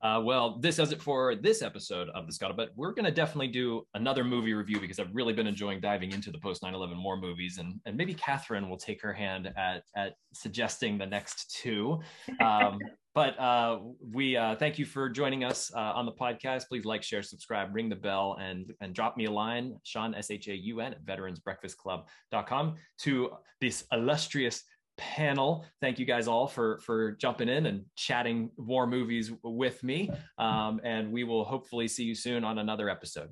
uh, 0.02 0.20
well, 0.24 0.58
this 0.58 0.76
does 0.76 0.92
it 0.92 1.02
for 1.02 1.34
this 1.34 1.60
episode 1.62 2.08
of 2.10 2.26
the 2.26 2.32
Scuttlebutt. 2.32 2.68
We're 2.74 2.92
going 2.92 3.04
to 3.04 3.10
definitely 3.10 3.48
do 3.48 3.86
another 3.94 4.24
movie 4.24 4.54
review 4.54 4.80
because 4.80 4.98
I've 4.98 5.14
really 5.14 5.34
been 5.34 5.46
enjoying 5.46 5.80
diving 5.80 6.12
into 6.12 6.30
the 6.30 6.38
post 6.38 6.62
9 6.62 6.74
11 6.74 7.02
war 7.02 7.16
movies. 7.16 7.58
And, 7.58 7.80
and 7.84 7.96
maybe 7.96 8.14
Kathryn 8.14 8.68
will 8.68 8.78
take 8.78 9.02
her 9.02 9.12
hand 9.12 9.52
at, 9.56 9.82
at 9.94 10.14
suggesting 10.32 10.96
the 10.98 11.06
next 11.06 11.56
two. 11.60 12.00
Um, 12.40 12.78
but 13.14 13.38
uh, 13.40 13.80
we 14.12 14.36
uh, 14.36 14.54
thank 14.54 14.78
you 14.78 14.84
for 14.84 15.08
joining 15.08 15.42
us 15.42 15.70
uh, 15.74 15.78
on 15.78 16.06
the 16.06 16.12
podcast. 16.12 16.68
Please 16.68 16.84
like, 16.84 17.02
share, 17.02 17.22
subscribe, 17.22 17.74
ring 17.74 17.88
the 17.88 17.96
bell, 17.96 18.38
and, 18.40 18.72
and 18.80 18.94
drop 18.94 19.16
me 19.16 19.24
a 19.24 19.30
line, 19.30 19.76
Shaun, 19.82 20.14
S 20.14 20.30
H 20.30 20.46
A 20.48 20.54
U 20.54 20.80
N, 20.80 20.94
at 20.94 21.04
veteransbreakfastclub.com 21.04 22.76
to 23.00 23.30
this 23.60 23.84
illustrious 23.92 24.62
panel. 25.00 25.64
Thank 25.80 25.98
you 25.98 26.04
guys 26.04 26.28
all 26.28 26.46
for 26.46 26.78
for 26.80 27.12
jumping 27.12 27.48
in 27.48 27.64
and 27.66 27.84
chatting 27.96 28.50
war 28.58 28.86
movies 28.86 29.32
with 29.42 29.82
me. 29.82 30.10
Um, 30.36 30.80
and 30.84 31.10
we 31.10 31.24
will 31.24 31.44
hopefully 31.44 31.88
see 31.88 32.04
you 32.04 32.14
soon 32.14 32.44
on 32.44 32.58
another 32.58 32.90
episode. 32.90 33.30